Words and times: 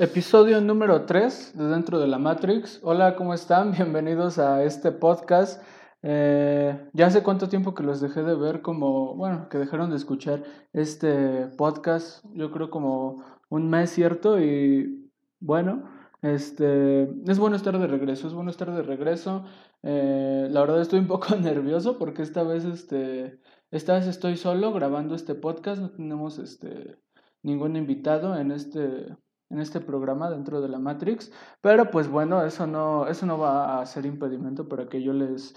Episodio 0.00 0.62
número 0.62 1.04
3 1.04 1.58
de 1.58 1.66
Dentro 1.66 1.98
de 1.98 2.06
la 2.06 2.16
Matrix. 2.16 2.80
Hola, 2.82 3.16
¿cómo 3.16 3.34
están? 3.34 3.72
Bienvenidos 3.76 4.38
a 4.38 4.64
este 4.64 4.92
podcast. 4.92 5.62
Eh, 6.00 6.88
ya 6.94 7.08
hace 7.08 7.22
cuánto 7.22 7.50
tiempo 7.50 7.74
que 7.74 7.82
los 7.82 8.00
dejé 8.00 8.22
de 8.22 8.34
ver, 8.34 8.62
como, 8.62 9.14
bueno, 9.14 9.50
que 9.50 9.58
dejaron 9.58 9.90
de 9.90 9.96
escuchar 9.96 10.42
este 10.72 11.48
podcast. 11.48 12.24
Yo 12.32 12.50
creo 12.50 12.70
como 12.70 13.22
un 13.50 13.68
mes, 13.68 13.90
¿cierto? 13.90 14.40
Y 14.40 15.10
bueno, 15.38 15.84
este, 16.22 17.02
es 17.30 17.38
bueno 17.38 17.56
estar 17.56 17.78
de 17.78 17.86
regreso, 17.86 18.26
es 18.26 18.32
bueno 18.32 18.50
estar 18.50 18.74
de 18.74 18.80
regreso. 18.80 19.44
Eh, 19.82 20.48
la 20.50 20.60
verdad 20.62 20.80
estoy 20.80 21.00
un 21.00 21.08
poco 21.08 21.36
nervioso 21.36 21.98
porque 21.98 22.22
esta 22.22 22.42
vez, 22.42 22.64
este, 22.64 23.38
esta 23.70 23.96
vez 23.96 24.06
estoy 24.06 24.38
solo 24.38 24.72
grabando 24.72 25.14
este 25.14 25.34
podcast, 25.34 25.82
no 25.82 25.90
tenemos, 25.90 26.38
este, 26.38 26.96
ningún 27.42 27.76
invitado 27.76 28.34
en 28.38 28.50
este 28.50 29.14
en 29.50 29.60
este 29.60 29.80
programa 29.80 30.30
dentro 30.30 30.60
de 30.60 30.68
la 30.68 30.78
Matrix, 30.78 31.32
pero 31.60 31.90
pues 31.90 32.08
bueno, 32.08 32.44
eso 32.44 32.66
no, 32.66 33.06
eso 33.08 33.26
no 33.26 33.38
va 33.38 33.80
a 33.80 33.86
ser 33.86 34.06
impedimento 34.06 34.68
para 34.68 34.88
que 34.88 35.02
yo 35.02 35.12
les, 35.12 35.54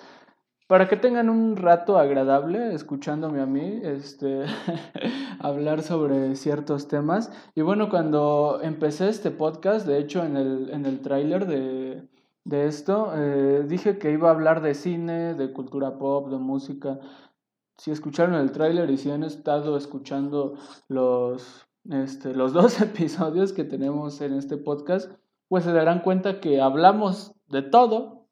para 0.67 0.87
que 0.87 0.97
tengan 0.97 1.29
un 1.29 1.55
rato 1.55 1.97
agradable 1.97 2.73
escuchándome 2.73 3.41
a 3.41 3.45
mí, 3.45 3.81
este, 3.83 4.45
hablar 5.39 5.83
sobre 5.83 6.35
ciertos 6.35 6.87
temas. 6.87 7.31
Y 7.53 7.61
bueno, 7.61 7.89
cuando 7.89 8.59
empecé 8.63 9.09
este 9.09 9.29
podcast, 9.29 9.85
de 9.85 9.99
hecho 9.99 10.23
en 10.23 10.37
el, 10.37 10.69
en 10.71 10.85
el 10.85 11.01
tráiler 11.01 11.45
de, 11.45 12.09
de 12.45 12.65
esto, 12.65 13.11
eh, 13.15 13.65
dije 13.67 13.97
que 13.99 14.11
iba 14.11 14.29
a 14.29 14.31
hablar 14.31 14.61
de 14.61 14.73
cine, 14.73 15.33
de 15.35 15.53
cultura 15.53 15.97
pop, 15.97 16.29
de 16.29 16.37
música. 16.37 16.99
Si 17.77 17.91
escucharon 17.91 18.35
el 18.35 18.51
tráiler 18.51 18.89
y 18.89 18.97
si 18.97 19.11
han 19.11 19.23
estado 19.23 19.77
escuchando 19.77 20.55
los 20.87 21.67
este, 21.89 22.33
los 22.33 22.53
dos 22.53 22.81
episodios 22.81 23.53
que 23.53 23.63
tenemos 23.63 24.21
en 24.21 24.33
este 24.33 24.57
podcast, 24.57 25.11
pues 25.47 25.63
se 25.63 25.73
darán 25.73 26.01
cuenta 26.01 26.39
que 26.39 26.61
hablamos 26.61 27.33
de 27.47 27.61
todo, 27.61 28.27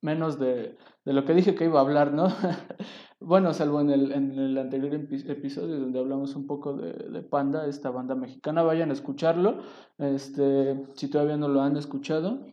menos 0.00 0.38
de, 0.38 0.76
de 1.04 1.12
lo 1.12 1.24
que 1.24 1.34
dije 1.34 1.54
que 1.54 1.64
iba 1.64 1.78
a 1.78 1.82
hablar, 1.82 2.12
¿no? 2.12 2.28
bueno, 3.20 3.52
salvo 3.52 3.80
en 3.80 3.90
el, 3.90 4.12
en 4.12 4.38
el 4.38 4.58
anterior 4.58 4.94
episodio 4.94 5.78
donde 5.78 5.98
hablamos 5.98 6.34
un 6.36 6.46
poco 6.46 6.74
de, 6.74 7.22
Panda, 7.22 7.66
esta 7.66 7.90
banda 7.90 8.14
mexicana, 8.14 8.62
vayan 8.62 8.90
a 8.90 8.94
escucharlo, 8.94 9.62
este, 9.98 10.84
si 10.94 11.08
todavía 11.08 11.36
no 11.36 11.48
lo 11.48 11.62
han 11.62 11.76
escuchado. 11.76 12.46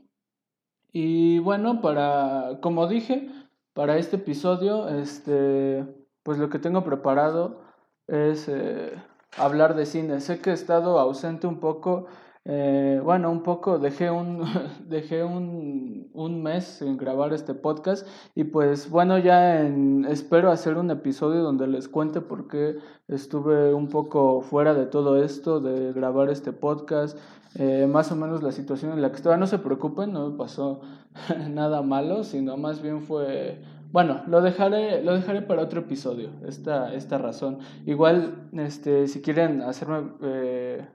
Y 0.92 1.40
bueno, 1.40 1.82
para, 1.82 2.60
como 2.62 2.88
dije, 2.88 3.30
para 3.74 3.98
este 3.98 4.16
episodio, 4.16 4.88
este, 4.88 5.86
pues 6.24 6.38
lo 6.38 6.50
que 6.50 6.60
tengo 6.60 6.84
preparado 6.84 7.62
es... 8.08 8.48
Eh, 8.48 8.94
hablar 9.38 9.76
de 9.76 9.86
cine. 9.86 10.20
Sé 10.22 10.40
que 10.40 10.52
he 10.52 10.54
estado 10.54 11.00
ausente 11.00 11.48
un 11.48 11.60
poco, 11.60 12.06
eh, 12.46 13.02
bueno, 13.04 13.32
un 13.32 13.44
poco, 13.44 13.80
dejé, 13.80 14.12
un, 14.12 14.44
dejé 14.88 15.24
un, 15.24 16.10
un, 16.14 16.44
mes 16.44 16.82
en 16.82 16.98
grabar 16.98 17.34
este 17.34 17.54
podcast 17.54 18.08
y 18.36 18.46
pues 18.46 18.90
bueno, 18.90 19.18
ya 19.18 19.62
en, 19.62 20.06
espero 20.06 20.52
hacer 20.52 20.78
un 20.78 20.92
episodio 20.92 21.42
donde 21.42 21.68
les 21.68 21.88
cuente 21.88 22.22
por 22.22 22.48
qué 22.48 22.78
estuve 23.08 23.74
un 23.74 23.90
poco 23.90 24.42
fuera 24.42 24.74
de 24.74 24.86
todo 24.86 25.22
esto, 25.24 25.60
de 25.60 25.92
grabar 25.94 26.30
este 26.30 26.52
podcast. 26.52 27.18
Eh, 27.58 27.88
más 27.90 28.12
o 28.12 28.18
menos 28.18 28.44
la 28.44 28.52
situación 28.52 28.92
en 28.92 29.02
la 29.02 29.12
que 29.12 29.16
estaba, 29.16 29.38
no 29.38 29.48
se 29.48 29.60
preocupen, 29.60 30.12
no 30.12 30.36
pasó 30.36 30.82
nada 31.50 31.82
malo, 31.82 32.26
sino 32.26 32.58
más 32.58 32.82
bien 32.82 33.02
fue 33.02 33.62
bueno, 33.96 34.24
lo 34.28 34.42
dejaré, 34.42 35.02
lo 35.02 35.14
dejaré 35.14 35.42
para 35.42 35.62
otro 35.62 35.80
episodio, 35.80 36.32
esta, 36.46 36.94
esta 36.94 37.18
razón. 37.18 37.60
Igual, 37.86 38.50
este, 38.52 39.08
si 39.08 39.22
quieren 39.22 39.62
hacerme, 39.62 40.12
eh, 40.22 40.86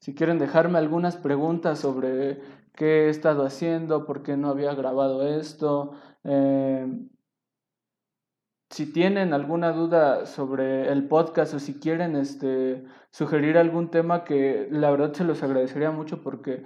si 0.00 0.16
quieren 0.16 0.40
dejarme 0.40 0.78
algunas 0.78 1.16
preguntas 1.16 1.78
sobre 1.78 2.40
qué 2.74 3.06
he 3.06 3.08
estado 3.08 3.46
haciendo, 3.46 4.04
por 4.04 4.24
qué 4.24 4.36
no 4.36 4.48
había 4.48 4.74
grabado 4.74 5.24
esto, 5.24 5.92
eh, 6.24 7.06
si 8.68 8.92
tienen 8.92 9.32
alguna 9.32 9.70
duda 9.70 10.26
sobre 10.26 10.90
el 10.90 11.06
podcast 11.06 11.54
o 11.54 11.60
si 11.60 11.78
quieren 11.78 12.16
este, 12.16 12.82
sugerir 13.12 13.58
algún 13.58 13.92
tema 13.92 14.24
que 14.24 14.66
la 14.72 14.90
verdad 14.90 15.12
se 15.12 15.22
los 15.22 15.40
agradecería 15.44 15.92
mucho 15.92 16.20
porque 16.20 16.64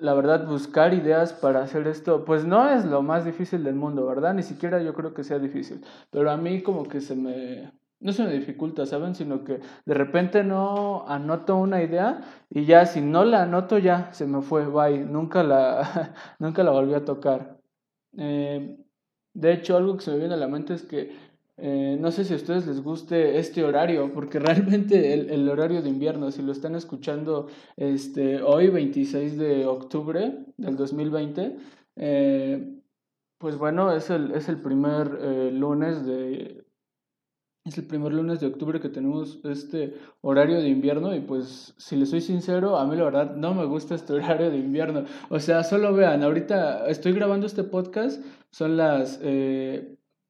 la 0.00 0.14
verdad, 0.14 0.46
buscar 0.46 0.94
ideas 0.94 1.32
para 1.32 1.62
hacer 1.62 1.86
esto, 1.86 2.24
pues 2.24 2.44
no 2.44 2.68
es 2.68 2.84
lo 2.84 3.02
más 3.02 3.24
difícil 3.24 3.64
del 3.64 3.74
mundo, 3.74 4.06
¿verdad? 4.06 4.34
Ni 4.34 4.42
siquiera 4.42 4.82
yo 4.82 4.94
creo 4.94 5.14
que 5.14 5.24
sea 5.24 5.38
difícil. 5.38 5.84
Pero 6.10 6.30
a 6.30 6.36
mí 6.36 6.62
como 6.62 6.84
que 6.84 7.00
se 7.00 7.14
me... 7.16 7.72
No 8.00 8.12
se 8.12 8.22
me 8.22 8.32
dificulta, 8.32 8.86
¿saben? 8.86 9.16
Sino 9.16 9.42
que 9.42 9.60
de 9.84 9.94
repente 9.94 10.44
no 10.44 11.04
anoto 11.08 11.56
una 11.56 11.82
idea 11.82 12.20
y 12.48 12.64
ya 12.64 12.86
si 12.86 13.00
no 13.00 13.24
la 13.24 13.42
anoto 13.42 13.76
ya 13.78 14.12
se 14.12 14.24
me 14.26 14.40
fue, 14.40 14.66
bye. 14.66 15.04
Nunca 15.04 15.42
la, 15.42 16.14
nunca 16.38 16.62
la 16.62 16.70
volví 16.70 16.94
a 16.94 17.04
tocar. 17.04 17.58
Eh, 18.16 18.76
de 19.34 19.52
hecho, 19.52 19.76
algo 19.76 19.96
que 19.96 20.04
se 20.04 20.10
me 20.12 20.18
viene 20.18 20.34
a 20.34 20.36
la 20.36 20.48
mente 20.48 20.74
es 20.74 20.82
que 20.84 21.16
eh, 21.60 21.96
no 21.98 22.12
sé 22.12 22.24
si 22.24 22.32
a 22.34 22.36
ustedes 22.36 22.68
les 22.68 22.80
guste 22.82 23.38
este 23.38 23.64
horario, 23.64 24.12
porque 24.12 24.38
realmente 24.38 25.12
el, 25.12 25.28
el, 25.30 25.48
horario 25.48 25.82
de 25.82 25.88
invierno, 25.88 26.30
si 26.30 26.42
lo 26.42 26.52
están 26.52 26.76
escuchando 26.76 27.48
este, 27.76 28.40
hoy, 28.42 28.68
26 28.68 29.36
de 29.36 29.66
octubre 29.66 30.46
del 30.56 30.76
2020, 30.76 31.56
eh, 31.96 32.80
pues 33.38 33.58
bueno, 33.58 33.92
es 33.92 34.08
el, 34.10 34.32
es 34.32 34.48
el 34.48 34.60
primer 34.60 35.18
eh, 35.20 35.50
lunes 35.52 36.06
de... 36.06 36.64
Es 37.64 37.76
el 37.76 37.86
primer 37.86 38.14
lunes 38.14 38.40
de 38.40 38.46
octubre 38.46 38.80
que 38.80 38.88
tenemos 38.88 39.40
este 39.44 39.94
horario 40.22 40.58
de 40.62 40.68
invierno 40.68 41.14
y 41.14 41.20
pues 41.20 41.74
si 41.76 41.96
les 41.96 42.08
soy 42.08 42.22
sincero, 42.22 42.78
a 42.78 42.86
mí 42.86 42.96
la 42.96 43.04
verdad 43.04 43.36
no 43.36 43.52
me 43.52 43.66
gusta 43.66 43.94
este 43.94 44.12
horario 44.14 44.50
de 44.50 44.56
invierno. 44.56 45.04
O 45.28 45.38
sea, 45.38 45.64
solo 45.64 45.92
vean, 45.92 46.22
ahorita 46.22 46.86
estoy 46.88 47.12
grabando 47.12 47.46
este 47.46 47.64
podcast, 47.64 48.24
son 48.50 48.76
las... 48.76 49.20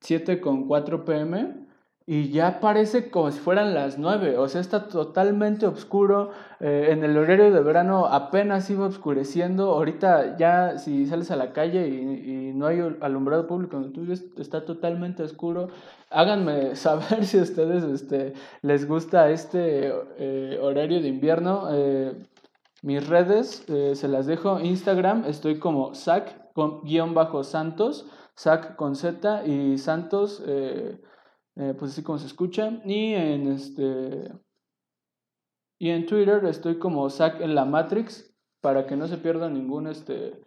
7.4 0.02 1.04
pm 1.04 1.68
y 2.10 2.30
ya 2.30 2.58
parece 2.58 3.10
como 3.10 3.30
si 3.30 3.38
fueran 3.38 3.74
las 3.74 3.98
9, 3.98 4.38
o 4.38 4.48
sea, 4.48 4.62
está 4.62 4.88
totalmente 4.88 5.66
oscuro, 5.66 6.30
eh, 6.58 6.86
en 6.88 7.04
el 7.04 7.18
horario 7.18 7.52
de 7.52 7.60
verano 7.60 8.06
apenas 8.06 8.70
iba 8.70 8.86
oscureciendo, 8.86 9.72
ahorita 9.72 10.38
ya 10.38 10.78
si 10.78 11.04
sales 11.04 11.30
a 11.30 11.36
la 11.36 11.52
calle 11.52 11.86
y, 11.86 12.54
no 12.54 12.66
hay 12.66 12.80
alumbrado 13.02 13.46
público 13.46 13.76
en 13.76 13.92
está 14.38 14.64
totalmente 14.64 15.22
oscuro, 15.22 15.68
háganme 16.08 16.76
saber 16.76 17.26
si 17.26 17.40
a 17.40 17.42
ustedes 17.42 17.84
este, 17.84 18.32
les 18.62 18.88
gusta 18.88 19.30
este 19.30 19.92
eh, 20.16 20.58
horario 20.62 21.02
de 21.02 21.08
invierno, 21.08 21.68
eh, 21.70 22.14
mis 22.80 23.06
redes 23.06 23.66
se 23.66 24.08
las 24.08 24.24
dejo, 24.24 24.60
Instagram 24.60 25.24
estoy 25.26 25.58
como 25.58 25.94
sac-santos, 25.94 28.06
con 28.44 28.54
guion 28.54 28.76
bajo 28.76 28.76
santos, 28.76 28.76
Zac 28.76 28.76
con 28.76 28.96
Z 28.96 29.46
y 29.46 29.78
Santos, 29.78 30.42
eh, 30.46 31.00
eh, 31.56 31.74
pues 31.78 31.92
así 31.92 32.02
como 32.02 32.18
se 32.18 32.26
escucha. 32.26 32.80
Y 32.84 33.14
en 33.14 33.48
este. 33.48 34.32
Y 35.80 35.90
en 35.90 36.06
Twitter 36.06 36.44
estoy 36.44 36.78
como 36.78 37.08
Zac 37.10 37.40
en 37.40 37.54
la 37.54 37.64
Matrix 37.64 38.34
para 38.60 38.86
que 38.86 38.96
no 38.96 39.06
se 39.06 39.18
pierda 39.18 39.48
ningún 39.48 39.86
este. 39.86 40.40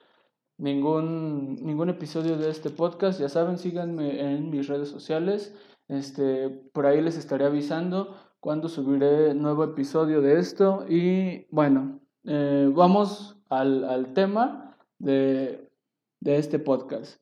Ningún, 0.58 1.56
ningún 1.56 1.90
episodio 1.90 2.38
de 2.38 2.50
este 2.50 2.70
podcast. 2.70 3.20
Ya 3.20 3.30
saben, 3.30 3.58
síganme 3.58 4.22
en 4.22 4.50
mis 4.52 4.68
redes 4.68 4.90
sociales. 4.90 5.56
Este, 5.88 6.50
por 6.50 6.86
ahí 6.86 7.02
les 7.02 7.18
estaré 7.18 7.46
avisando 7.46 8.16
cuando 8.40 8.70
subiré 8.70 9.34
nuevo 9.34 9.64
episodio 9.64 10.22
de 10.22 10.40
esto. 10.40 10.86
Y 10.88 11.48
bueno, 11.50 12.00
eh, 12.26 12.70
vamos 12.72 13.38
al, 13.50 13.84
al 13.86 14.14
tema 14.14 14.78
de, 15.00 15.72
de 16.20 16.38
este 16.38 16.60
podcast 16.60 17.21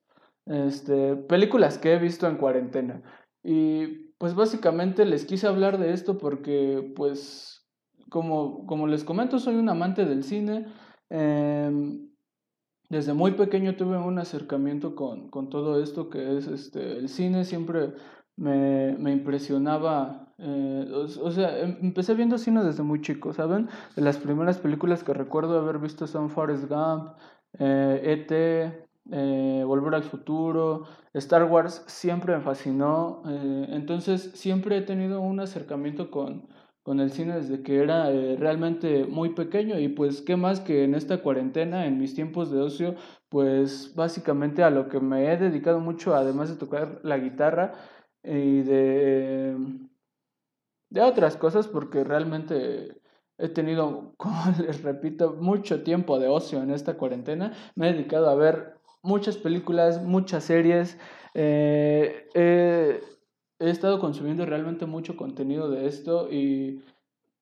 este, 0.50 1.16
películas 1.16 1.78
que 1.78 1.94
he 1.94 2.00
visto 2.00 2.28
en 2.28 2.38
cuarentena. 2.38 3.02
Y 3.44 4.10
pues 4.18 4.36
básicamente 4.36 5.06
les 5.06 5.26
quise 5.26 5.48
hablar 5.48 5.78
de 5.78 5.94
esto 5.94 6.18
porque 6.18 6.92
pues 6.96 7.66
como, 8.10 8.66
como 8.66 8.88
les 8.88 9.04
comento 9.04 9.40
soy 9.40 9.56
un 9.56 9.70
amante 9.70 10.06
del 10.06 10.24
cine. 10.24 10.66
Em, 11.10 12.10
desde 12.90 13.14
muy 13.14 13.32
pequeño 13.34 13.76
tuve 13.76 13.98
un 13.98 14.18
acercamiento 14.18 14.96
con, 14.96 15.30
con, 15.30 15.50
todo 15.50 15.82
esto 15.82 16.10
que 16.10 16.38
es 16.38 16.48
este, 16.48 16.98
el 16.98 17.08
cine. 17.08 17.46
Siempre 17.46 17.94
me, 18.36 18.98
me 18.98 19.12
impresionaba. 19.12 20.34
Eh, 20.40 20.92
o, 20.92 21.32
sea, 21.32 21.60
em, 21.60 21.78
empecé 21.82 22.16
viendo 22.16 22.38
cine 22.40 22.64
desde 22.64 22.82
muy 22.84 23.02
chico, 23.02 23.34
¿saben? 23.34 23.70
De 23.96 24.02
las 24.02 24.18
primeras 24.18 24.58
películas 24.58 25.04
que 25.04 25.14
recuerdo 25.14 25.60
haber 25.60 25.78
visto 25.78 26.08
son 26.08 26.30
Forrest 26.32 26.68
Gump, 26.68 27.12
eh, 27.60 28.02
E.T., 28.04 28.89
eh, 29.12 29.64
Volver 29.66 29.96
al 29.96 30.04
futuro, 30.04 30.86
Star 31.14 31.46
Wars 31.46 31.84
siempre 31.88 32.36
me 32.36 32.42
fascinó, 32.42 33.24
eh, 33.28 33.68
entonces 33.70 34.32
siempre 34.36 34.78
he 34.78 34.82
tenido 34.82 35.22
un 35.22 35.40
acercamiento 35.40 36.12
con, 36.12 36.48
con 36.84 37.00
el 37.00 37.12
cine 37.12 37.36
desde 37.36 37.62
que 37.64 37.82
era 37.84 38.12
eh, 38.12 38.36
realmente 38.38 39.06
muy 39.06 39.30
pequeño 39.36 39.80
y 39.80 39.90
pues 39.90 40.22
qué 40.22 40.36
más 40.36 40.60
que 40.60 40.84
en 40.84 40.96
esta 40.96 41.22
cuarentena, 41.22 41.86
en 41.86 41.98
mis 41.98 42.16
tiempos 42.16 42.52
de 42.52 42.62
ocio, 42.62 42.96
pues 43.30 43.94
básicamente 43.96 44.64
a 44.64 44.70
lo 44.70 44.90
que 44.90 45.00
me 45.00 45.32
he 45.32 45.38
dedicado 45.38 45.80
mucho, 45.80 46.16
además 46.16 46.50
de 46.50 46.56
tocar 46.56 47.00
la 47.04 47.18
guitarra 47.18 47.74
y 48.24 48.62
de, 48.62 49.56
de 50.90 51.02
otras 51.02 51.38
cosas, 51.38 51.68
porque 51.68 52.04
realmente 52.04 53.02
he 53.38 53.50
tenido, 53.50 54.14
como 54.18 54.42
les 54.60 54.84
repito, 54.84 55.34
mucho 55.34 55.84
tiempo 55.84 56.20
de 56.20 56.28
ocio 56.28 56.62
en 56.62 56.72
esta 56.72 56.98
cuarentena. 56.98 57.54
Me 57.76 57.90
he 57.90 57.94
dedicado 57.94 58.30
a 58.30 58.36
ver 58.36 58.79
muchas 59.02 59.38
películas, 59.38 60.04
muchas 60.04 60.44
series. 60.44 60.98
Eh, 61.34 62.28
he 63.60 63.70
estado 63.70 64.00
consumiendo 64.00 64.46
realmente 64.46 64.86
mucho 64.86 65.18
contenido 65.18 65.70
de 65.70 65.88
esto 65.88 66.32
y, 66.32 66.82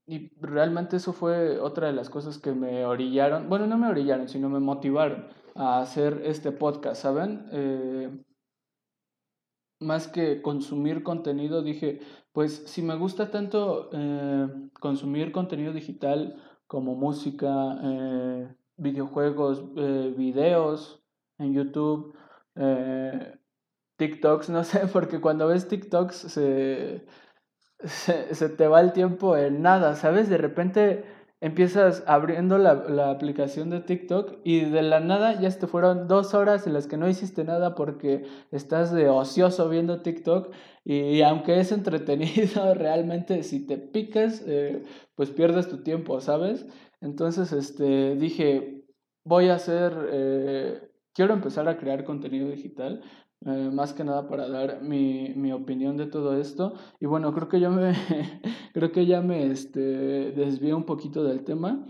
y, 0.06 0.32
realmente 0.42 0.98
eso 0.98 1.14
fue 1.14 1.60
otra 1.60 1.88
de 1.88 1.94
las 1.94 2.10
cosas 2.10 2.40
que 2.40 2.54
me 2.54 2.86
orillaron, 2.86 3.50
bueno, 3.50 3.68
no 3.68 3.78
me 3.78 3.88
orillaron, 3.88 4.28
sino 4.28 4.50
me 4.50 4.60
motivaron 4.60 5.28
a 5.56 5.80
hacer 5.80 6.22
este 6.26 6.52
podcast, 6.52 7.02
¿saben? 7.02 7.48
Eh, 7.52 8.10
más 9.80 10.08
que 10.08 10.42
consumir 10.42 11.04
contenido, 11.04 11.62
dije, 11.62 12.00
pues 12.32 12.64
si 12.66 12.82
me 12.82 12.96
gusta 12.96 13.30
tanto 13.30 13.90
eh, 13.94 14.48
consumir 14.80 15.32
contenido 15.32 15.74
digital 15.74 16.42
como 16.66 16.96
música, 16.96 17.80
eh, 17.84 18.56
videojuegos, 18.78 19.64
eh, 19.76 20.14
videos 20.18 21.04
en 21.38 21.54
YouTube, 21.54 22.16
TikToks, 23.98 24.50
no 24.50 24.64
sé, 24.64 24.88
porque 24.92 25.22
cuando 25.22 25.48
ves 25.48 25.68
TikToks 25.68 26.16
se, 26.16 27.06
se, 27.84 28.36
se, 28.36 28.50
te 28.50 28.68
va 28.68 28.82
el 28.82 28.94
tiempo 28.94 29.38
en 29.38 29.62
nada, 29.62 29.96
¿sabes? 29.96 30.30
De 30.30 30.38
repente 30.38 31.06
empiezas 31.40 32.04
abriendo 32.08 32.58
la, 32.58 32.74
la, 32.74 33.12
aplicación 33.12 33.70
de 33.70 33.82
TikTok 33.82 34.40
y 34.44 34.62
de 34.62 34.82
la 34.82 35.00
nada 35.00 35.40
ya 35.40 35.52
te 35.52 35.68
fueron 35.68 36.08
dos 36.08 36.34
horas 36.34 36.66
en 36.66 36.74
las 36.74 36.88
que 36.88 36.98
no 36.98 37.08
hiciste 37.08 37.44
nada 37.44 37.76
porque 37.76 38.26
estás 38.52 38.92
de 38.92 39.08
ocioso 39.08 39.70
viendo 39.70 40.02
TikTok 40.02 40.52
y, 40.90 41.22
aunque 41.22 41.60
es 41.60 41.74
entretenido, 41.74 42.74
realmente 42.74 43.44
si 43.44 43.66
te 43.68 43.78
picas, 43.78 44.42
eh, 44.48 44.84
pues 45.16 45.32
pierdes 45.32 45.68
tu 45.68 45.84
tiempo, 45.84 46.22
¿sabes? 46.22 46.66
Entonces, 47.02 47.52
este, 47.52 48.16
dije, 48.16 48.86
voy 49.26 49.50
a 49.50 49.56
hacer, 49.56 49.94
eh, 50.10 50.87
quiero 51.18 51.34
empezar 51.34 51.68
a 51.68 51.78
crear 51.78 52.04
contenido 52.04 52.48
digital 52.48 53.02
eh, 53.46 53.72
más 53.74 53.94
que 53.94 54.04
nada 54.04 54.28
para 54.28 54.48
dar 54.48 54.84
mi, 54.84 55.34
mi, 55.36 55.52
opinión 55.52 55.98
de 55.98 56.06
todo 56.06 56.38
esto. 56.40 56.76
Y 57.00 57.08
bueno, 57.08 57.34
creo 57.34 57.50
que 57.50 57.60
ya 57.60 57.72
me, 57.72 57.94
creo 58.74 58.92
que 58.92 59.08
ya 59.08 59.22
me 59.22 59.48
este, 59.48 59.80
desvié 59.80 60.76
un 60.76 60.86
poquito 60.86 61.24
del 61.24 61.44
tema. 61.44 61.84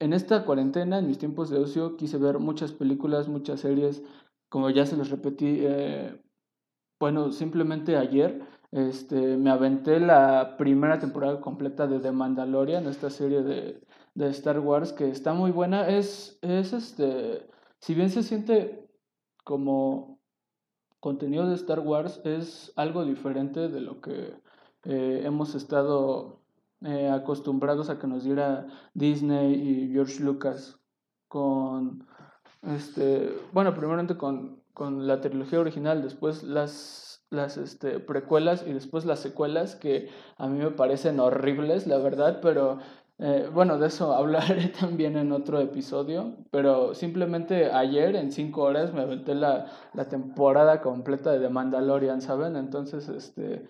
En 0.00 0.12
esta 0.12 0.44
cuarentena, 0.44 1.00
en 1.00 1.08
mis 1.08 1.18
tiempos 1.18 1.50
de 1.50 1.58
ocio, 1.58 1.96
quise 1.96 2.16
ver 2.18 2.38
muchas 2.38 2.72
películas, 2.72 3.28
muchas 3.28 3.60
series, 3.60 4.04
como 4.48 4.70
ya 4.70 4.86
se 4.86 4.96
los 4.96 5.10
repetí, 5.10 5.58
eh, 5.60 6.22
bueno, 7.00 7.32
simplemente 7.32 7.96
ayer 7.96 8.40
este, 8.70 9.36
me 9.36 9.50
aventé 9.50 9.98
la 9.98 10.56
primera 10.56 11.00
temporada 11.00 11.40
completa 11.40 11.88
de 11.88 11.98
The 11.98 12.12
Mandalorian, 12.12 12.86
esta 12.86 13.10
serie 13.10 13.42
de, 13.42 13.80
de 14.14 14.28
Star 14.28 14.60
Wars, 14.60 14.92
que 14.92 15.10
está 15.10 15.34
muy 15.34 15.50
buena. 15.50 15.88
Es, 15.88 16.38
es 16.42 16.72
este, 16.72 17.48
si 17.80 17.94
bien 17.94 18.10
se 18.10 18.22
siente 18.22 18.88
como 19.44 20.18
contenido 21.00 21.48
de 21.48 21.54
Star 21.54 21.80
Wars 21.80 22.20
es 22.24 22.72
algo 22.76 23.04
diferente 23.04 23.68
de 23.68 23.80
lo 23.80 24.00
que 24.00 24.34
eh, 24.84 25.22
hemos 25.24 25.54
estado 25.54 26.40
eh, 26.82 27.08
acostumbrados 27.08 27.90
a 27.90 27.98
que 27.98 28.06
nos 28.06 28.24
diera 28.24 28.66
Disney 28.94 29.54
y 29.54 29.92
George 29.92 30.22
Lucas 30.22 30.78
con 31.28 32.06
este 32.62 33.32
bueno 33.52 33.72
primeramente 33.74 34.16
con, 34.16 34.62
con 34.74 35.06
la 35.06 35.20
trilogía 35.20 35.60
original 35.60 36.02
después 36.02 36.42
las 36.42 37.08
las 37.30 37.58
este, 37.58 38.00
precuelas 38.00 38.64
y 38.66 38.72
después 38.72 39.04
las 39.04 39.20
secuelas 39.20 39.76
que 39.76 40.08
a 40.38 40.46
mí 40.46 40.58
me 40.58 40.70
parecen 40.70 41.20
horribles 41.20 41.86
la 41.86 41.98
verdad 41.98 42.40
pero 42.40 42.78
eh, 43.18 43.50
bueno, 43.52 43.78
de 43.78 43.88
eso 43.88 44.12
hablaré 44.16 44.68
también 44.68 45.16
en 45.16 45.32
otro 45.32 45.60
episodio, 45.60 46.36
pero 46.50 46.94
simplemente 46.94 47.70
ayer 47.72 48.14
en 48.16 48.32
cinco 48.32 48.62
horas 48.62 48.92
me 48.92 49.02
aventé 49.02 49.34
la, 49.34 49.66
la 49.94 50.08
temporada 50.08 50.80
completa 50.80 51.32
de 51.32 51.40
The 51.40 51.48
Mandalorian, 51.48 52.20
¿saben? 52.20 52.56
Entonces, 52.56 53.08
este, 53.08 53.66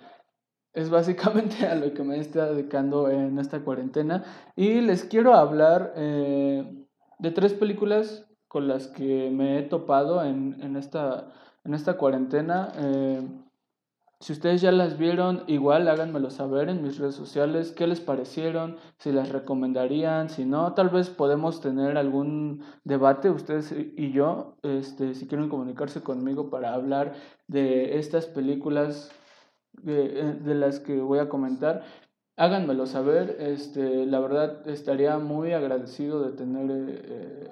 es 0.75 0.91
básicamente 0.91 1.67
a 1.67 1.75
lo 1.75 1.93
que 1.95 2.03
me 2.03 2.19
está 2.19 2.47
dedicando 2.47 3.11
en 3.11 3.39
esta 3.39 3.61
cuarentena. 3.61 4.25
Y 4.55 4.81
les 4.81 5.05
quiero 5.05 5.35
hablar 5.35 5.93
eh, 5.97 6.87
de 7.19 7.31
tres 7.31 7.55
películas 7.55 8.27
con 8.49 8.69
las 8.69 8.89
que 8.89 9.31
me 9.31 9.59
he 9.59 9.63
topado 9.63 10.25
en, 10.25 10.57
en, 10.63 10.77
esta, 10.77 11.29
en 11.65 11.75
esta 11.75 11.97
cuarentena. 11.97 12.73
Eh, 12.77 13.23
si 14.21 14.33
ustedes 14.33 14.61
ya 14.61 14.73
las 14.73 14.99
vieron, 14.99 15.45
igual 15.47 15.87
háganmelo 15.89 16.31
saber 16.31 16.69
en 16.69 16.83
mis 16.83 16.99
redes 16.99 17.15
sociales, 17.15 17.71
qué 17.73 17.87
les 17.87 18.01
parecieron, 18.01 18.77
si 18.99 19.13
las 19.13 19.29
recomendarían, 19.29 20.29
si 20.29 20.45
no, 20.45 20.75
tal 20.75 20.89
vez 20.89 21.09
podemos 21.09 21.61
tener 21.61 21.97
algún 21.97 22.65
debate, 22.83 23.31
ustedes 23.31 23.73
y 23.73 24.11
yo, 24.11 24.57
este, 24.63 25.15
si 25.15 25.29
quieren 25.29 25.49
comunicarse 25.49 26.03
conmigo 26.03 26.51
para 26.51 26.75
hablar 26.75 27.15
de 27.47 27.99
estas 27.99 28.27
películas 28.27 29.13
de, 29.73 30.35
de 30.35 30.55
las 30.57 30.81
que 30.81 31.01
voy 31.01 31.21
a 31.21 31.29
comentar, 31.29 31.85
háganmelo 32.37 32.87
saber, 32.87 33.37
este, 33.39 34.05
la 34.05 34.19
verdad 34.19 34.69
estaría 34.69 35.19
muy 35.19 35.53
agradecido 35.53 36.23
de 36.23 36.37
tener... 36.37 36.71
Eh, 36.71 37.51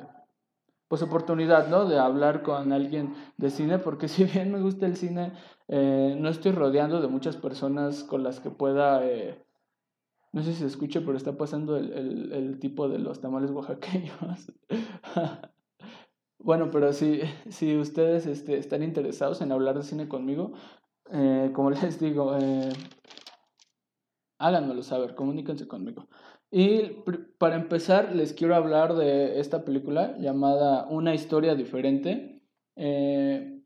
pues 0.89 1.03
oportunidad, 1.03 1.69
¿no? 1.69 1.87
De 1.87 1.99
hablar 1.99 2.43
con 2.43 2.73
alguien 2.73 3.15
de 3.37 3.51
cine, 3.51 3.79
porque 3.79 4.09
si 4.09 4.25
bien 4.25 4.53
me 4.53 4.61
gusta 4.61 4.87
el 4.87 4.97
cine, 4.97 5.33
eh, 5.69 6.17
no 6.19 6.29
estoy 6.29 6.53
rodeando 6.53 7.01
de 7.01 7.09
muchas 7.09 7.37
personas 7.37 8.05
con 8.05 8.23
las 8.23 8.41
que 8.41 8.51
pueda, 8.51 9.05
eh, 9.07 9.45
no 10.33 10.43
sé 10.43 10.53
si 10.53 10.61
se 10.61 10.67
escucha, 10.67 11.01
pero 11.01 11.17
está 11.17 11.37
pasando 11.37 11.77
el, 11.77 11.93
el, 11.93 12.33
el 12.33 12.59
tipo 12.59 12.89
de 12.89 12.99
los 12.99 13.21
tamales 13.21 13.51
oaxaqueños. 13.51 14.53
bueno, 16.39 16.71
pero 16.71 16.93
si, 16.93 17.21
si 17.49 17.77
ustedes 17.77 18.27
este, 18.27 18.59
están 18.59 18.83
interesados 18.83 19.41
en 19.41 19.53
hablar 19.53 19.77
de 19.77 19.83
cine 19.83 20.09
conmigo, 20.09 20.53
eh, 21.11 21.51
como 21.53 21.71
les 21.71 21.99
digo, 21.99 22.37
háganmelo 24.39 24.83
saber, 24.83 25.15
comuníquense 25.15 25.67
conmigo. 25.67 26.07
Y 26.51 27.03
para 27.39 27.57
empezar, 27.57 28.15
les 28.15 28.33
quiero 28.33 28.55
hablar 28.55 28.95
de 28.95 29.41
esta 29.41 29.65
película 29.65 30.17
llamada 30.19 30.87
Una 30.89 31.15
historia 31.15 31.55
diferente. 31.55 32.41
Eh, 32.77 33.63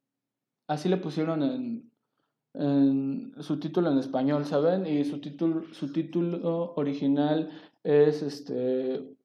así 0.66 0.88
le 0.88 0.96
pusieron 0.96 1.42
en, 1.42 3.32
su 3.40 3.60
título 3.60 3.90
en 3.90 3.98
español, 3.98 4.44
¿saben? 4.44 4.86
Y 4.86 5.04
su 5.04 5.20
título, 5.20 5.64
su 5.72 5.92
título 5.92 6.72
original 6.76 7.50
es 7.84 8.22
este. 8.22 9.16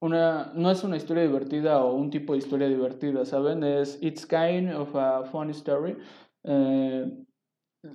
Una, 0.00 0.52
no 0.54 0.70
es 0.70 0.84
una 0.84 0.96
historia 0.96 1.22
divertida 1.22 1.82
o 1.82 1.94
un 1.94 2.10
tipo 2.10 2.32
de 2.32 2.40
historia 2.40 2.68
divertida, 2.68 3.24
¿saben? 3.24 3.62
Es 3.62 3.98
It's 4.02 4.26
Kind 4.26 4.72
of 4.72 4.94
a 4.96 5.24
Funny 5.24 5.52
Story. 5.52 5.96
Eh, 6.44 7.25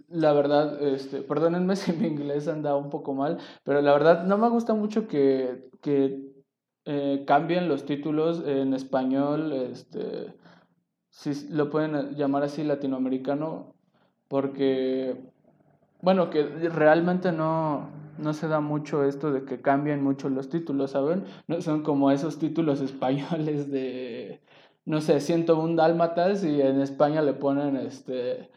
la 0.09 0.33
verdad, 0.33 0.81
este, 0.81 1.21
perdónenme 1.21 1.75
si 1.77 1.93
mi 1.93 2.07
inglés 2.07 2.47
anda 2.47 2.75
un 2.75 2.89
poco 2.89 3.13
mal, 3.13 3.37
pero 3.63 3.81
la 3.81 3.93
verdad 3.93 4.25
no 4.25 4.37
me 4.37 4.49
gusta 4.49 4.73
mucho 4.73 5.07
que, 5.07 5.69
que 5.81 6.31
eh, 6.85 7.23
cambien 7.27 7.67
los 7.67 7.85
títulos 7.85 8.43
en 8.45 8.73
español, 8.73 9.53
este, 9.53 10.33
si 11.09 11.49
lo 11.49 11.69
pueden 11.69 12.15
llamar 12.15 12.43
así 12.43 12.63
latinoamericano, 12.63 13.75
porque, 14.27 15.15
bueno, 16.01 16.29
que 16.29 16.43
realmente 16.69 17.31
no, 17.31 17.89
no 18.17 18.33
se 18.33 18.47
da 18.47 18.61
mucho 18.61 19.03
esto 19.03 19.31
de 19.31 19.43
que 19.45 19.61
cambien 19.61 20.03
mucho 20.03 20.29
los 20.29 20.49
títulos, 20.49 20.91
¿saben? 20.91 21.25
No 21.47 21.61
son 21.61 21.83
como 21.83 22.11
esos 22.11 22.39
títulos 22.39 22.81
españoles 22.81 23.69
de, 23.71 24.41
no 24.85 25.01
sé, 25.01 25.19
101 25.19 25.75
dálmatas 25.75 26.43
y 26.43 26.61
en 26.61 26.81
España 26.81 27.21
le 27.21 27.33
ponen, 27.33 27.75
este 27.75 28.49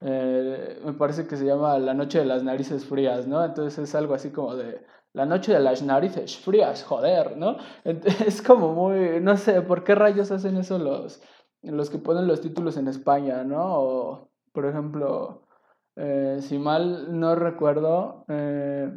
eh, 0.00 0.80
me 0.84 0.92
parece 0.94 1.26
que 1.26 1.36
se 1.36 1.44
llama 1.44 1.78
La 1.78 1.94
Noche 1.94 2.18
de 2.20 2.24
las 2.24 2.42
Narices 2.42 2.86
Frías, 2.86 3.26
¿no? 3.26 3.44
Entonces 3.44 3.78
es 3.78 3.94
algo 3.94 4.14
así 4.14 4.30
como 4.30 4.56
de 4.56 4.84
La 5.12 5.26
Noche 5.26 5.52
de 5.52 5.60
las 5.60 5.82
Narices 5.82 6.38
Frías, 6.38 6.82
joder, 6.84 7.36
¿no? 7.36 7.56
Es 7.84 8.42
como 8.42 8.72
muy, 8.74 9.20
no 9.20 9.36
sé, 9.36 9.62
¿por 9.62 9.84
qué 9.84 9.94
rayos 9.94 10.30
hacen 10.30 10.56
eso 10.56 10.78
los, 10.78 11.22
los 11.62 11.90
que 11.90 11.98
ponen 11.98 12.26
los 12.26 12.40
títulos 12.40 12.76
en 12.76 12.88
España, 12.88 13.44
¿no? 13.44 13.80
O, 13.80 14.30
por 14.52 14.66
ejemplo, 14.66 15.46
eh, 15.96 16.38
si 16.40 16.58
mal 16.58 17.18
no 17.18 17.34
recuerdo, 17.34 18.24
eh, 18.28 18.90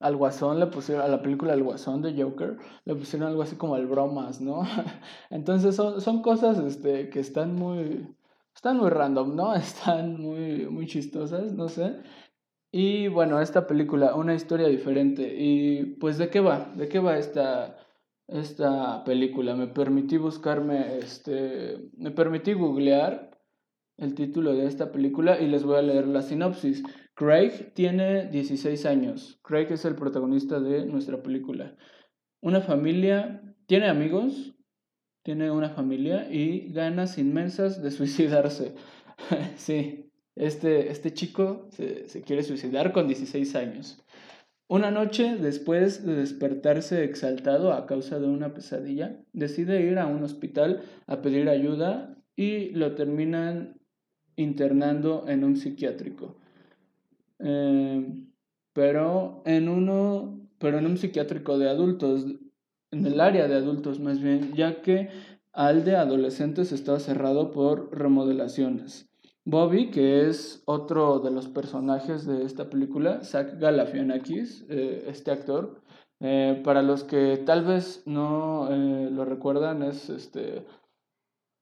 al 0.00 0.16
Guasón 0.16 0.60
le 0.60 0.66
pusieron, 0.66 1.04
a 1.04 1.08
la 1.08 1.22
película 1.22 1.54
El 1.54 1.62
Guasón 1.62 2.02
de 2.02 2.20
Joker, 2.22 2.58
le 2.84 2.94
pusieron 2.94 3.28
algo 3.28 3.42
así 3.42 3.56
como 3.56 3.76
el 3.76 3.86
bromas, 3.86 4.40
¿no? 4.42 4.62
Entonces 5.30 5.74
son, 5.74 6.00
son 6.02 6.20
cosas 6.22 6.58
este, 6.58 7.08
que 7.08 7.20
están 7.20 7.54
muy 7.54 8.14
están 8.54 8.78
muy 8.78 8.90
random, 8.90 9.34
¿no? 9.36 9.54
Están 9.56 10.20
muy, 10.20 10.66
muy 10.66 10.86
chistosas, 10.86 11.52
no 11.52 11.68
sé. 11.68 11.96
Y 12.72 13.08
bueno, 13.08 13.40
esta 13.40 13.66
película, 13.66 14.14
una 14.14 14.34
historia 14.34 14.68
diferente. 14.68 15.34
Y 15.38 15.96
pues, 16.00 16.18
¿de 16.18 16.28
qué 16.28 16.40
va? 16.40 16.72
¿De 16.74 16.88
qué 16.88 16.98
va 16.98 17.18
esta, 17.18 17.76
esta 18.26 19.04
película? 19.04 19.54
Me 19.54 19.68
permití 19.68 20.16
buscarme, 20.16 20.98
este, 20.98 21.90
me 21.96 22.10
permití 22.10 22.52
googlear 22.52 23.30
el 23.96 24.14
título 24.14 24.54
de 24.54 24.66
esta 24.66 24.90
película 24.90 25.40
y 25.40 25.46
les 25.46 25.64
voy 25.64 25.76
a 25.76 25.82
leer 25.82 26.08
la 26.08 26.22
sinopsis. 26.22 26.82
Craig 27.14 27.72
tiene 27.74 28.26
16 28.26 28.86
años. 28.86 29.38
Craig 29.42 29.68
es 29.70 29.84
el 29.84 29.94
protagonista 29.94 30.58
de 30.58 30.84
nuestra 30.84 31.22
película. 31.22 31.76
Una 32.40 32.60
familia, 32.60 33.40
tiene 33.66 33.88
amigos, 33.88 34.53
tiene 35.24 35.50
una 35.50 35.70
familia 35.70 36.30
y 36.30 36.70
ganas 36.72 37.18
inmensas 37.18 37.82
de 37.82 37.90
suicidarse. 37.90 38.74
sí, 39.56 40.10
este, 40.36 40.90
este 40.90 41.12
chico 41.12 41.68
se, 41.70 42.08
se 42.08 42.22
quiere 42.22 42.44
suicidar 42.44 42.92
con 42.92 43.08
16 43.08 43.56
años. 43.56 44.04
Una 44.68 44.90
noche, 44.90 45.36
después 45.36 46.06
de 46.06 46.14
despertarse 46.14 47.04
exaltado 47.04 47.72
a 47.72 47.86
causa 47.86 48.18
de 48.18 48.26
una 48.26 48.54
pesadilla, 48.54 49.18
decide 49.32 49.82
ir 49.82 49.98
a 49.98 50.06
un 50.06 50.22
hospital 50.22 50.82
a 51.06 51.22
pedir 51.22 51.48
ayuda 51.48 52.16
y 52.36 52.70
lo 52.70 52.94
terminan 52.94 53.78
internando 54.36 55.24
en 55.28 55.44
un 55.44 55.56
psiquiátrico. 55.56 56.36
Eh, 57.38 58.06
pero 58.72 59.42
en 59.46 59.68
uno, 59.68 60.48
pero 60.58 60.78
en 60.78 60.86
un 60.86 60.98
psiquiátrico 60.98 61.58
de 61.58 61.68
adultos, 61.68 62.26
en 62.94 63.06
el 63.06 63.20
área 63.20 63.48
de 63.48 63.56
adultos 63.56 64.00
más 64.00 64.20
bien, 64.20 64.52
ya 64.54 64.80
que 64.82 65.08
al 65.52 65.84
de 65.84 65.96
adolescentes 65.96 66.72
estaba 66.72 67.00
cerrado 67.00 67.50
por 67.50 67.96
remodelaciones. 67.96 69.10
Bobby, 69.44 69.90
que 69.90 70.28
es 70.28 70.62
otro 70.64 71.18
de 71.18 71.30
los 71.30 71.48
personajes 71.48 72.24
de 72.24 72.44
esta 72.44 72.70
película, 72.70 73.22
Zach 73.22 73.58
Galafianakis, 73.58 74.64
eh, 74.70 75.04
este 75.08 75.32
actor, 75.32 75.82
eh, 76.20 76.62
para 76.64 76.82
los 76.82 77.04
que 77.04 77.36
tal 77.44 77.64
vez 77.64 78.02
no 78.06 78.68
lo 78.70 79.24
recuerdan, 79.24 79.82
es 79.82 80.08
este 80.08 80.64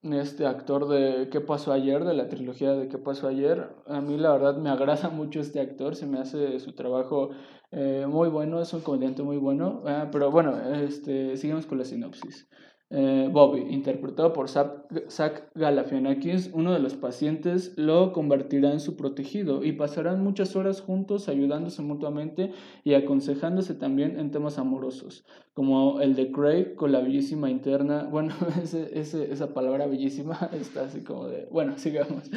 este 0.02 0.46
actor 0.46 0.88
de 0.88 1.28
¿Qué 1.30 1.40
pasó 1.40 1.72
ayer? 1.72 2.04
de 2.04 2.14
la 2.14 2.28
trilogía 2.28 2.72
de 2.72 2.88
¿Qué 2.88 2.98
pasó 2.98 3.28
ayer? 3.28 3.68
A 3.86 4.00
mí 4.00 4.16
la 4.16 4.32
verdad 4.32 4.56
me 4.56 4.70
agrada 4.70 5.08
mucho 5.10 5.40
este 5.40 5.60
actor, 5.60 5.94
se 5.96 6.06
me 6.06 6.18
hace 6.18 6.58
su 6.60 6.72
trabajo 6.72 7.30
eh, 7.70 8.06
muy 8.08 8.28
bueno, 8.28 8.60
es 8.60 8.72
un 8.74 8.80
comediante 8.82 9.22
muy 9.22 9.36
bueno, 9.38 9.82
ah, 9.86 10.08
pero 10.12 10.30
bueno, 10.30 10.58
este, 10.74 11.36
sigamos 11.36 11.66
con 11.66 11.78
la 11.78 11.84
sinopsis. 11.84 12.48
Eh, 12.94 13.30
Bobby, 13.32 13.60
interpretado 13.70 14.34
por 14.34 14.50
Zach 14.50 15.50
Galafianakis, 15.54 16.50
uno 16.52 16.74
de 16.74 16.78
los 16.78 16.94
pacientes, 16.94 17.72
lo 17.76 18.12
convertirá 18.12 18.70
en 18.70 18.80
su 18.80 18.96
protegido 18.96 19.64
y 19.64 19.72
pasarán 19.72 20.22
muchas 20.22 20.54
horas 20.56 20.82
juntos 20.82 21.30
ayudándose 21.30 21.80
mutuamente 21.80 22.52
y 22.84 22.92
aconsejándose 22.92 23.74
también 23.74 24.20
en 24.20 24.30
temas 24.30 24.58
amorosos, 24.58 25.24
como 25.54 26.02
el 26.02 26.14
de 26.14 26.32
Craig 26.32 26.74
con 26.74 26.92
la 26.92 27.00
bellísima 27.00 27.50
interna. 27.50 28.08
Bueno, 28.12 28.34
ese, 28.62 29.32
esa 29.32 29.54
palabra 29.54 29.86
bellísima 29.86 30.50
está 30.52 30.84
así 30.84 31.02
como 31.02 31.28
de... 31.28 31.46
Bueno, 31.50 31.78
sigamos. 31.78 32.30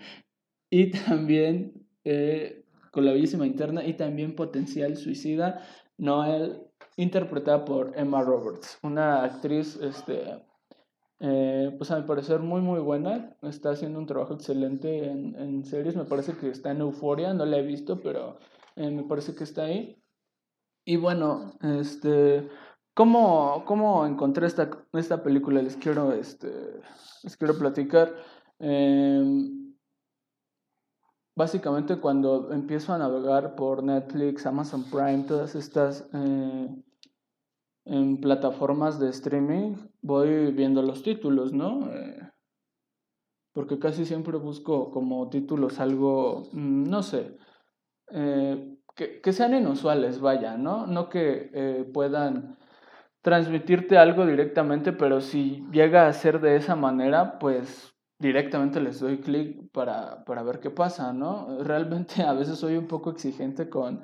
y 0.70 0.92
también 0.92 1.72
eh, 2.04 2.64
con 2.92 3.04
la 3.04 3.12
bellísima 3.12 3.48
interna 3.48 3.84
y 3.84 3.94
también 3.94 4.36
potencial 4.36 4.96
suicida, 4.96 5.60
Noel 5.98 6.60
interpretada 6.96 7.64
por 7.64 7.92
Emma 7.96 8.22
Roberts, 8.22 8.78
una 8.82 9.24
actriz, 9.24 9.76
este, 9.76 10.42
eh, 11.20 11.74
pues 11.78 11.90
a 11.90 11.98
mi 11.98 12.06
parecer 12.06 12.40
muy 12.40 12.60
muy 12.60 12.80
buena, 12.80 13.36
está 13.42 13.70
haciendo 13.70 13.98
un 13.98 14.06
trabajo 14.06 14.34
excelente 14.34 15.06
en, 15.08 15.34
en 15.36 15.64
series, 15.64 15.96
me 15.96 16.04
parece 16.04 16.36
que 16.36 16.50
está 16.50 16.70
en 16.70 16.80
Euforia, 16.80 17.32
no 17.34 17.44
la 17.46 17.58
he 17.58 17.62
visto, 17.62 18.00
pero 18.00 18.38
eh, 18.76 18.90
me 18.90 19.04
parece 19.04 19.34
que 19.34 19.44
está 19.44 19.64
ahí. 19.64 20.02
Y 20.84 20.96
bueno, 20.96 21.52
este, 21.62 22.48
¿cómo, 22.94 23.64
cómo 23.66 24.04
encontré 24.06 24.46
esta, 24.46 24.68
esta 24.94 25.22
película? 25.22 25.62
Les 25.62 25.76
quiero, 25.76 26.12
este, 26.12 26.50
les 27.22 27.36
quiero 27.36 27.56
platicar. 27.56 28.14
Em, 28.58 29.61
básicamente 31.34 31.98
cuando 31.98 32.52
empiezo 32.52 32.92
a 32.92 32.98
navegar 32.98 33.54
por 33.54 33.82
Netflix, 33.82 34.46
Amazon 34.46 34.84
Prime, 34.90 35.24
todas 35.24 35.54
estas 35.54 36.08
eh, 36.12 36.68
plataformas 38.20 38.98
de 38.98 39.10
streaming, 39.10 39.76
voy 40.02 40.52
viendo 40.52 40.82
los 40.82 41.02
títulos, 41.02 41.52
¿no? 41.52 41.90
Eh, 41.92 42.18
porque 43.52 43.78
casi 43.78 44.04
siempre 44.04 44.36
busco 44.38 44.90
como 44.90 45.28
títulos 45.28 45.78
algo, 45.80 46.48
mm, 46.52 46.84
no 46.84 47.02
sé, 47.02 47.36
eh, 48.10 48.78
que, 48.94 49.20
que, 49.20 49.32
sean 49.32 49.54
inusuales, 49.54 50.20
vaya, 50.20 50.56
¿no? 50.56 50.86
No 50.86 51.08
que 51.08 51.88
puedan 51.94 52.58
transmitirte 53.22 53.96
algo 53.96 54.26
directamente, 54.26 54.92
pero 54.92 55.20
si 55.20 55.64
llega 55.72 56.06
a 56.06 56.12
ser 56.12 56.40
de 56.40 56.56
esa 56.56 56.76
manera, 56.76 57.38
pues 57.38 57.92
directamente 58.22 58.80
les 58.80 59.00
doy 59.00 59.18
clic 59.18 59.70
para, 59.72 60.24
para, 60.24 60.42
ver 60.42 60.60
qué 60.60 60.70
pasa, 60.70 61.12
¿no? 61.12 61.62
Realmente 61.62 62.22
a 62.22 62.32
veces 62.32 62.58
soy 62.58 62.76
un 62.76 62.86
poco 62.86 63.10
exigente 63.10 63.68
con, 63.68 64.00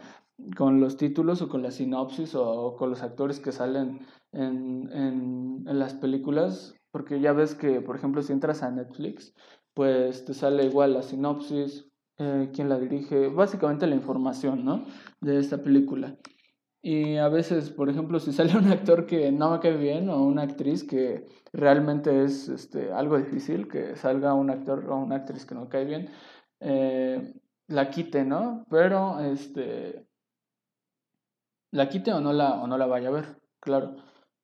con 0.56 0.80
los 0.80 0.96
títulos 0.96 1.40
o 1.40 1.48
con 1.48 1.62
la 1.62 1.70
sinopsis 1.70 2.34
o, 2.34 2.76
con 2.76 2.90
los 2.90 3.02
actores 3.02 3.40
que 3.40 3.52
salen 3.52 4.00
en, 4.32 4.90
en, 4.92 5.64
en, 5.66 5.78
las 5.78 5.94
películas, 5.94 6.74
porque 6.90 7.20
ya 7.20 7.32
ves 7.32 7.54
que, 7.54 7.80
por 7.80 7.96
ejemplo, 7.96 8.22
si 8.22 8.32
entras 8.32 8.62
a 8.62 8.70
Netflix, 8.70 9.34
pues 9.72 10.24
te 10.24 10.34
sale 10.34 10.64
igual 10.64 10.94
la 10.94 11.02
sinopsis, 11.02 11.88
eh, 12.18 12.50
quién 12.52 12.68
la 12.68 12.78
dirige, 12.78 13.28
básicamente 13.28 13.86
la 13.86 13.94
información, 13.94 14.64
¿no? 14.64 14.84
De 15.20 15.38
esta 15.38 15.62
película. 15.62 16.16
Y 16.82 17.16
a 17.16 17.28
veces, 17.28 17.70
por 17.70 17.88
ejemplo, 17.90 18.20
si 18.20 18.32
sale 18.32 18.56
un 18.58 18.68
actor 18.70 19.06
que 19.06 19.32
no 19.32 19.50
me 19.50 19.60
cae 19.60 19.76
bien 19.76 20.08
o 20.08 20.22
una 20.24 20.42
actriz 20.42 20.84
que 20.84 21.26
realmente 21.52 22.24
es 22.24 22.48
este, 22.48 22.92
algo 22.92 23.18
difícil, 23.18 23.68
que 23.68 23.96
salga 23.96 24.34
un 24.34 24.50
actor 24.50 24.88
o 24.90 24.96
una 24.96 25.16
actriz 25.16 25.44
que 25.44 25.54
no 25.54 25.68
cae 25.68 25.84
bien, 25.84 26.10
eh, 26.60 27.34
la 27.68 27.90
quite, 27.90 28.24
¿no? 28.24 28.64
Pero, 28.70 29.20
este, 29.20 30.06
la 31.70 31.88
quite 31.88 32.12
o 32.12 32.20
no 32.20 32.32
la, 32.32 32.62
o 32.62 32.66
no 32.66 32.78
la 32.78 32.86
vaya 32.86 33.08
a 33.08 33.12
ver, 33.12 33.36
claro. 33.60 33.96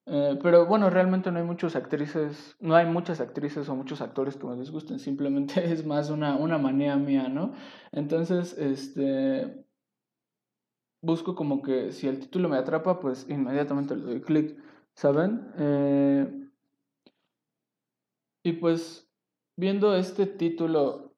Eh, 0.06 0.38
pero 0.42 0.66
bueno, 0.66 0.90
realmente 0.90 1.30
no 1.32 1.38
hay 1.38 1.44
muchas 1.44 1.76
actrices, 1.76 2.56
no 2.60 2.74
hay 2.76 2.86
muchas 2.86 3.20
actrices 3.20 3.68
o 3.68 3.74
muchos 3.74 4.02
actores 4.02 4.36
que 4.36 4.46
me 4.46 4.56
disgusten, 4.56 4.98
simplemente 4.98 5.64
es 5.72 5.86
más 5.86 6.10
una, 6.10 6.36
una 6.36 6.58
manía 6.58 6.96
mía, 6.96 7.28
¿no? 7.28 7.54
Entonces, 7.92 8.56
este, 8.58 9.64
busco 11.04 11.34
como 11.34 11.62
que 11.62 11.92
si 11.92 12.08
el 12.08 12.18
título 12.18 12.48
me 12.48 12.56
atrapa, 12.56 13.00
pues 13.00 13.26
inmediatamente 13.28 13.96
le 13.96 14.02
doy 14.02 14.20
clic, 14.20 14.56
¿saben? 14.94 15.52
Eh, 15.58 16.48
y 18.42 18.52
pues 18.54 19.08
viendo 19.56 19.94
este 19.96 20.26
título 20.26 21.14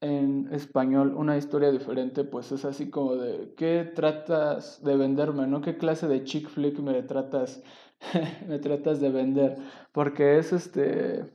en 0.00 0.48
español, 0.52 1.14
una 1.16 1.36
historia 1.36 1.72
diferente, 1.72 2.24
pues 2.24 2.52
es 2.52 2.64
así 2.64 2.88
como 2.90 3.16
de, 3.16 3.54
¿qué 3.56 3.90
tratas 3.94 4.82
de 4.84 4.96
venderme, 4.96 5.46
no? 5.46 5.60
¿Qué 5.60 5.76
clase 5.76 6.06
de 6.06 6.24
chick 6.24 6.48
flick 6.48 6.78
me 6.78 7.02
tratas, 7.02 7.62
me 8.48 8.58
tratas 8.58 9.00
de 9.00 9.10
vender? 9.10 9.58
Porque 9.92 10.38
es 10.38 10.52
este, 10.52 11.32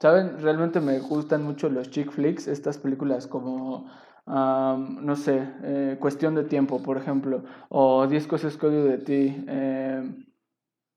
¿saben? 0.00 0.38
Realmente 0.40 0.80
me 0.80 0.98
gustan 1.00 1.42
mucho 1.44 1.68
los 1.68 1.90
chick 1.90 2.10
flicks, 2.10 2.48
estas 2.48 2.78
películas 2.78 3.26
como 3.26 3.90
no 4.28 5.16
sé, 5.16 5.48
eh, 5.62 5.96
cuestión 6.00 6.34
de 6.34 6.44
tiempo, 6.44 6.82
por 6.82 6.98
ejemplo, 6.98 7.44
o 7.68 8.06
10 8.06 8.26
cosas 8.26 8.58
de 8.60 8.98
ti. 8.98 9.44
Eh, 9.48 10.24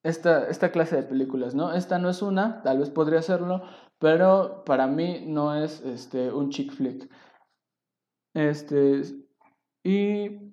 esta, 0.04 0.50
esta 0.50 0.72
clase 0.72 0.96
de 0.96 1.04
películas, 1.04 1.54
¿no? 1.56 1.74
Esta 1.74 2.00
no 2.00 2.10
es 2.10 2.22
una, 2.22 2.62
tal 2.64 2.80
vez 2.80 2.90
podría 2.90 3.22
serlo, 3.22 3.64
pero 4.00 4.64
para 4.66 4.88
mí 4.88 5.24
no 5.28 5.56
es 5.56 5.82
este, 5.82 6.32
un 6.32 6.50
chick 6.50 6.74
flick. 6.74 7.10
Este, 8.34 9.02
y 9.84 10.52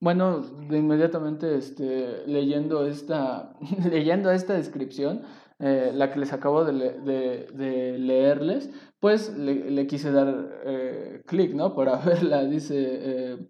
bueno, 0.00 0.40
de 0.40 0.78
inmediatamente 0.78 1.56
este, 1.56 2.26
leyendo, 2.26 2.86
esta, 2.86 3.54
leyendo 3.90 4.30
esta 4.30 4.54
descripción, 4.54 5.22
eh, 5.60 5.92
la 5.94 6.10
que 6.10 6.18
les 6.18 6.32
acabo 6.32 6.64
de, 6.64 6.72
de, 7.00 7.46
de 7.52 7.98
leerles, 7.98 8.70
pues 9.04 9.36
le, 9.36 9.86
quise 9.86 10.10
dar 10.10 10.62
eh, 10.64 11.22
clic, 11.26 11.52
¿no? 11.52 11.74
Para 11.74 11.96
verla. 12.06 12.42
Dice, 12.46 12.74
eh, 12.78 13.48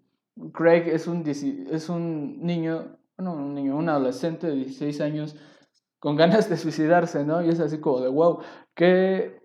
Craig 0.51 0.89
es 0.89 1.07
un, 1.07 1.25
es 1.25 1.87
un 1.87 2.41
niño, 2.45 2.97
no, 3.17 3.35
un 3.35 3.53
niño, 3.55 3.77
un 3.77 3.87
adolescente 3.87 4.47
de 4.47 4.55
16 4.55 4.99
años 4.99 5.37
con 5.97 6.15
ganas 6.17 6.49
de 6.49 6.57
suicidarse, 6.57 7.23
¿no? 7.23 7.41
Y 7.41 7.47
es 7.47 7.61
así 7.61 7.79
como 7.79 8.01
de, 8.01 8.09
wow, 8.09 8.41
¿qué, 8.73 9.39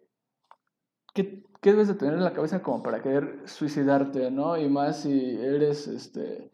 qué, 1.15 1.45
qué 1.61 1.71
debes 1.71 1.87
de 1.87 1.95
tener 1.95 2.15
en 2.15 2.25
la 2.25 2.33
cabeza 2.33 2.61
como 2.61 2.83
para 2.83 3.03
querer 3.03 3.43
suicidarte, 3.45 4.33
¿no? 4.33 4.59
Y 4.59 4.69
más 4.69 5.03
si 5.03 5.37
eres, 5.37 5.87
este... 5.87 6.51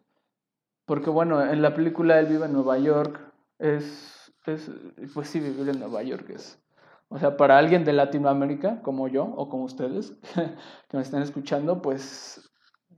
Porque 0.85 1.09
bueno, 1.09 1.43
en 1.43 1.63
la 1.63 1.73
película 1.73 2.19
él 2.19 2.27
vive 2.27 2.45
en 2.45 2.53
Nueva 2.53 2.77
York, 2.77 3.33
es, 3.57 4.31
es 4.45 4.69
pues 5.15 5.29
sí, 5.29 5.39
vivir 5.39 5.67
en 5.67 5.79
Nueva 5.79 6.03
York 6.03 6.29
es 6.29 6.61
o 7.09 7.19
sea, 7.19 7.37
para 7.37 7.57
alguien 7.57 7.85
de 7.85 7.93
Latinoamérica, 7.93 8.81
como 8.81 9.07
yo 9.07 9.23
o 9.23 9.49
como 9.49 9.63
ustedes 9.63 10.17
que 10.89 10.97
me 10.97 11.03
están 11.03 11.21
escuchando, 11.21 11.81
pues 11.81 12.51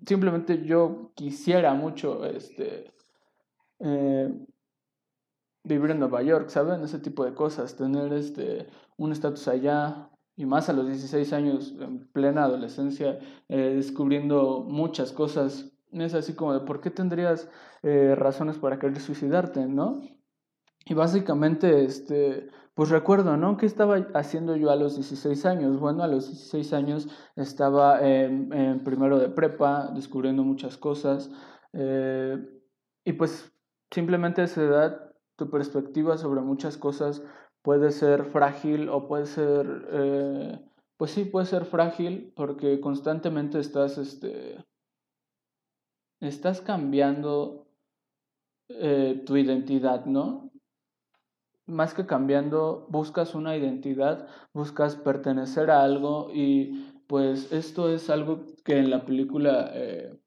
simplemente 0.06 0.66
yo 0.66 1.12
quisiera 1.16 1.74
mucho 1.74 2.26
este, 2.26 2.92
eh, 3.80 4.34
vivir 5.64 5.92
en 5.92 6.00
Nueva 6.00 6.24
York, 6.24 6.50
¿saben? 6.50 6.82
Ese 6.84 7.00
tipo 7.00 7.24
de 7.26 7.34
cosas, 7.34 7.76
tener 7.76 8.12
este, 8.14 8.68
un 8.98 9.12
estatus 9.12 9.48
allá, 9.48 10.10
y 10.36 10.46
más 10.46 10.70
a 10.70 10.74
los 10.74 10.88
16 10.88 11.34
años, 11.34 11.76
en 11.80 12.08
plena 12.12 12.46
adolescencia, 12.46 13.20
eh, 13.50 13.74
descubriendo 13.76 14.62
muchas 14.62 15.12
cosas, 15.12 15.74
es 15.92 16.14
así 16.14 16.34
como 16.34 16.54
de 16.54 16.62
por 16.62 16.80
qué 16.80 16.90
tendrías 16.92 17.50
eh, 17.84 18.16
razones 18.16 18.58
para 18.58 18.80
querer 18.80 19.00
suicidarte, 19.02 19.68
¿no? 19.68 20.02
Y 20.86 20.94
básicamente, 20.94 21.84
este, 21.84 22.50
pues 22.74 22.90
recuerdo, 22.90 23.38
¿no? 23.38 23.58
¿Qué 23.58 23.66
estaba 23.66 23.96
haciendo 24.14 24.56
yo 24.56 24.72
a 24.72 24.76
los 24.76 24.96
16 24.96 25.46
años? 25.46 25.80
Bueno, 25.80 26.04
a 26.04 26.08
los 26.08 26.28
16 26.28 26.74
años 26.74 27.08
estaba 27.36 28.00
primero 28.00 29.20
de 29.20 29.30
prepa, 29.30 29.92
descubriendo 29.94 30.44
muchas 30.44 30.78
cosas, 30.78 31.30
eh, 31.74 32.38
y 33.06 33.14
pues 33.14 33.52
simplemente 33.92 34.42
a 34.42 34.46
esa 34.46 34.64
edad 34.64 35.12
tu 35.36 35.50
perspectiva 35.50 36.18
sobre 36.18 36.42
muchas 36.42 36.78
cosas 36.78 37.24
puede 37.62 37.92
ser 37.92 38.26
frágil 38.26 38.90
o 38.90 39.08
puede 39.08 39.26
ser, 39.26 39.88
eh, 39.92 40.60
pues 40.98 41.12
sí, 41.12 41.26
puede 41.26 41.46
ser 41.46 41.66
frágil 41.66 42.34
porque 42.36 42.80
constantemente 42.80 43.60
estás, 43.60 43.98
este, 43.98 44.64
estás 46.20 46.62
cambiando 46.62 47.68
eh, 48.70 49.24
tu 49.26 49.38
identidad, 49.38 50.06
¿no? 50.06 50.49
Más 51.70 51.94
que 51.94 52.06
cambiando, 52.06 52.88
buscas 52.90 53.36
una 53.36 53.56
identidad, 53.56 54.28
buscas 54.54 54.96
pertenecer 54.96 55.72
a 55.72 55.84
algo 55.84 56.30
y 56.34 56.94
pues 57.08 57.52
esto 57.52 57.90
es 57.94 58.10
algo 58.10 58.46
que 58.66 58.78
en 58.78 58.90
la 58.90 59.06
película 59.06 59.72
eh, 59.74 60.20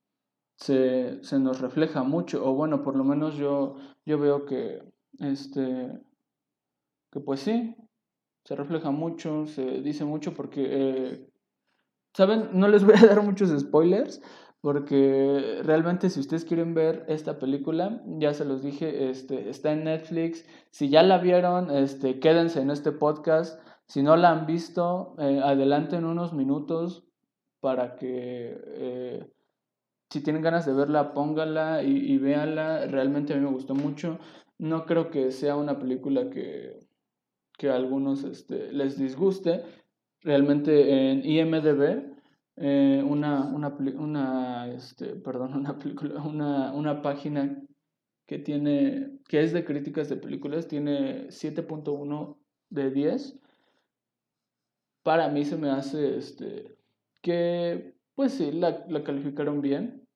se, 0.57 1.23
se, 1.23 1.39
nos 1.39 1.61
refleja 1.61 2.03
mucho, 2.03 2.45
o 2.49 2.55
bueno, 2.55 2.83
por 2.83 2.97
lo 2.97 3.05
menos 3.05 3.37
yo, 3.37 3.77
yo 4.07 4.19
veo 4.19 4.47
que 4.47 4.83
este 5.19 6.01
que 7.13 7.21
pues 7.21 7.41
sí, 7.41 7.77
se 8.45 8.57
refleja 8.57 8.91
mucho, 8.91 9.47
se 9.47 9.83
dice 9.83 10.05
mucho 10.05 10.35
porque, 10.35 10.67
eh, 10.67 11.29
¿saben? 12.17 12.49
No 12.53 12.69
les 12.69 12.85
voy 12.85 12.95
a 12.97 13.07
dar 13.07 13.23
muchos 13.23 13.51
spoilers 13.61 14.21
porque 14.63 15.61
realmente 15.63 16.09
si 16.09 16.21
ustedes 16.21 16.47
quieren 16.47 16.73
ver 16.73 17.05
esta 17.09 17.39
película, 17.39 18.03
ya 18.07 18.33
se 18.33 18.47
los 18.47 18.63
dije, 18.63 19.11
este, 19.11 19.51
está 19.51 19.73
en 19.73 19.85
Netflix. 19.85 20.47
Si 20.71 20.89
ya 20.89 21.03
la 21.03 21.19
vieron, 21.19 21.71
este, 21.71 22.19
quédense 22.19 22.63
en 22.63 22.71
este 22.71 22.93
podcast. 22.93 23.61
Si 23.87 24.03
no 24.03 24.17
la 24.17 24.31
han 24.31 24.47
visto, 24.47 25.15
eh, 25.19 25.41
adelanten 25.45 26.07
unos 26.07 26.33
minutos 26.33 27.05
para 27.61 27.97
que 27.97 28.57
eh, 28.67 29.31
si 30.09 30.23
tienen 30.23 30.43
ganas 30.43 30.65
de 30.65 30.73
verla, 30.73 31.13
pónganla 31.13 31.83
y, 31.83 32.13
y 32.13 32.17
véanla. 32.17 32.87
Realmente 32.87 33.35
a 33.35 33.37
mí 33.37 33.43
me 33.43 33.51
gustó 33.51 33.75
mucho. 33.75 34.19
No 34.57 34.87
creo 34.87 35.11
que 35.11 35.31
sea 35.33 35.57
una 35.57 35.79
película 35.79 36.31
que 36.31 36.79
que 37.63 37.71
a 37.71 37.77
algunos 37.77 38.25
este, 38.25 38.73
les 38.73 38.99
disguste. 38.99 39.63
Realmente 40.21 41.11
en 41.11 41.25
IMDB, 41.25 42.12
eh, 42.57 43.03
una, 43.07 43.47
una, 43.47 43.69
una, 43.69 44.69
este, 44.69 45.15
perdón, 45.25 45.55
una, 45.55 45.79
película, 45.79 46.23
una, 46.23 46.73
una 46.73 47.03
página 47.03 47.63
que 48.27 48.39
tiene, 48.39 49.19
que 49.29 49.43
es 49.43 49.53
de 49.53 49.65
críticas 49.65 50.09
de 50.09 50.17
películas, 50.17 50.69
tiene 50.69 51.29
7.1 51.29 52.39
de 52.71 52.91
10. 52.91 53.39
Para 55.03 55.29
mí 55.29 55.45
se 55.45 55.57
me 55.57 55.71
hace 55.71 56.17
este, 56.17 56.77
que, 57.21 57.95
pues 58.15 58.35
sí, 58.35 58.53
la, 58.53 58.85
la 58.89 59.03
calificaron 59.03 59.61
bien. 59.61 60.07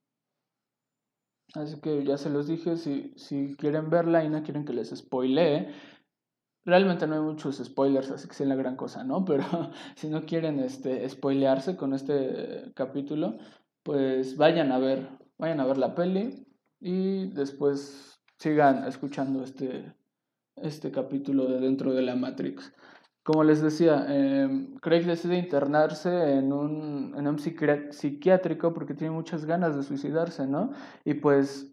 Así 1.55 1.81
que 1.81 2.05
ya 2.05 2.19
se 2.19 2.31
los 2.31 2.47
dije, 2.47 2.77
si, 2.77 3.13
si 3.17 3.57
quieren 3.57 3.89
verla 3.89 4.25
y 4.25 4.29
no 4.29 4.43
quieren 4.43 4.65
que 4.65 4.73
les 4.73 4.91
spoilee, 4.91 5.69
Realmente 6.67 7.07
no 7.07 7.15
hay 7.15 7.21
muchos 7.21 7.59
spoilers, 7.65 8.11
así 8.11 8.27
que 8.27 8.35
sea 8.35 8.47
la 8.47 8.57
gran 8.57 8.75
cosa, 8.75 9.05
¿no? 9.05 9.25
Pero 9.25 9.45
si 9.95 10.09
no 10.09 10.27
quieren 10.27 10.59
este, 10.59 11.09
spoilearse 11.09 11.77
con 11.77 11.95
este 11.95 12.73
capítulo, 12.75 13.39
pues 13.85 14.37
vayan 14.37 14.73
a 14.73 14.79
ver, 14.79 15.09
vayan 15.39 15.61
a 15.61 15.65
ver 15.65 15.79
la 15.79 15.95
peli 15.95 16.45
y 16.81 17.29
después 17.29 18.21
sigan 18.39 18.85
escuchando 18.85 19.45
este, 19.45 19.95
este 20.57 20.91
capítulo 20.91 21.47
de 21.47 21.61
dentro 21.61 21.95
de 21.95 22.03
la 22.03 22.17
Matrix. 22.17 22.73
Como 23.23 23.45
les 23.45 23.63
decía, 23.63 24.05
eh, 24.09 24.69
Craig 24.81 25.05
decide 25.05 25.39
internarse 25.39 26.33
en 26.33 26.53
un, 26.53 27.15
en 27.17 27.29
un 27.29 27.39
psiquiátrico 27.39 28.75
porque 28.75 28.95
tiene 28.95 29.15
muchas 29.15 29.45
ganas 29.45 29.77
de 29.77 29.85
suicidarse, 29.85 30.49
¿no? 30.49 30.73
Y 31.05 31.15
pues 31.15 31.73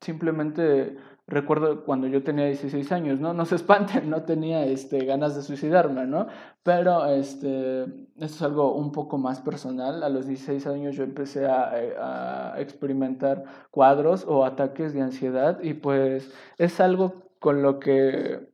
simplemente 0.00 0.96
recuerdo 1.26 1.84
cuando 1.84 2.06
yo 2.06 2.22
tenía 2.22 2.46
16 2.46 2.92
años, 2.92 3.20
¿no? 3.20 3.32
No 3.32 3.44
se 3.46 3.54
espanten, 3.56 4.10
no 4.10 4.24
tenía 4.24 4.64
este, 4.66 5.04
ganas 5.04 5.34
de 5.34 5.42
suicidarme, 5.42 6.06
¿no? 6.06 6.26
Pero 6.62 7.06
este, 7.06 7.82
esto 7.82 8.24
es 8.24 8.42
algo 8.42 8.74
un 8.74 8.92
poco 8.92 9.18
más 9.18 9.40
personal. 9.40 10.02
A 10.02 10.08
los 10.08 10.26
16 10.26 10.66
años 10.66 10.96
yo 10.96 11.04
empecé 11.04 11.46
a, 11.46 12.54
experimentar 12.58 13.44
cuadros 13.70 14.24
o 14.26 14.44
ataques 14.44 14.94
de 14.94 15.00
ansiedad 15.02 15.60
y 15.62 15.74
pues 15.74 16.32
es 16.58 16.80
algo 16.80 17.30
con 17.40 17.62
lo 17.62 17.80
que 17.80 18.52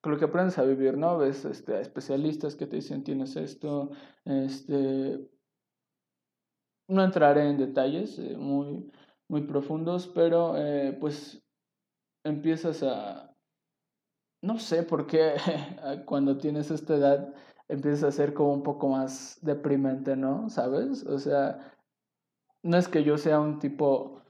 con 0.00 0.12
lo 0.12 0.18
que 0.18 0.24
aprendes 0.24 0.56
a 0.58 0.62
vivir, 0.62 0.96
¿no? 0.96 1.18
Ves 1.18 1.44
este, 1.44 1.74
a 1.74 1.80
especialistas 1.80 2.56
que 2.56 2.66
te 2.66 2.76
dicen 2.76 3.04
tienes 3.04 3.36
esto, 3.36 3.90
este, 4.24 5.28
no 6.88 7.04
entraré 7.04 7.50
en 7.50 7.58
detalles 7.58 8.18
eh, 8.18 8.36
muy, 8.36 8.90
muy 9.28 9.42
profundos, 9.42 10.06
pero 10.08 10.56
eh, 10.56 10.96
pues 10.98 11.42
empiezas 12.24 12.82
a, 12.82 13.34
no 14.42 14.58
sé 14.58 14.82
por 14.82 15.06
qué 15.06 15.34
cuando 16.06 16.38
tienes 16.38 16.70
esta 16.70 16.96
edad 16.96 17.34
empiezas 17.68 18.04
a 18.04 18.12
ser 18.12 18.34
como 18.34 18.52
un 18.52 18.62
poco 18.62 18.88
más 18.88 19.38
deprimente, 19.42 20.16
¿no? 20.16 20.48
¿Sabes? 20.50 21.06
O 21.06 21.18
sea, 21.18 21.72
no 22.62 22.76
es 22.76 22.88
que 22.88 23.04
yo 23.04 23.16
sea 23.16 23.40
un 23.40 23.58
tipo 23.58 24.22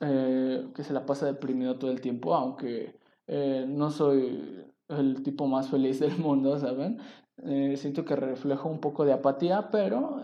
eh, 0.00 0.70
que 0.74 0.82
se 0.82 0.92
la 0.92 1.04
pasa 1.04 1.26
deprimido 1.26 1.78
todo 1.78 1.90
el 1.90 2.00
tiempo, 2.00 2.34
aunque 2.34 2.98
eh, 3.26 3.66
no 3.68 3.90
soy 3.90 4.64
el 4.88 5.22
tipo 5.22 5.46
más 5.46 5.68
feliz 5.68 6.00
del 6.00 6.16
mundo, 6.18 6.58
¿saben? 6.58 6.98
Eh, 7.44 7.76
siento 7.76 8.04
que 8.04 8.16
reflejo 8.16 8.68
un 8.68 8.80
poco 8.80 9.04
de 9.04 9.12
apatía, 9.12 9.70
pero 9.70 10.22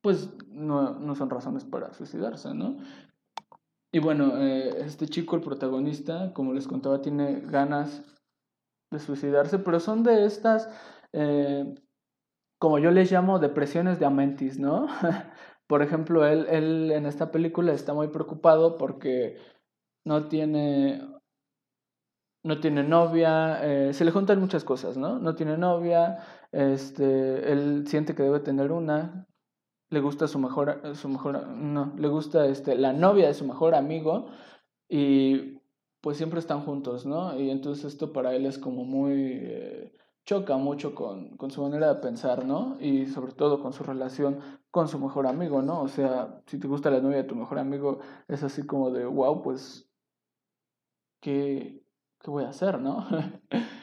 pues 0.00 0.30
no, 0.48 0.98
no, 0.98 1.14
son 1.14 1.30
razones 1.30 1.64
para 1.64 1.92
suicidarse, 1.92 2.54
¿no? 2.54 2.78
Y 3.92 4.00
bueno, 4.00 4.36
eh, 4.38 4.82
este 4.84 5.06
chico, 5.06 5.36
el 5.36 5.42
protagonista, 5.42 6.32
como 6.34 6.52
les 6.52 6.68
contaba, 6.68 7.00
tiene 7.00 7.40
ganas 7.40 8.04
de 8.90 8.98
suicidarse, 8.98 9.58
pero 9.58 9.80
son 9.80 10.02
de 10.02 10.26
estas, 10.26 10.68
eh, 11.12 11.74
como 12.60 12.78
yo 12.78 12.90
les 12.90 13.10
llamo, 13.10 13.38
depresiones 13.38 13.98
de 13.98 14.06
Amentis, 14.06 14.58
¿no? 14.58 14.86
Por 15.68 15.82
ejemplo, 15.82 16.26
él, 16.26 16.46
él 16.50 16.90
en 16.92 17.06
esta 17.06 17.30
película 17.30 17.72
está 17.72 17.94
muy 17.94 18.08
preocupado 18.08 18.78
porque 18.78 19.36
no 20.04 20.28
tiene, 20.28 21.02
no 22.44 22.60
tiene 22.60 22.82
novia, 22.82 23.60
eh, 23.62 23.94
se 23.94 24.04
le 24.04 24.10
juntan 24.10 24.40
muchas 24.40 24.64
cosas, 24.64 24.96
¿no? 24.96 25.18
No 25.18 25.34
tiene 25.34 25.58
novia, 25.58 26.18
este, 26.52 27.52
él 27.52 27.86
siente 27.86 28.14
que 28.14 28.22
debe 28.22 28.40
tener 28.40 28.72
una, 28.72 29.27
le 29.90 30.00
gusta 30.00 30.28
su 30.28 30.38
mejor, 30.38 30.94
su 30.94 31.08
mejor, 31.08 31.46
no, 31.48 31.92
le 31.96 32.08
gusta 32.08 32.46
este, 32.46 32.76
la 32.76 32.92
novia 32.92 33.28
de 33.28 33.34
su 33.34 33.44
mejor 33.46 33.74
amigo 33.74 34.26
y 34.88 35.58
pues 36.00 36.16
siempre 36.16 36.40
están 36.40 36.60
juntos, 36.62 37.06
¿no? 37.06 37.38
Y 37.38 37.50
entonces 37.50 37.86
esto 37.86 38.12
para 38.12 38.34
él 38.34 38.46
es 38.46 38.58
como 38.58 38.84
muy, 38.84 39.12
eh, 39.14 39.92
choca 40.24 40.56
mucho 40.58 40.94
con, 40.94 41.36
con, 41.38 41.50
su 41.50 41.62
manera 41.62 41.94
de 41.94 42.00
pensar, 42.00 42.44
¿no? 42.44 42.76
Y 42.80 43.06
sobre 43.06 43.32
todo 43.32 43.62
con 43.62 43.72
su 43.72 43.82
relación 43.82 44.40
con 44.70 44.86
su 44.88 44.98
mejor 44.98 45.26
amigo, 45.26 45.62
¿no? 45.62 45.80
O 45.82 45.88
sea, 45.88 46.42
si 46.46 46.58
te 46.58 46.68
gusta 46.68 46.90
la 46.90 47.00
novia 47.00 47.18
de 47.18 47.24
tu 47.24 47.34
mejor 47.34 47.58
amigo, 47.58 48.00
es 48.28 48.42
así 48.42 48.66
como 48.66 48.90
de, 48.90 49.06
wow, 49.06 49.42
pues, 49.42 49.88
¿qué, 51.20 51.82
qué 52.20 52.30
voy 52.30 52.44
a 52.44 52.50
hacer, 52.50 52.80
no? 52.80 53.06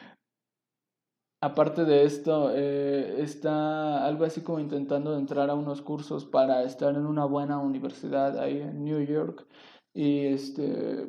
Aparte 1.46 1.84
de 1.84 2.02
esto, 2.02 2.50
eh, 2.52 3.22
está 3.22 4.04
algo 4.04 4.24
así 4.24 4.40
como 4.40 4.58
intentando 4.58 5.16
entrar 5.16 5.48
a 5.48 5.54
unos 5.54 5.80
cursos 5.80 6.24
para 6.24 6.64
estar 6.64 6.92
en 6.96 7.06
una 7.06 7.24
buena 7.24 7.60
universidad 7.60 8.36
ahí 8.36 8.60
en 8.60 8.82
New 8.82 9.00
York. 9.06 9.46
Y 9.94 10.26
este, 10.26 11.08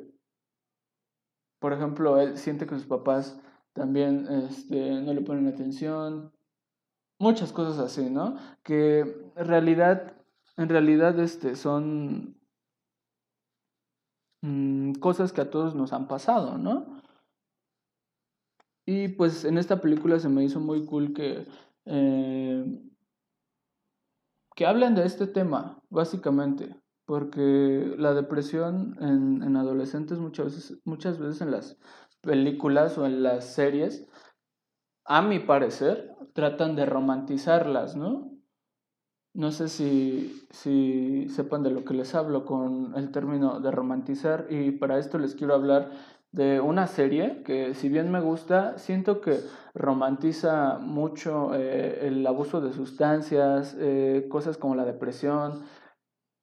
por 1.60 1.74
ejemplo, 1.74 2.20
él 2.20 2.38
siente 2.38 2.68
que 2.68 2.76
sus 2.76 2.86
papás 2.86 3.42
también 3.74 4.28
este, 4.28 5.02
no 5.02 5.12
le 5.12 5.22
ponen 5.22 5.48
atención. 5.48 6.32
Muchas 7.20 7.52
cosas 7.52 7.80
así, 7.80 8.08
¿no? 8.08 8.38
Que 8.62 9.00
en 9.36 9.48
realidad, 9.48 10.14
en 10.56 10.70
realidad 10.70 11.20
este, 11.20 11.56
son 11.56 12.40
mm, 14.44 14.92
cosas 15.00 15.34
que 15.34 15.42
a 15.42 15.50
todos 15.50 15.74
nos 15.74 15.94
han 15.94 16.08
pasado, 16.08 16.60
¿no? 16.60 16.97
Y 18.90 19.10
pues 19.10 19.44
en 19.44 19.58
esta 19.58 19.82
película 19.82 20.18
se 20.18 20.30
me 20.30 20.46
hizo 20.46 20.62
muy 20.62 20.86
cool 20.86 21.14
que, 21.14 21.46
eh, 21.86 22.66
que 24.56 24.66
hablen 24.66 24.96
de 24.96 25.06
este 25.06 25.28
tema, 25.28 25.84
básicamente, 25.90 26.74
porque 27.06 27.96
la 27.98 28.14
depresión 28.14 28.96
en, 29.02 29.44
en 29.44 29.58
adolescentes 29.58 30.20
muchas 30.20 30.46
veces, 30.56 30.80
muchas 30.86 31.20
veces 31.20 31.42
en 31.42 31.52
las 31.52 31.78
películas 32.22 32.98
o 32.98 33.06
en 33.06 33.24
las 33.24 33.54
series 33.54 34.08
a 35.04 35.22
mi 35.22 35.40
parecer, 35.40 36.16
tratan 36.34 36.78
de 36.78 36.86
romantizarlas, 36.86 37.98
¿no? 37.98 38.32
No 39.34 39.52
sé 39.52 39.68
si, 39.68 40.48
si 40.50 41.28
sepan 41.28 41.62
de 41.62 41.72
lo 41.72 41.84
que 41.84 41.94
les 41.94 42.16
hablo 42.16 42.46
con 42.46 42.96
el 42.96 43.12
término 43.12 43.60
de 43.60 43.70
romantizar 43.70 44.48
y 44.50 44.72
para 44.72 44.98
esto 44.98 45.18
les 45.20 45.36
quiero 45.36 45.56
hablar 45.56 45.92
de 46.38 46.62
una 46.62 46.86
serie 46.86 47.42
que 47.44 47.74
si 47.74 47.90
bien 47.90 48.12
me 48.12 48.22
gusta, 48.22 48.78
siento 48.78 49.22
que 49.22 49.40
romantiza 49.74 50.78
mucho 50.78 51.56
eh, 51.56 52.08
el 52.08 52.26
abuso 52.28 52.62
de 52.62 52.74
sustancias, 52.74 53.76
eh, 53.80 54.28
cosas 54.30 54.58
como 54.60 54.76
la 54.76 54.86
depresión, 54.86 55.66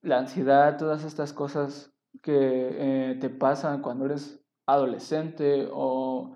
la 0.03 0.19
ansiedad, 0.19 0.77
todas 0.79 1.05
estas 1.05 1.33
cosas 1.33 1.95
que 2.23 2.33
eh, 2.33 3.19
te 3.21 3.31
pasan 3.31 3.83
cuando 3.83 4.07
eres 4.07 4.45
adolescente 4.67 5.69
o, 5.73 6.35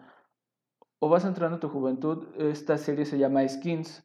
o 1.00 1.08
vas 1.08 1.24
entrando 1.24 1.56
a 1.56 1.60
tu 1.60 1.68
juventud. 1.68 2.28
Esta 2.36 2.78
serie 2.78 3.06
se 3.06 3.18
llama 3.18 3.46
Skins. 3.48 4.04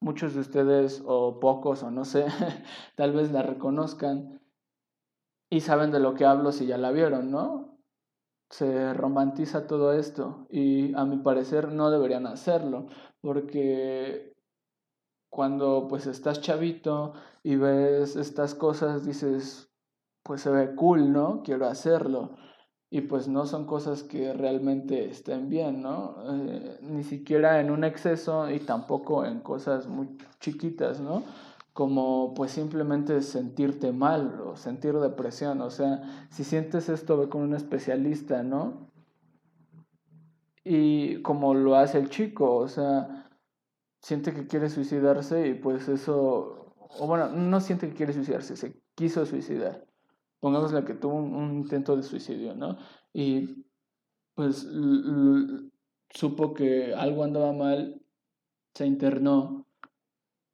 Muchos 0.00 0.34
de 0.34 0.40
ustedes, 0.40 1.02
o 1.04 1.40
pocos, 1.40 1.82
o 1.82 1.90
no 1.90 2.04
sé, 2.04 2.26
tal 2.94 3.14
vez 3.14 3.32
la 3.32 3.42
reconozcan 3.42 4.40
y 5.50 5.60
saben 5.60 5.90
de 5.90 5.98
lo 5.98 6.14
que 6.14 6.24
hablo 6.24 6.52
si 6.52 6.66
ya 6.66 6.78
la 6.78 6.92
vieron, 6.92 7.32
¿no? 7.32 7.67
Se 8.50 8.94
romantiza 8.94 9.66
todo 9.66 9.92
esto 9.92 10.46
y 10.50 10.94
a 10.94 11.04
mi 11.04 11.18
parecer 11.18 11.72
no 11.72 11.90
deberían 11.90 12.26
hacerlo 12.26 12.86
porque 13.20 14.34
cuando 15.30 15.86
pues 15.88 16.06
estás 16.06 16.40
chavito 16.40 17.12
y 17.42 17.56
ves 17.56 18.16
estas 18.16 18.54
cosas 18.54 19.04
dices 19.04 19.68
pues 20.22 20.42
se 20.42 20.50
ve 20.50 20.74
cool, 20.74 21.10
¿no? 21.12 21.42
Quiero 21.42 21.66
hacerlo 21.66 22.36
y 22.90 23.02
pues 23.02 23.28
no 23.28 23.46
son 23.46 23.66
cosas 23.66 24.02
que 24.02 24.32
realmente 24.32 25.08
estén 25.08 25.48
bien, 25.48 25.82
¿no? 25.82 26.16
Eh, 26.30 26.78
ni 26.82 27.02
siquiera 27.02 27.60
en 27.60 27.70
un 27.70 27.84
exceso 27.84 28.50
y 28.50 28.60
tampoco 28.60 29.24
en 29.24 29.40
cosas 29.40 29.86
muy 29.86 30.08
chiquitas, 30.40 31.00
¿no? 31.00 31.22
Como 31.78 32.34
pues 32.34 32.50
simplemente 32.50 33.22
sentirte 33.22 33.92
mal 33.92 34.40
o 34.40 34.56
sentir 34.56 34.98
depresión. 34.98 35.60
O 35.60 35.70
sea, 35.70 36.26
si 36.28 36.42
sientes 36.42 36.88
esto, 36.88 37.16
ve 37.16 37.28
con 37.28 37.42
un 37.42 37.54
especialista, 37.54 38.42
¿no? 38.42 38.90
Y 40.64 41.22
como 41.22 41.54
lo 41.54 41.76
hace 41.76 41.98
el 41.98 42.10
chico, 42.10 42.56
o 42.56 42.66
sea, 42.66 43.30
siente 44.02 44.34
que 44.34 44.48
quiere 44.48 44.70
suicidarse 44.70 45.46
y 45.46 45.54
pues 45.54 45.88
eso, 45.88 46.74
o 46.98 47.06
bueno, 47.06 47.28
no 47.28 47.60
siente 47.60 47.88
que 47.88 47.94
quiere 47.94 48.12
suicidarse, 48.12 48.56
se 48.56 48.82
quiso 48.96 49.24
suicidar. 49.24 49.86
Pongámosle 50.40 50.84
que 50.84 50.94
tuvo 50.94 51.14
un, 51.14 51.58
intento 51.58 51.94
de 51.94 52.02
suicidio, 52.02 52.56
¿no? 52.56 52.76
Y 53.12 53.64
pues 54.34 54.66
supo 56.10 56.54
que 56.54 56.92
algo 56.92 57.22
andaba 57.22 57.52
mal, 57.52 58.02
se 58.74 58.84
internó 58.84 59.57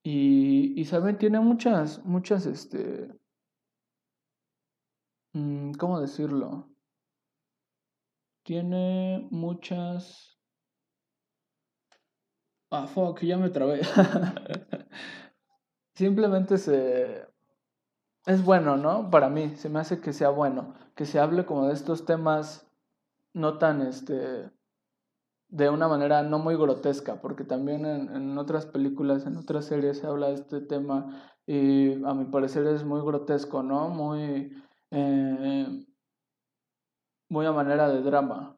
y, 0.06 0.78
y 0.78 0.84
saben, 0.84 1.16
tiene 1.16 1.40
muchas, 1.40 2.04
muchas, 2.04 2.44
este, 2.44 3.10
mm, 5.32 5.72
¿cómo 5.72 5.98
decirlo? 5.98 6.68
Tiene 8.44 9.26
muchas... 9.30 10.38
Ah, 12.70 12.86
fuck, 12.86 13.20
ya 13.22 13.38
me 13.38 13.48
trabé. 13.48 13.80
Simplemente 15.94 16.58
se... 16.58 17.26
Es 18.26 18.44
bueno, 18.44 18.76
¿no? 18.76 19.10
Para 19.10 19.30
mí, 19.30 19.56
se 19.56 19.70
me 19.70 19.80
hace 19.80 20.02
que 20.02 20.12
sea 20.12 20.28
bueno, 20.28 20.74
que 20.94 21.06
se 21.06 21.18
hable 21.18 21.46
como 21.46 21.68
de 21.68 21.74
estos 21.74 22.04
temas 22.04 22.70
no 23.32 23.56
tan, 23.56 23.80
este, 23.80 24.50
de 25.54 25.70
una 25.70 25.86
manera 25.86 26.24
no 26.24 26.40
muy 26.40 26.56
grotesca, 26.56 27.20
porque 27.20 27.44
también 27.44 27.86
en, 27.86 28.36
otras 28.38 28.66
películas, 28.66 29.24
en 29.24 29.36
otras 29.36 29.66
series 29.66 29.98
se 29.98 30.06
habla 30.08 30.26
de 30.28 30.34
este 30.34 30.60
tema 30.60 31.30
y 31.46 32.02
a 32.04 32.12
mi 32.12 32.24
parecer 32.24 32.66
es 32.66 32.84
muy 32.84 33.00
grotesco, 33.02 33.62
¿no? 33.62 33.88
Muy, 33.88 34.52
eh, 34.90 35.86
muy 37.28 37.46
a 37.46 37.52
manera 37.52 37.88
de 37.88 38.02
drama. 38.02 38.56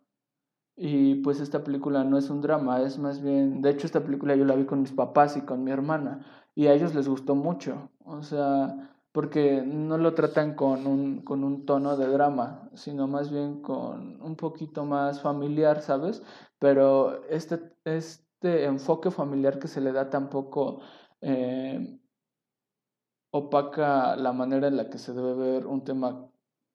Y 0.74 1.16
pues 1.16 1.40
esta 1.40 1.62
película 1.62 2.02
no 2.02 2.16
es 2.16 2.30
un 2.30 2.40
drama, 2.40 2.80
es 2.80 2.98
más 2.98 3.20
bien, 3.22 3.60
de 3.60 3.70
hecho 3.70 3.86
esta 3.86 4.02
película 4.02 4.34
yo 4.34 4.46
la 4.46 4.56
vi 4.56 4.64
con 4.64 4.80
mis 4.80 4.92
papás 4.92 5.36
y 5.36 5.42
con 5.42 5.64
mi 5.64 5.72
hermana 5.72 6.24
y 6.54 6.68
a 6.68 6.72
ellos 6.72 6.94
les 6.94 7.08
gustó 7.08 7.34
mucho, 7.34 7.90
o 8.04 8.22
sea, 8.22 8.95
porque 9.16 9.62
no 9.64 9.96
lo 9.96 10.12
tratan 10.12 10.54
con 10.54 10.86
un, 10.86 11.22
con 11.22 11.42
un 11.42 11.64
tono 11.64 11.96
de 11.96 12.06
drama, 12.06 12.68
sino 12.74 13.08
más 13.08 13.30
bien 13.30 13.62
con 13.62 14.20
un 14.20 14.36
poquito 14.36 14.84
más 14.84 15.22
familiar, 15.22 15.80
¿sabes? 15.80 16.22
Pero 16.58 17.24
este, 17.30 17.58
este 17.86 18.64
enfoque 18.64 19.10
familiar 19.10 19.58
que 19.58 19.68
se 19.68 19.80
le 19.80 19.92
da 19.92 20.10
tampoco 20.10 20.82
eh, 21.22 21.98
opaca 23.30 24.16
la 24.16 24.34
manera 24.34 24.68
en 24.68 24.76
la 24.76 24.90
que 24.90 24.98
se 24.98 25.14
debe 25.14 25.32
ver 25.32 25.66
un 25.66 25.82
tema 25.82 26.30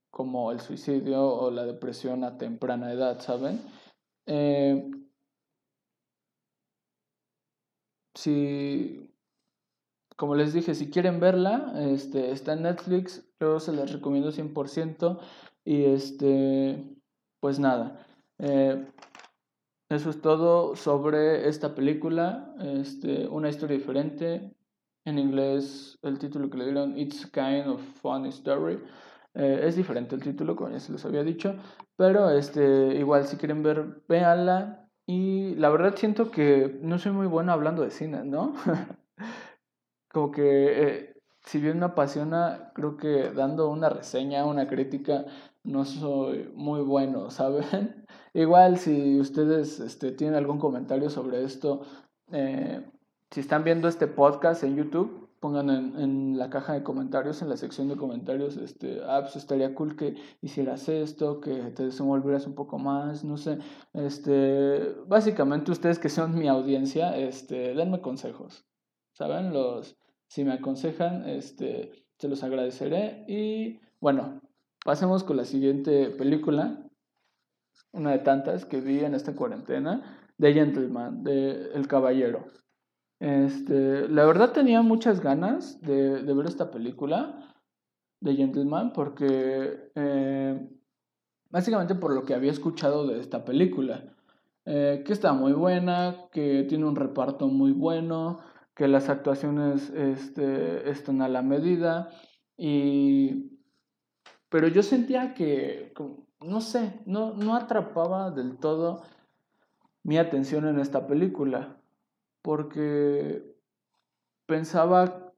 como 0.09 0.51
el 0.51 0.61
suicidio 0.61 1.23
o 1.23 1.51
la 1.51 1.63
depresión 1.63 2.23
a 2.23 2.39
temprana 2.39 2.91
edad, 2.91 3.19
¿saben? 3.19 3.61
Eh, 4.25 4.89
como 10.21 10.35
les 10.35 10.53
dije, 10.53 10.75
si 10.75 10.91
quieren 10.91 11.19
verla, 11.19 11.73
este, 11.75 12.29
está 12.29 12.53
en 12.53 12.61
Netflix, 12.61 13.27
yo 13.39 13.59
se 13.59 13.73
las 13.73 13.91
recomiendo 13.91 14.31
100%. 14.31 15.17
Y 15.65 15.85
este, 15.85 16.85
pues 17.39 17.57
nada, 17.57 18.05
eh, 18.37 18.85
eso 19.89 20.11
es 20.11 20.21
todo 20.21 20.75
sobre 20.75 21.49
esta 21.49 21.73
película, 21.73 22.53
este, 22.59 23.27
una 23.29 23.49
historia 23.49 23.75
diferente. 23.75 24.53
En 25.05 25.17
inglés, 25.17 25.97
el 26.03 26.19
título 26.19 26.51
que 26.51 26.59
le 26.59 26.65
dieron, 26.65 26.95
It's 26.99 27.25
Kind 27.25 27.65
of 27.65 27.81
Funny 28.03 28.29
Story. 28.29 28.77
Eh, 29.33 29.61
es 29.63 29.75
diferente 29.75 30.13
el 30.13 30.21
título, 30.21 30.55
como 30.55 30.69
ya 30.69 30.79
se 30.79 30.91
les 30.91 31.03
había 31.03 31.23
dicho, 31.23 31.55
pero 31.95 32.29
este, 32.29 32.95
igual 32.95 33.25
si 33.25 33.37
quieren 33.37 33.63
ver, 33.63 34.03
véanla. 34.07 34.87
Y 35.07 35.55
la 35.55 35.69
verdad 35.69 35.95
siento 35.95 36.29
que 36.29 36.77
no 36.83 36.99
soy 36.99 37.11
muy 37.11 37.25
bueno 37.25 37.51
hablando 37.51 37.81
de 37.81 37.89
cine, 37.89 38.23
¿no? 38.23 38.53
como 40.11 40.31
que 40.31 40.41
eh, 40.43 41.21
si 41.45 41.59
bien 41.59 41.79
me 41.79 41.85
apasiona, 41.85 42.71
creo 42.73 42.97
que 42.97 43.31
dando 43.31 43.69
una 43.69 43.89
reseña, 43.89 44.45
una 44.45 44.67
crítica, 44.67 45.25
no 45.63 45.85
soy 45.85 46.51
muy 46.55 46.81
bueno, 46.81 47.29
¿saben? 47.29 48.05
Igual 48.33 48.77
si 48.77 49.19
ustedes 49.19 49.79
este, 49.79 50.11
tienen 50.11 50.35
algún 50.35 50.59
comentario 50.59 51.09
sobre 51.09 51.43
esto, 51.43 51.81
eh, 52.31 52.85
si 53.31 53.39
están 53.39 53.63
viendo 53.63 53.87
este 53.87 54.07
podcast 54.07 54.63
en 54.63 54.75
YouTube, 54.75 55.29
pongan 55.39 55.69
en, 55.69 56.37
la 56.37 56.49
caja 56.49 56.73
de 56.73 56.83
comentarios, 56.83 57.41
en 57.41 57.49
la 57.49 57.57
sección 57.57 57.87
de 57.89 57.97
comentarios, 57.97 58.57
este, 58.57 59.01
ah, 59.03 59.21
pues 59.21 59.35
estaría 59.35 59.73
cool 59.73 59.95
que 59.95 60.15
hicieras 60.41 60.87
esto, 60.87 61.41
que 61.41 61.71
te 61.71 61.85
desenvolvieras 61.85 62.45
un 62.45 62.53
poco 62.53 62.77
más, 62.77 63.23
no 63.23 63.37
sé, 63.37 63.57
este, 63.93 64.95
básicamente 65.07 65.71
ustedes 65.71 65.97
que 65.97 66.09
son 66.09 66.37
mi 66.37 66.47
audiencia, 66.47 67.17
este, 67.17 67.73
denme 67.73 68.01
consejos, 68.01 68.65
¿saben? 69.13 69.53
Los, 69.53 69.97
si 70.27 70.43
me 70.43 70.53
aconsejan, 70.53 71.27
este, 71.27 71.91
se 72.17 72.27
los 72.27 72.43
agradeceré. 72.43 73.25
Y 73.27 73.79
bueno, 73.99 74.41
pasemos 74.85 75.23
con 75.23 75.37
la 75.37 75.45
siguiente 75.45 76.09
película, 76.09 76.83
una 77.91 78.11
de 78.11 78.19
tantas 78.19 78.65
que 78.65 78.79
vi 78.79 78.99
en 78.99 79.15
esta 79.15 79.35
cuarentena, 79.35 80.19
The 80.39 80.53
Gentleman, 80.53 81.23
de 81.23 81.71
El 81.73 81.87
Caballero. 81.87 82.45
Este, 83.19 84.07
la 84.07 84.25
verdad 84.25 84.51
tenía 84.51 84.81
muchas 84.81 85.19
ganas 85.19 85.79
de, 85.81 86.21
ver 86.21 86.45
esta 86.47 86.71
película, 86.71 87.53
The 88.23 88.35
Gentleman, 88.35 88.93
porque 88.93 89.91
eh, 89.93 90.69
básicamente 91.51 91.93
por 91.95 92.13
lo 92.13 92.23
que 92.23 92.33
había 92.33 92.51
escuchado 92.51 93.05
de 93.05 93.19
esta 93.19 93.45
película, 93.45 94.15
eh, 94.65 95.03
que 95.05 95.13
está 95.13 95.33
muy 95.33 95.53
buena, 95.53 96.27
que 96.31 96.63
tiene 96.67 96.85
un 96.85 96.95
reparto 96.95 97.47
muy 97.47 97.71
bueno, 97.71 98.39
que 98.75 98.87
las 98.87 99.09
actuaciones 99.09 99.89
este, 99.89 100.89
están 100.89 101.21
a 101.21 101.29
la 101.29 101.41
medida 101.41 102.09
y 102.57 103.59
pero 104.49 104.67
yo 104.67 104.83
sentía 104.83 105.33
que 105.33 105.93
no 106.41 106.61
sé, 106.61 107.01
no, 107.05 107.33
no 107.33 107.55
atrapaba 107.55 108.31
del 108.31 108.57
todo 108.57 109.03
mi 110.03 110.17
atención 110.17 110.67
en 110.67 110.79
esta 110.79 111.07
película 111.07 111.77
porque 112.41 113.55
pensaba 114.45 115.33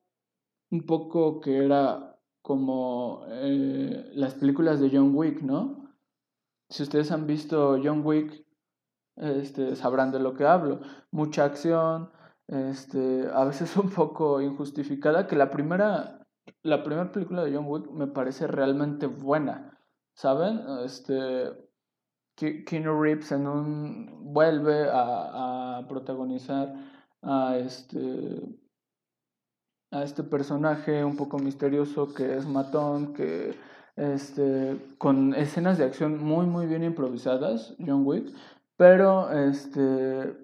un 0.72 0.86
poco 0.86 1.41
que 1.41 1.63
era 1.63 2.17
como 2.41 3.26
eh, 3.30 4.12
las 4.13 4.34
películas 4.36 4.80
de 4.80 4.89
John 4.91 5.15
Wick, 5.15 5.41
¿no? 5.41 5.96
Si 6.69 6.84
ustedes 6.84 7.12
han 7.12 7.28
visto 7.28 7.80
John 7.84 8.02
Wick, 8.06 8.46
este, 9.15 9.76
sabrán 9.76 10.12
de 10.12 10.19
lo 10.19 10.34
que 10.34 10.46
hablo. 10.46 10.82
Mucha 11.12 11.46
acción, 11.46 12.12
este, 12.54 13.28
a 13.34 13.46
veces 13.46 13.76
un 13.78 13.89
poco 13.89 14.42
injustificada, 14.42 15.28
que 15.28 15.36
la 15.36 15.52
primera, 15.52 16.26
la 16.62 16.84
primera 16.84 17.12
película 17.12 17.44
de 17.44 17.56
John 17.56 17.66
Wick 17.68 17.89
me 17.92 18.08
parece 18.08 18.48
realmente 18.48 19.08
buena, 19.08 19.80
¿saben? 20.13 20.62
Este, 20.86 21.52
Keanu 22.36 23.02
Reeves 23.02 23.32
en 23.32 23.48
un 23.48 24.34
vuelve 24.34 24.89
a, 24.89 25.78
a 25.78 25.88
protagonizar 25.88 26.74
a 27.22 27.58
este 27.58 28.60
a 29.92 30.04
este 30.04 30.24
personaje 30.24 31.04
un 31.06 31.16
poco 31.16 31.38
misterioso 31.38 32.13
que 32.13 32.36
es 32.36 32.48
matón, 32.48 33.13
que 33.13 33.56
este, 33.96 34.96
con 34.98 35.36
escenas 35.36 35.78
de 35.78 35.86
acción 35.86 36.24
muy 36.24 36.48
muy 36.48 36.66
bien 36.66 36.84
improvisadas, 36.84 37.76
John 37.80 38.02
Wick, 38.06 38.34
pero 38.76 39.32
este, 39.32 40.36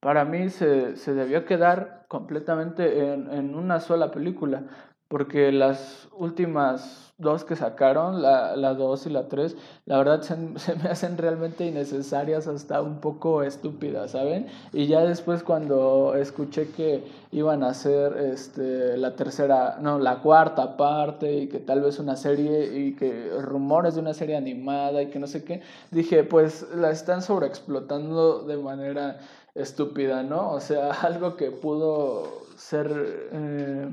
para 0.00 0.24
mí 0.24 0.48
se, 0.50 0.96
se 0.96 1.14
debió 1.14 1.44
quedar 1.44 2.04
completamente 2.08 3.12
en, 3.12 3.30
en, 3.32 3.54
una 3.54 3.80
sola 3.80 4.10
película, 4.10 4.62
porque 5.08 5.52
las 5.52 6.08
últimas 6.12 7.14
dos 7.16 7.44
que 7.44 7.56
sacaron, 7.56 8.22
la, 8.22 8.54
la 8.56 8.74
2 8.74 9.06
y 9.06 9.10
la 9.10 9.26
3, 9.26 9.56
la 9.86 9.98
verdad 9.98 10.20
se, 10.22 10.36
se, 10.58 10.76
me 10.76 10.88
hacen 10.88 11.18
realmente 11.18 11.66
innecesarias, 11.66 12.46
hasta 12.46 12.80
un 12.80 13.00
poco 13.00 13.42
estúpidas, 13.42 14.12
¿saben? 14.12 14.46
Y 14.72 14.86
ya 14.86 15.00
después 15.00 15.42
cuando 15.42 16.14
escuché 16.14 16.70
que 16.70 17.04
iban 17.32 17.64
a 17.64 17.70
hacer 17.70 18.16
este, 18.18 18.96
la 18.96 19.16
tercera, 19.16 19.78
no, 19.80 19.98
la 19.98 20.20
cuarta 20.20 20.76
parte 20.76 21.32
y 21.38 21.48
que 21.48 21.58
tal 21.58 21.80
vez 21.80 21.98
una 21.98 22.16
serie 22.16 22.78
y 22.78 22.94
que 22.94 23.30
rumores 23.40 23.94
de 23.96 24.00
una 24.02 24.14
serie 24.14 24.36
animada 24.36 25.02
y 25.02 25.08
que 25.08 25.18
no 25.18 25.26
sé 25.26 25.42
qué, 25.42 25.62
dije, 25.90 26.22
pues 26.22 26.66
la 26.76 26.90
están 26.90 27.22
sobreexplotando 27.22 28.44
de 28.44 28.56
manera 28.58 29.18
estúpida, 29.58 30.22
¿no? 30.22 30.52
O 30.52 30.60
sea, 30.60 30.90
algo 31.02 31.36
que 31.36 31.50
pudo 31.50 32.42
ser... 32.56 33.28
Eh, 33.32 33.88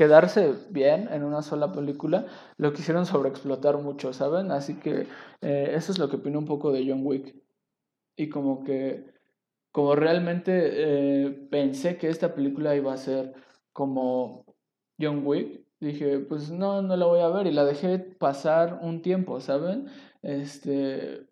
quedarse 0.00 0.54
bien 0.70 1.08
en 1.12 1.24
una 1.24 1.42
sola 1.42 1.72
película, 1.72 2.24
lo 2.56 2.72
quisieron 2.72 3.04
sobreexplotar 3.04 3.76
mucho, 3.76 4.14
¿saben? 4.14 4.50
Así 4.50 4.76
que 4.76 5.06
eh, 5.42 5.72
eso 5.74 5.92
es 5.92 5.98
lo 5.98 6.08
que 6.08 6.16
opino 6.16 6.38
un 6.38 6.46
poco 6.46 6.72
de 6.72 6.88
John 6.88 7.02
Wick. 7.04 7.34
Y 8.16 8.30
como 8.30 8.64
que, 8.64 9.12
como 9.72 9.94
realmente 9.94 10.52
eh, 10.54 11.30
pensé 11.50 11.98
que 11.98 12.08
esta 12.08 12.34
película 12.34 12.74
iba 12.74 12.94
a 12.94 12.96
ser 12.96 13.34
como 13.74 14.46
John 14.98 15.20
Wick, 15.22 15.66
dije, 15.80 16.20
pues 16.20 16.50
no, 16.50 16.80
no 16.80 16.96
la 16.96 17.04
voy 17.04 17.20
a 17.20 17.28
ver 17.28 17.46
y 17.46 17.52
la 17.52 17.66
dejé 17.66 17.98
pasar 17.98 18.78
un 18.80 19.02
tiempo, 19.02 19.38
¿saben? 19.40 19.88
Este... 20.22 21.29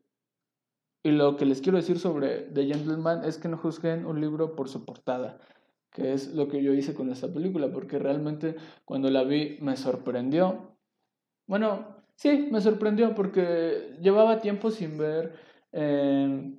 Y 1.03 1.13
lo 1.13 1.37
que 1.37 1.47
les 1.47 1.61
quiero 1.61 1.79
decir 1.79 1.99
sobre 1.99 2.43
The 2.53 2.67
Gentleman 2.67 3.25
es 3.25 3.39
que 3.39 3.49
no 3.49 3.57
juzguen 3.57 4.05
un 4.07 4.21
libro 4.21 4.57
por 4.57 4.69
su 4.69 4.85
portada 4.85 5.39
que 5.99 6.13
es 6.13 6.35
lo 6.35 6.49
que 6.49 6.63
yo 6.63 6.73
hice 6.73 6.95
con 6.95 7.11
esta 7.11 7.27
película, 7.33 7.73
porque 7.73 7.99
realmente 7.99 8.57
cuando 8.85 9.11
la 9.11 9.25
vi 9.25 9.59
me 9.61 9.77
sorprendió. 9.77 10.77
Bueno, 11.47 11.97
sí, 12.15 12.49
me 12.53 12.61
sorprendió 12.61 13.15
porque 13.15 13.97
llevaba 14.01 14.41
tiempo 14.41 14.71
sin 14.71 14.99
ver, 14.99 15.35
eh, 15.73 16.55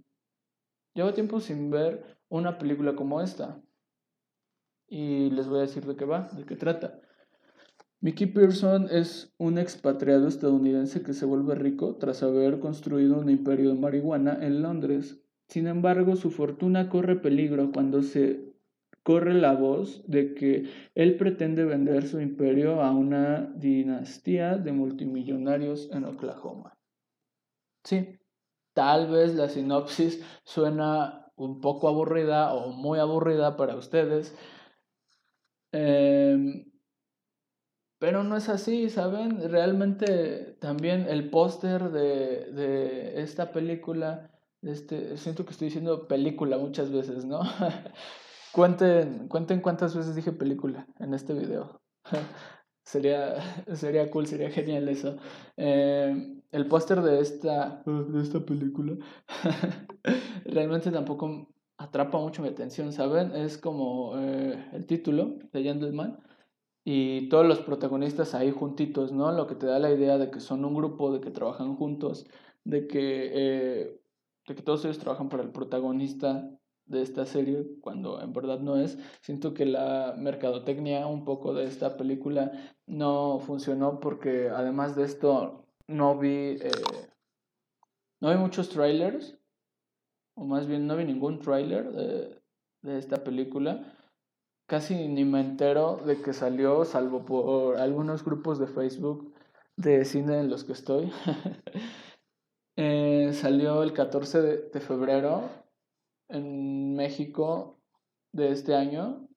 llevaba 0.93 1.13
tiempo 1.13 1.39
sin 1.39 1.69
ver 1.69 2.17
una 2.27 2.57
película 2.57 2.95
como 2.95 3.21
esta. 3.21 3.61
Y 4.87 5.29
les 5.29 5.47
voy 5.47 5.59
a 5.59 5.61
decir 5.61 5.85
de 5.85 5.95
qué 5.95 6.05
va, 6.05 6.27
de 6.33 6.45
qué 6.45 6.55
trata. 6.55 6.99
Mickey 8.01 8.27
Pearson 8.27 8.87
es 8.89 9.33
un 9.37 9.57
expatriado 9.57 10.29
estadounidense 10.29 11.03
que 11.03 11.13
se 11.13 11.25
vuelve 11.25 11.55
rico 11.55 11.97
tras 11.97 12.23
haber 12.23 12.59
construido 12.59 13.19
un 13.19 13.29
imperio 13.29 13.73
de 13.73 13.79
marihuana 13.79 14.37
en 14.41 14.61
Londres. 14.61 15.21
Sin 15.49 15.67
embargo, 15.67 16.15
su 16.15 16.31
fortuna 16.31 16.87
corre 16.87 17.17
peligro 17.17 17.73
cuando 17.73 18.01
se 18.01 18.53
corre 19.03 19.33
la 19.33 19.53
voz 19.53 20.01
de 20.07 20.33
que 20.33 20.69
él 20.95 21.17
pretende 21.17 21.65
vender 21.65 22.07
su 22.07 22.21
imperio 22.21 22.81
a 22.81 22.91
una 22.91 23.51
dinastía 23.55 24.57
de 24.57 24.71
multimillonarios 24.71 25.89
en 25.91 26.05
Oklahoma. 26.05 26.77
Sí, 27.83 28.17
tal 28.73 29.11
vez 29.11 29.35
la 29.35 29.49
sinopsis 29.49 30.23
suena 30.45 31.33
un 31.35 31.59
poco 31.59 31.89
aburrida 31.89 32.53
o 32.53 32.71
muy 32.71 32.99
aburrida 32.99 33.57
para 33.57 33.75
ustedes, 33.75 34.37
em, 35.71 36.68
pero 37.99 38.23
no 38.23 38.37
es 38.37 38.47
así, 38.47 38.89
¿saben? 38.89 39.51
Realmente 39.51 40.55
también 40.59 41.05
el 41.09 41.29
póster 41.29 41.91
de, 41.91 42.51
de 42.51 43.21
esta 43.21 43.51
película, 43.51 44.31
este, 44.61 45.17
siento 45.17 45.45
que 45.45 45.51
estoy 45.51 45.67
diciendo 45.67 46.07
película 46.07 46.57
muchas 46.57 46.91
veces, 46.91 47.25
¿no? 47.25 47.41
Cuenten, 48.51 49.27
cuenten 49.27 49.61
cuántas 49.61 49.95
veces 49.95 50.15
dije 50.15 50.31
película 50.31 50.87
en 50.97 51.13
este 51.13 51.33
video. 51.33 51.81
sería, 52.83 53.35
sería 53.75 54.09
cool, 54.09 54.25
sería 54.25 54.49
genial 54.49 54.89
eso. 54.89 55.17
Eh, 55.55 56.41
el 56.51 56.67
póster 56.67 57.01
de 57.01 57.19
esta, 57.19 57.83
de 57.85 58.21
esta 58.21 58.39
película 58.39 58.95
realmente 60.45 60.89
tampoco 60.89 61.47
atrapa 61.77 62.17
mucho 62.17 62.41
mi 62.41 62.47
atención, 62.47 62.91
¿saben? 62.91 63.35
Es 63.35 63.57
como 63.57 64.17
eh, 64.17 64.69
el 64.73 64.85
título 64.87 65.37
de 65.51 65.63
Gentleman 65.63 66.17
y 66.91 67.29
todos 67.29 67.45
los 67.45 67.59
protagonistas 67.59 68.33
ahí 68.33 68.49
juntitos, 68.49 69.11
¿no? 69.11 69.31
Lo 69.31 69.45
que 69.45 69.53
te 69.53 69.67
da 69.67 69.77
la 69.77 69.91
idea 69.91 70.17
de 70.17 70.31
que 70.31 70.39
son 70.39 70.65
un 70.65 70.73
grupo, 70.73 71.13
de 71.13 71.21
que 71.21 71.29
trabajan 71.29 71.75
juntos, 71.75 72.25
de 72.63 72.87
que, 72.87 73.29
eh, 73.31 74.01
de 74.47 74.55
que 74.55 74.63
todos 74.63 74.85
ellos 74.85 74.97
trabajan 74.97 75.29
para 75.29 75.43
el 75.43 75.51
protagonista 75.51 76.49
de 76.87 77.03
esta 77.03 77.27
serie 77.27 77.63
cuando 77.81 78.19
en 78.19 78.33
verdad 78.33 78.59
no 78.59 78.75
es. 78.75 78.97
Siento 79.21 79.53
que 79.53 79.67
la 79.67 80.15
mercadotecnia 80.17 81.05
un 81.05 81.25
poco 81.25 81.53
de 81.53 81.65
esta 81.65 81.95
película 81.95 82.51
no 82.87 83.37
funcionó 83.37 83.99
porque 83.99 84.49
además 84.49 84.95
de 84.95 85.03
esto 85.03 85.67
no 85.85 86.17
vi, 86.17 86.57
eh, 86.59 86.71
no 88.19 88.31
vi 88.31 88.37
muchos 88.37 88.67
trailers, 88.69 89.37
o 90.33 90.43
más 90.43 90.65
bien 90.65 90.87
no 90.87 90.97
vi 90.97 91.05
ningún 91.05 91.37
trailer 91.37 91.91
de, 91.91 92.41
de 92.81 92.97
esta 92.97 93.23
película. 93.23 93.95
Casi 94.69 95.07
ni 95.07 95.25
me 95.25 95.39
entero 95.39 95.97
de 96.05 96.21
que 96.21 96.31
salió, 96.31 96.85
salvo 96.85 97.25
por 97.25 97.77
algunos 97.77 98.23
grupos 98.23 98.59
de 98.59 98.67
Facebook 98.67 99.33
de 99.75 100.05
cine 100.05 100.41
en 100.41 100.49
los 100.51 100.63
que 100.63 100.73
estoy. 100.73 101.11
eh, 102.75 103.31
salió 103.33 103.81
el 103.81 103.93
14 103.93 104.41
de 104.71 104.79
febrero 104.79 105.49
en 106.27 106.93
México 106.93 107.79
de 108.31 108.51
este 108.51 108.75
año 108.75 109.27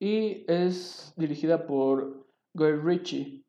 y 0.00 0.50
es 0.50 1.12
dirigida 1.18 1.66
por 1.66 2.26
Guy 2.54 2.72
Ritchie. 2.72 3.44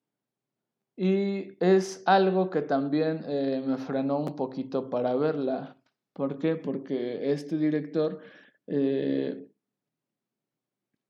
Y 0.97 1.63
es 1.63 2.03
algo 2.05 2.49
que 2.49 2.61
también 2.61 3.23
eh, 3.25 3.63
me 3.65 3.77
frenó 3.77 4.19
un 4.19 4.35
poquito 4.35 4.89
para 4.89 5.15
verla. 5.15 5.77
¿Por 6.11 6.39
qué? 6.39 6.57
Porque 6.57 7.31
este 7.31 7.57
director 7.57 8.19
eh, 8.67 9.49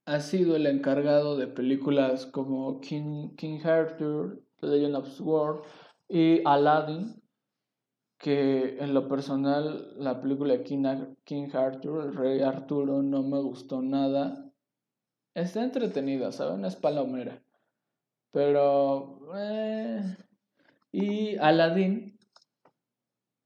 ha 0.06 0.20
sido 0.20 0.56
el 0.56 0.68
encargado 0.68 1.36
de 1.36 1.48
películas 1.48 2.26
como 2.26 2.80
King, 2.80 3.36
King 3.36 3.60
Arthur, 3.64 4.42
The 4.60 4.68
Legend 4.68 4.96
of 4.96 5.08
Sword 5.10 5.64
y 6.08 6.42
Aladdin, 6.46 7.22
que 8.18 8.78
en 8.80 8.94
lo 8.94 9.08
personal 9.08 9.94
la 9.98 10.22
película 10.22 10.64
King, 10.64 11.16
King 11.24 11.50
Arthur, 11.54 12.06
el 12.06 12.16
rey 12.16 12.42
Arturo, 12.42 13.02
no 13.02 13.24
me 13.24 13.40
gustó 13.42 13.82
nada. 13.82 14.52
Está 15.34 15.64
entretenida, 15.64 16.32
¿saben? 16.32 16.66
Es 16.66 16.76
palomera. 16.76 17.42
Pero... 18.32 19.20
Eh, 19.36 20.18
y 20.92 21.36
Aladdin, 21.38 22.18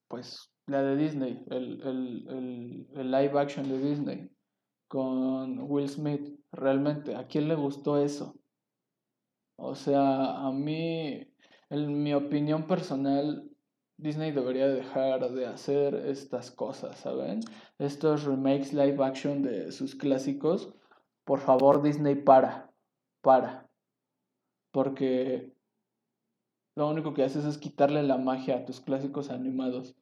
pues 0.07 0.51
la 0.67 0.83
de 0.83 0.95
Disney, 0.97 1.43
el, 1.49 1.81
el, 1.81 2.87
el, 2.95 3.11
live 3.11 3.39
action 3.39 3.67
de 3.67 3.79
Disney 3.79 4.29
con 4.87 5.59
Will 5.61 5.89
Smith, 5.89 6.38
realmente, 6.51 7.15
¿a 7.15 7.27
quién 7.27 7.47
le 7.47 7.55
gustó 7.55 7.97
eso? 7.97 8.35
O 9.57 9.75
sea, 9.75 10.45
a 10.45 10.51
mí, 10.51 11.27
en 11.69 12.03
mi 12.03 12.13
opinión 12.13 12.67
personal, 12.67 13.49
Disney 13.97 14.31
debería 14.31 14.67
dejar 14.69 15.31
de 15.31 15.45
hacer 15.45 15.93
estas 15.93 16.51
cosas, 16.51 16.97
¿saben? 16.99 17.41
Estos 17.77 18.23
remakes 18.23 18.73
live 18.73 19.03
action 19.03 19.41
de 19.41 19.73
sus 19.73 19.95
clásicos. 19.95 20.73
Por 21.25 21.39
favor, 21.39 21.81
Disney, 21.81 22.15
para. 22.15 22.71
Para. 23.21 23.69
Porque 24.71 25.53
lo 26.75 26.87
único 26.87 27.13
que 27.13 27.23
haces 27.23 27.43
es 27.43 27.57
quitarle 27.57 28.03
la 28.03 28.17
magia 28.17 28.55
a 28.55 28.65
tus 28.65 28.79
clásicos 28.79 29.29
animados. 29.29 29.97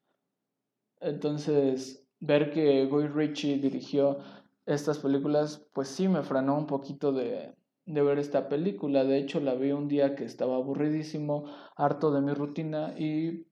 Entonces, 1.00 2.08
ver 2.20 2.52
que 2.52 2.86
Guy 2.86 3.08
Ritchie 3.08 3.58
dirigió 3.58 4.20
estas 4.68 5.00
películas, 5.00 5.66
pues 5.74 5.88
sí 5.88 6.08
me 6.08 6.22
frenó 6.22 6.58
un 6.58 6.68
poquito 6.68 7.14
de, 7.14 7.56
de 7.86 8.02
ver 8.02 8.20
esta 8.20 8.50
película. 8.50 9.06
De 9.06 9.18
hecho, 9.18 9.40
la 9.40 9.56
vi 9.56 9.72
un 9.72 9.88
día 9.88 10.16
que 10.16 10.26
estaba 10.26 10.58
aburridísimo, 10.58 11.46
harto 11.76 12.12
de 12.12 12.22
mi 12.22 12.34
rutina 12.34 12.94
y 12.98 13.48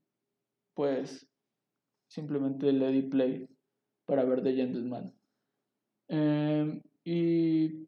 pues 0.75 1.27
simplemente 2.07 2.71
le 2.73 2.89
di 2.89 3.01
play 3.03 3.47
para 4.05 4.25
ver 4.25 4.43
The 4.43 4.53
Gentleman. 4.53 5.13
Em, 6.09 6.81
y 7.05 7.87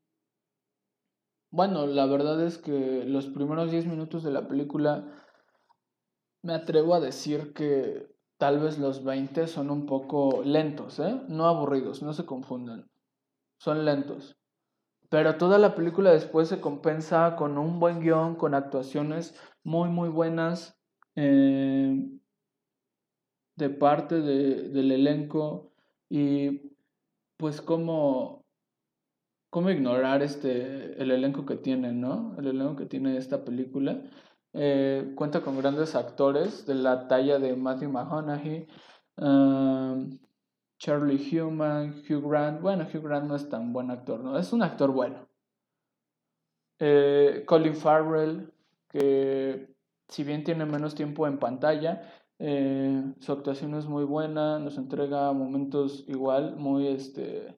bueno, 1.51 1.85
la 1.85 2.05
verdad 2.05 2.41
es 2.43 2.57
que 2.57 3.03
los 3.05 3.27
primeros 3.27 3.69
10 3.71 3.85
minutos 3.85 4.23
de 4.23 4.31
la 4.31 4.47
película 4.47 5.23
me 6.43 6.53
atrevo 6.53 6.95
a 6.95 7.01
decir 7.01 7.53
que 7.53 8.07
tal 8.37 8.59
vez 8.59 8.79
los 8.79 9.03
20 9.03 9.47
son 9.47 9.69
un 9.69 9.85
poco 9.85 10.43
lentos, 10.43 10.99
¿eh? 10.99 11.21
No 11.27 11.45
aburridos, 11.45 12.01
no 12.01 12.13
se 12.13 12.25
confundan. 12.25 12.89
Son 13.57 13.85
lentos. 13.85 14.37
Pero 15.09 15.37
toda 15.37 15.57
la 15.57 15.73
película 15.75 16.11
después 16.11 16.49
se 16.49 16.59
compensa 16.59 17.35
con 17.35 17.57
un 17.57 17.79
buen 17.79 18.01
guion, 18.01 18.35
con 18.35 18.53
actuaciones 18.53 19.39
muy, 19.63 19.89
muy 19.89 20.09
buenas 20.09 20.77
eh, 21.15 21.95
de 23.55 23.69
parte 23.69 24.21
del 24.21 24.91
elenco 24.91 25.71
y 26.09 26.73
pues 27.37 27.61
cómo, 27.61 28.45
cómo 29.49 29.69
ignorar 29.71 30.21
este, 30.21 31.01
el 31.01 31.11
elenco 31.11 31.45
que 31.45 31.55
tiene, 31.55 31.93
¿no? 31.93 32.35
El 32.37 32.47
elenco 32.47 32.75
que 32.75 32.85
tiene 32.85 33.17
esta 33.17 33.43
película. 33.43 34.01
Eh, 34.53 35.13
cuenta 35.15 35.41
con 35.41 35.57
grandes 35.57 35.95
actores 35.95 36.65
de 36.65 36.75
la 36.75 37.07
talla 37.07 37.39
de 37.39 37.55
Matthew 37.55 37.91
McConaughey, 37.91 38.67
um, 39.17 40.17
Charlie 40.77 41.19
Human, 41.31 42.03
Hugh 42.07 42.21
Grant. 42.29 42.61
Bueno, 42.61 42.85
Hugh 42.85 43.03
Grant 43.03 43.27
no 43.27 43.35
es 43.35 43.49
tan 43.49 43.73
buen 43.73 43.91
actor, 43.91 44.19
¿no? 44.19 44.37
Es 44.37 44.53
un 44.53 44.63
actor 44.63 44.91
bueno. 44.91 45.27
Eh, 46.79 47.43
Colin 47.45 47.75
Farrell, 47.75 48.53
que 48.89 49.73
si 50.07 50.23
bien 50.23 50.43
tiene 50.43 50.65
menos 50.65 50.95
tiempo 50.95 51.27
en 51.27 51.39
pantalla, 51.39 52.01
eh, 52.39 53.03
su 53.19 53.31
actuación 53.31 53.73
es 53.75 53.87
muy 53.87 54.03
buena, 54.03 54.59
nos 54.59 54.77
entrega 54.77 55.33
momentos 55.33 56.05
igual, 56.07 56.55
muy 56.55 56.87
este 56.87 57.57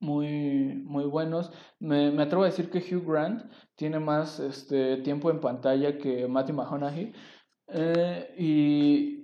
muy, 0.00 0.82
muy 0.84 1.04
buenos. 1.04 1.52
Me, 1.78 2.10
me, 2.10 2.22
atrevo 2.22 2.42
a 2.44 2.46
decir 2.46 2.70
que 2.70 2.78
Hugh 2.78 3.04
Grant 3.06 3.52
tiene 3.76 4.00
más 4.00 4.40
este, 4.40 4.96
tiempo 4.98 5.30
en 5.30 5.40
pantalla 5.40 5.98
que 5.98 6.26
Matthew 6.26 6.56
McConaughey. 6.56 7.12
Eh, 7.68 8.34
y, 8.38 9.19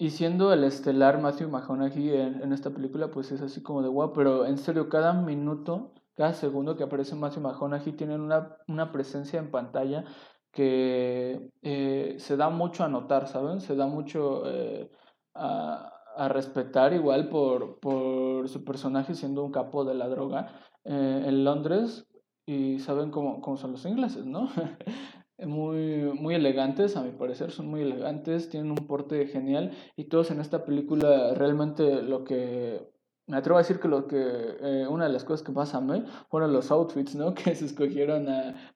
y, 0.00 0.10
siendo 0.10 0.52
el 0.52 0.64
estelar 0.64 1.20
Matthew 1.20 1.48
McConaughey 1.50 2.10
en, 2.10 2.42
en, 2.42 2.52
esta 2.52 2.70
película, 2.70 3.10
pues 3.10 3.32
es 3.32 3.42
así 3.42 3.62
como 3.62 3.82
de 3.82 3.88
guau, 3.88 4.12
pero 4.12 4.46
en 4.46 4.58
serio, 4.58 4.88
cada 4.88 5.12
minuto, 5.12 5.92
cada 6.14 6.32
segundo 6.34 6.76
que 6.76 6.84
aparece 6.84 7.14
Matthew 7.14 7.42
McConaughey 7.42 7.92
tiene 7.92 8.16
una, 8.16 8.56
una 8.68 8.92
presencia 8.92 9.38
en 9.38 9.50
pantalla 9.50 10.04
que 10.52 11.50
eh, 11.62 12.16
se 12.18 12.36
da 12.36 12.50
mucho 12.50 12.84
a 12.84 12.88
notar, 12.88 13.28
¿saben? 13.28 13.60
Se 13.60 13.76
da 13.76 13.86
mucho 13.86 14.42
eh, 14.46 14.90
a 15.34 16.00
a 16.16 16.28
respetar 16.28 16.92
igual 16.92 17.28
por, 17.28 17.78
por 17.80 18.48
su 18.48 18.64
personaje 18.64 19.14
siendo 19.14 19.44
un 19.44 19.52
capo 19.52 19.84
de 19.84 19.94
la 19.94 20.08
droga 20.08 20.52
eh, 20.84 21.24
en 21.26 21.44
Londres 21.44 22.06
y 22.46 22.78
saben 22.80 23.10
cómo, 23.10 23.40
cómo 23.40 23.56
son 23.56 23.72
los 23.72 23.84
ingleses, 23.86 24.26
¿no? 24.26 24.50
muy, 25.46 26.12
muy 26.14 26.34
elegantes, 26.34 26.96
a 26.96 27.02
mi 27.02 27.12
parecer, 27.12 27.50
son 27.50 27.68
muy 27.68 27.82
elegantes, 27.82 28.48
tienen 28.48 28.70
un 28.70 28.86
porte 28.86 29.26
genial 29.26 29.72
y 29.96 30.04
todos 30.04 30.30
en 30.30 30.40
esta 30.40 30.64
película 30.64 31.34
realmente 31.34 32.02
lo 32.02 32.24
que... 32.24 32.88
Me 33.26 33.36
atrevo 33.36 33.58
a 33.58 33.62
decir 33.62 33.78
que 33.78 33.86
lo 33.86 34.08
que 34.08 34.16
eh, 34.18 34.86
una 34.88 35.04
de 35.06 35.12
las 35.12 35.22
cosas 35.22 35.46
que 35.46 35.52
más 35.52 35.74
amé 35.74 36.04
fueron 36.30 36.52
los 36.52 36.72
outfits, 36.72 37.14
¿no? 37.14 37.32
Que 37.34 37.54
se 37.54 37.66
escogieron 37.66 38.26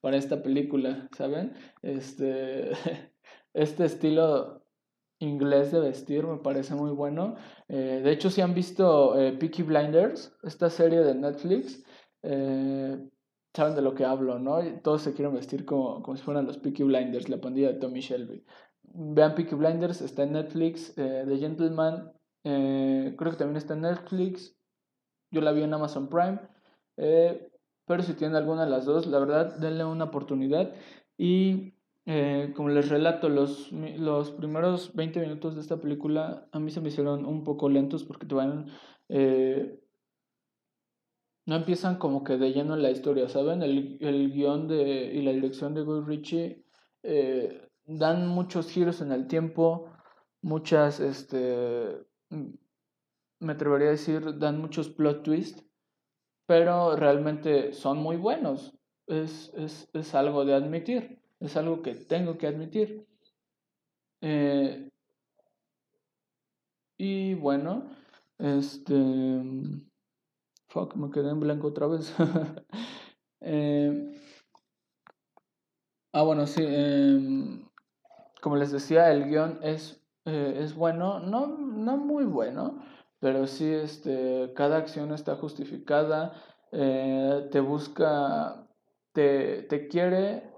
para 0.00 0.16
esta 0.16 0.42
película, 0.42 1.08
¿saben? 1.16 1.54
Este, 1.82 2.70
este 3.52 3.84
estilo 3.84 4.64
inglés 5.24 5.72
de 5.72 5.80
vestir, 5.80 6.26
me 6.26 6.38
parece 6.38 6.74
muy 6.74 6.90
bueno. 6.90 7.36
Eh, 7.68 8.00
de 8.02 8.12
hecho, 8.12 8.30
si 8.30 8.40
han 8.40 8.54
visto 8.54 9.18
eh, 9.18 9.32
Peaky 9.32 9.62
Blinders, 9.62 10.34
esta 10.42 10.70
serie 10.70 11.00
de 11.00 11.14
Netflix, 11.14 11.82
eh, 12.22 12.98
saben 13.54 13.74
de 13.74 13.82
lo 13.82 13.94
que 13.94 14.04
hablo, 14.04 14.38
¿no? 14.38 14.58
Todos 14.82 15.02
se 15.02 15.14
quieren 15.14 15.34
vestir 15.34 15.64
como, 15.64 16.02
como 16.02 16.16
si 16.16 16.22
fueran 16.22 16.46
los 16.46 16.58
Peaky 16.58 16.82
Blinders, 16.82 17.28
la 17.28 17.40
pandilla 17.40 17.72
de 17.72 17.78
Tommy 17.78 18.00
Shelby. 18.00 18.44
Vean 18.82 19.34
Peaky 19.34 19.54
Blinders, 19.54 20.02
está 20.02 20.24
en 20.24 20.32
Netflix. 20.32 20.94
The 20.94 21.38
Gentleman, 21.38 22.12
creo 22.42 23.30
que 23.30 23.36
también 23.36 23.56
está 23.56 23.74
en 23.74 23.82
Netflix. 23.82 24.56
Yo 25.30 25.40
la 25.40 25.52
vi 25.52 25.62
en 25.62 25.74
Amazon 25.74 26.08
Prime. 26.08 26.40
pero 26.96 28.02
si 28.02 28.14
tienen 28.14 28.36
alguna 28.36 28.64
de 28.64 28.70
las 28.70 28.84
dos, 28.84 29.06
la 29.06 29.18
verdad, 29.18 29.56
denle 29.58 29.84
una 29.84 30.04
oportunidad. 30.04 30.72
Y 31.16 31.74
eh, 32.06 32.52
como 32.54 32.68
les 32.68 32.88
relato, 32.88 33.28
los, 33.28 33.72
los 33.72 34.30
primeros 34.32 34.94
20 34.94 35.20
minutos 35.20 35.54
de 35.54 35.62
esta 35.62 35.78
película 35.80 36.48
a 36.52 36.60
mí 36.60 36.70
se 36.70 36.80
me 36.80 36.88
hicieron 36.88 37.24
un 37.24 37.44
poco 37.44 37.68
lentos 37.68 38.04
porque 38.04 38.26
te 38.26 38.34
van... 38.34 38.66
Eh, 39.08 39.80
no 41.46 41.56
empiezan 41.56 41.98
como 41.98 42.24
que 42.24 42.36
de 42.36 42.52
lleno 42.52 42.74
en 42.74 42.82
la 42.82 42.90
historia, 42.90 43.28
¿saben? 43.28 43.62
El, 43.62 43.98
el 44.00 44.32
guion 44.32 44.68
de, 44.68 45.12
y 45.14 45.22
la 45.22 45.32
dirección 45.32 45.74
de 45.74 45.82
Guy 45.82 46.02
Ritchie 46.04 46.64
eh, 47.02 47.68
dan 47.84 48.26
muchos 48.28 48.70
giros 48.70 49.00
en 49.00 49.12
el 49.12 49.26
tiempo, 49.26 49.90
muchas, 50.40 51.00
este, 51.00 52.06
me 53.40 53.52
atrevería 53.52 53.88
a 53.88 53.92
decir, 53.92 54.38
dan 54.38 54.60
muchos 54.60 54.88
plot 54.88 55.22
twists, 55.22 55.64
pero 56.46 56.96
realmente 56.96 57.72
son 57.72 57.98
muy 57.98 58.16
buenos. 58.16 58.74
Es, 59.06 59.52
es, 59.54 59.88
es 59.92 60.14
algo 60.14 60.44
de 60.44 60.54
admitir. 60.54 61.20
Es 61.40 61.56
algo 61.56 61.82
que 61.82 61.94
tengo 61.94 62.38
que 62.38 62.46
admitir. 62.46 63.06
Eh, 64.22 64.88
y 66.96 67.34
bueno, 67.34 67.90
este... 68.38 68.94
Fuck, 70.74 70.96
me 70.96 71.08
quedé 71.08 71.30
en 71.30 71.38
blanco 71.38 71.68
otra 71.68 71.86
vez. 71.86 72.12
Eh, 73.46 73.92
ah, 76.14 76.22
bueno, 76.22 76.46
sí. 76.46 76.62
Em, 76.66 77.68
como 78.40 78.56
les 78.56 78.72
decía, 78.72 79.12
el 79.12 79.26
guion 79.26 79.58
es, 79.62 80.02
eh, 80.24 80.60
es 80.62 80.74
bueno, 80.74 81.20
no, 81.20 81.46
no 81.46 81.98
muy 81.98 82.24
bueno, 82.24 82.82
pero 83.18 83.46
sí 83.46 83.70
este, 83.70 84.54
cada 84.56 84.78
acción 84.78 85.12
está 85.12 85.36
justificada, 85.36 86.32
te 86.70 87.60
busca, 87.60 88.66
te, 89.12 89.64
te 89.64 89.88
quiere 89.88 90.54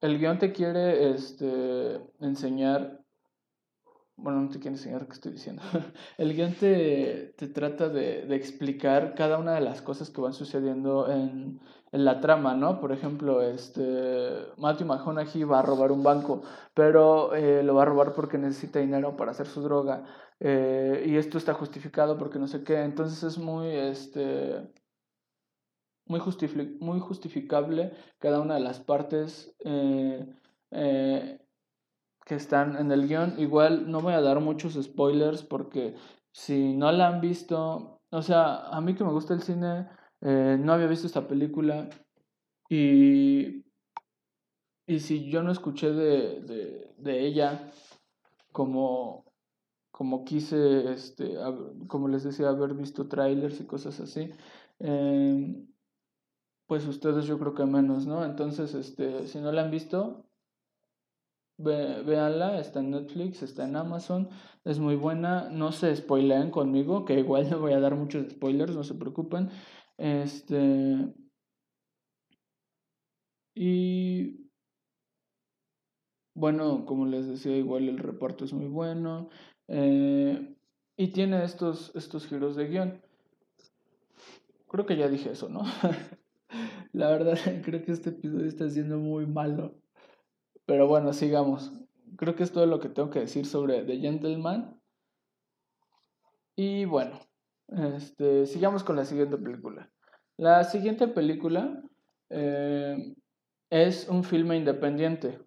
el 0.00 0.18
guion 0.18 0.38
te 0.38 0.52
quiere 0.52 1.10
este, 1.10 2.00
enseñar, 2.20 3.03
bueno, 4.24 4.40
no 4.40 4.48
te 4.48 4.58
quiere 4.58 4.76
enseñar 4.76 5.06
qué 5.06 5.12
estoy 5.12 5.32
diciendo, 5.32 5.62
el 6.18 6.34
guion 6.34 6.54
te, 6.54 7.34
te 7.36 7.46
trata 7.48 7.90
de, 7.90 8.26
de, 8.26 8.34
explicar 8.36 9.14
cada 9.14 9.38
una 9.38 9.54
de 9.54 9.60
las 9.60 9.82
cosas 9.82 10.08
que 10.10 10.22
van 10.22 10.32
sucediendo 10.32 11.10
en, 11.10 11.60
en 11.92 12.04
la 12.04 12.20
trama, 12.20 12.54
¿no? 12.54 12.80
Por 12.80 12.90
ejemplo, 12.92 13.42
este, 13.42 14.46
Matthew 14.56 14.86
McConaughey 14.86 15.44
va 15.44 15.60
a 15.60 15.62
robar 15.62 15.92
un 15.92 16.02
banco, 16.02 16.42
pero 16.74 17.34
eh, 17.34 17.62
lo 17.62 17.74
va 17.74 17.82
a 17.82 17.84
robar 17.84 18.14
porque 18.14 18.38
necesita 18.38 18.80
dinero 18.80 19.14
para 19.14 19.32
hacer 19.32 19.46
su 19.46 19.60
droga. 19.62 20.04
Eh, 20.40 21.04
y 21.06 21.16
esto 21.16 21.38
está 21.38 21.52
justificado 21.54 22.16
porque 22.18 22.38
no 22.38 22.48
sé 22.48 22.64
qué. 22.64 22.82
Entonces 22.82 23.22
es 23.22 23.38
muy, 23.38 23.68
este, 23.68 24.72
muy, 26.06 26.20
muy 26.80 27.00
justificable 27.00 27.92
cada 28.18 28.40
una 28.40 28.54
de 28.54 28.60
las 28.60 28.80
partes 28.80 29.54
eh, 29.64 30.26
que 32.24 32.34
están 32.34 32.76
en 32.76 32.90
el 32.90 33.06
guion. 33.08 33.34
Igual 33.38 33.90
no 33.90 34.00
voy 34.00 34.14
a 34.14 34.20
dar 34.20 34.40
muchos 34.40 34.74
spoilers 34.82 35.42
porque 35.42 35.94
si 36.32 36.74
no 36.74 36.90
la 36.92 37.08
han 37.08 37.20
visto, 37.20 38.00
o 38.10 38.22
sea, 38.22 38.68
a 38.68 38.80
mí 38.80 38.94
que 38.94 39.04
me 39.04 39.12
gusta 39.12 39.34
el 39.34 39.42
cine, 39.42 39.88
eh, 40.20 40.56
no 40.58 40.72
había 40.72 40.86
visto 40.86 41.06
esta 41.06 41.28
película 41.28 41.88
y, 42.68 43.64
y 44.86 45.00
si 45.00 45.30
yo 45.30 45.42
no 45.42 45.52
escuché 45.52 45.92
de, 45.92 46.94
de, 46.98 47.26
ella 47.26 47.70
como, 48.52 49.24
como 49.90 50.24
quise, 50.24 50.92
este, 50.92 51.36
como 51.88 52.08
les 52.08 52.24
decía, 52.24 52.48
haber 52.48 52.74
visto 52.74 53.06
trailers 53.06 53.60
y 53.60 53.66
cosas 53.66 54.00
así, 54.00 54.30
eh, 54.80 55.66
pues 56.66 56.86
ustedes 56.86 57.26
yo 57.26 57.38
creo 57.38 57.54
que 57.54 57.64
menos, 57.66 58.06
¿no? 58.06 58.24
Entonces, 58.24 58.74
este, 58.74 59.26
si 59.26 59.38
no 59.40 59.52
la 59.52 59.62
han 59.62 59.70
visto, 59.70 60.26
véanla, 61.58 62.58
está 62.60 62.80
en 62.80 62.90
Netflix, 62.90 63.42
está 63.42 63.64
en 63.64 63.76
Amazon, 63.76 64.28
es 64.64 64.78
muy 64.78 64.96
buena, 64.96 65.48
no 65.50 65.72
se 65.72 65.94
spoileen 65.94 66.50
conmigo, 66.50 67.04
que 67.04 67.18
igual 67.18 67.48
no 67.50 67.60
voy 67.60 67.72
a 67.72 67.80
dar 67.80 67.94
muchos 67.96 68.30
spoilers, 68.30 68.74
no 68.74 68.84
se 68.84 68.94
preocupen. 68.94 69.50
Este 69.98 71.14
y 73.54 74.44
bueno, 76.34 76.84
como 76.84 77.06
les 77.06 77.28
decía, 77.28 77.56
igual 77.56 77.88
el 77.88 77.98
reparto 77.98 78.44
es 78.44 78.52
muy 78.52 78.66
bueno. 78.66 79.28
Eh, 79.68 80.56
y 80.96 81.08
tiene 81.12 81.44
estos, 81.44 81.92
estos 81.94 82.26
giros 82.26 82.56
de 82.56 82.68
guion. 82.68 83.02
Creo 84.68 84.86
que 84.86 84.96
ya 84.96 85.08
dije 85.08 85.30
eso, 85.30 85.48
¿no? 85.48 85.62
La 86.92 87.08
verdad, 87.10 87.38
creo 87.64 87.84
que 87.84 87.92
este 87.92 88.10
episodio 88.10 88.46
está 88.46 88.68
siendo 88.68 88.98
muy 88.98 89.26
malo. 89.26 89.83
Pero 90.66 90.86
bueno, 90.86 91.12
sigamos. 91.12 91.72
Creo 92.16 92.34
que 92.34 92.42
es 92.42 92.52
todo 92.52 92.66
lo 92.66 92.80
que 92.80 92.88
tengo 92.88 93.10
que 93.10 93.20
decir 93.20 93.46
sobre 93.46 93.84
The 93.84 93.98
Gentleman. 93.98 94.80
Y 96.56 96.84
bueno, 96.84 97.18
este, 97.68 98.46
sigamos 98.46 98.84
con 98.84 98.96
la 98.96 99.04
siguiente 99.04 99.36
película. 99.36 99.90
La 100.36 100.64
siguiente 100.64 101.08
película 101.08 101.82
eh, 102.30 103.14
es 103.70 104.08
un 104.08 104.24
filme 104.24 104.56
independiente. 104.56 105.40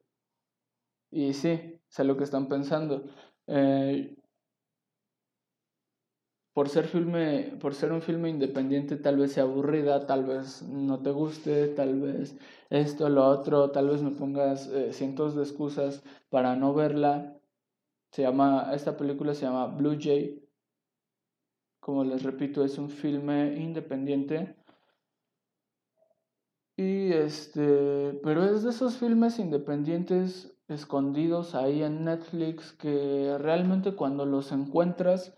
Y 1.10 1.34
sí, 1.34 1.80
sé 1.88 2.04
lo 2.04 2.18
que 2.18 2.26
están 2.26 2.48
pensando. 2.50 3.06
Eh, 3.48 4.17
por 6.58 6.70
ser 6.70 6.88
filme, 6.88 7.56
por 7.62 7.76
ser 7.76 7.92
un 7.92 8.02
filme 8.02 8.30
independiente, 8.30 8.96
tal 8.96 9.18
vez 9.18 9.34
sea 9.34 9.44
aburrida, 9.44 10.08
tal 10.08 10.26
vez 10.26 10.64
no 10.64 11.04
te 11.04 11.12
guste, 11.12 11.68
tal 11.68 12.02
vez 12.02 12.36
esto, 12.72 13.10
lo 13.10 13.28
otro, 13.28 13.70
tal 13.70 13.90
vez 13.90 14.02
me 14.02 14.10
pongas 14.10 14.66
eh, 14.70 14.92
cientos 14.92 15.36
de 15.36 15.44
excusas 15.44 16.02
para 16.32 16.56
no 16.56 16.74
verla. 16.74 17.38
Se 18.12 18.24
llama, 18.24 18.72
esta 18.74 18.98
película 18.98 19.36
se 19.36 19.46
llama 19.46 19.68
Blue 19.68 20.00
Jay. 20.02 20.44
Como 21.80 22.04
les 22.04 22.24
repito, 22.24 22.66
es 22.66 22.80
un 22.80 22.90
filme 22.90 23.56
independiente. 23.58 24.56
Y 26.76 27.14
este, 27.14 28.20
pero 28.24 28.44
es 28.44 28.64
de 28.64 28.72
esos 28.72 28.98
filmes 28.98 29.38
independientes 29.38 30.58
escondidos 30.68 31.54
ahí 31.54 31.84
en 31.84 32.04
Netflix 32.04 32.72
que 32.74 33.38
realmente 33.38 33.94
cuando 33.94 34.26
los 34.26 34.52
encuentras 34.52 35.38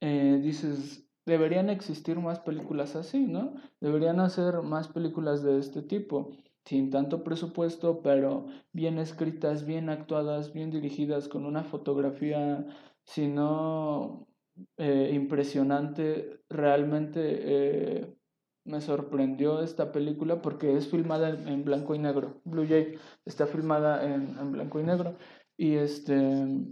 eh, 0.00 0.40
dices, 0.42 1.06
deberían 1.24 1.70
existir 1.70 2.18
más 2.18 2.40
películas 2.40 2.96
así, 2.96 3.26
¿no? 3.26 3.54
Deberían 3.80 4.20
hacer 4.20 4.62
más 4.62 4.88
películas 4.88 5.42
de 5.42 5.58
este 5.58 5.82
tipo, 5.82 6.30
sin 6.64 6.90
tanto 6.90 7.24
presupuesto, 7.24 8.02
pero 8.02 8.46
bien 8.72 8.98
escritas, 8.98 9.66
bien 9.66 9.88
actuadas, 9.88 10.52
bien 10.52 10.70
dirigidas, 10.70 11.28
con 11.28 11.46
una 11.46 11.64
fotografía, 11.64 12.66
si 13.04 13.28
no 13.28 14.28
eh, 14.76 15.10
impresionante, 15.14 16.40
realmente 16.48 17.20
eh, 17.22 18.16
me 18.64 18.80
sorprendió 18.80 19.62
esta 19.62 19.92
película 19.92 20.42
porque 20.42 20.76
es 20.76 20.88
filmada 20.88 21.30
en, 21.30 21.64
blanco 21.64 21.94
y 21.94 21.98
negro. 21.98 22.40
Blue 22.44 22.66
Jay 22.66 22.98
está 23.24 23.46
filmada 23.46 24.04
en, 24.04 24.36
en 24.38 24.52
blanco 24.52 24.80
y 24.80 24.82
negro. 24.84 25.16
Y 25.56 25.74
este 25.74 26.66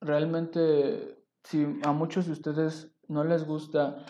realmente 0.00 1.16
si 1.46 1.64
a 1.82 1.92
muchos 1.92 2.26
de 2.26 2.32
ustedes 2.32 2.92
no 3.08 3.22
les 3.22 3.46
gusta 3.46 4.04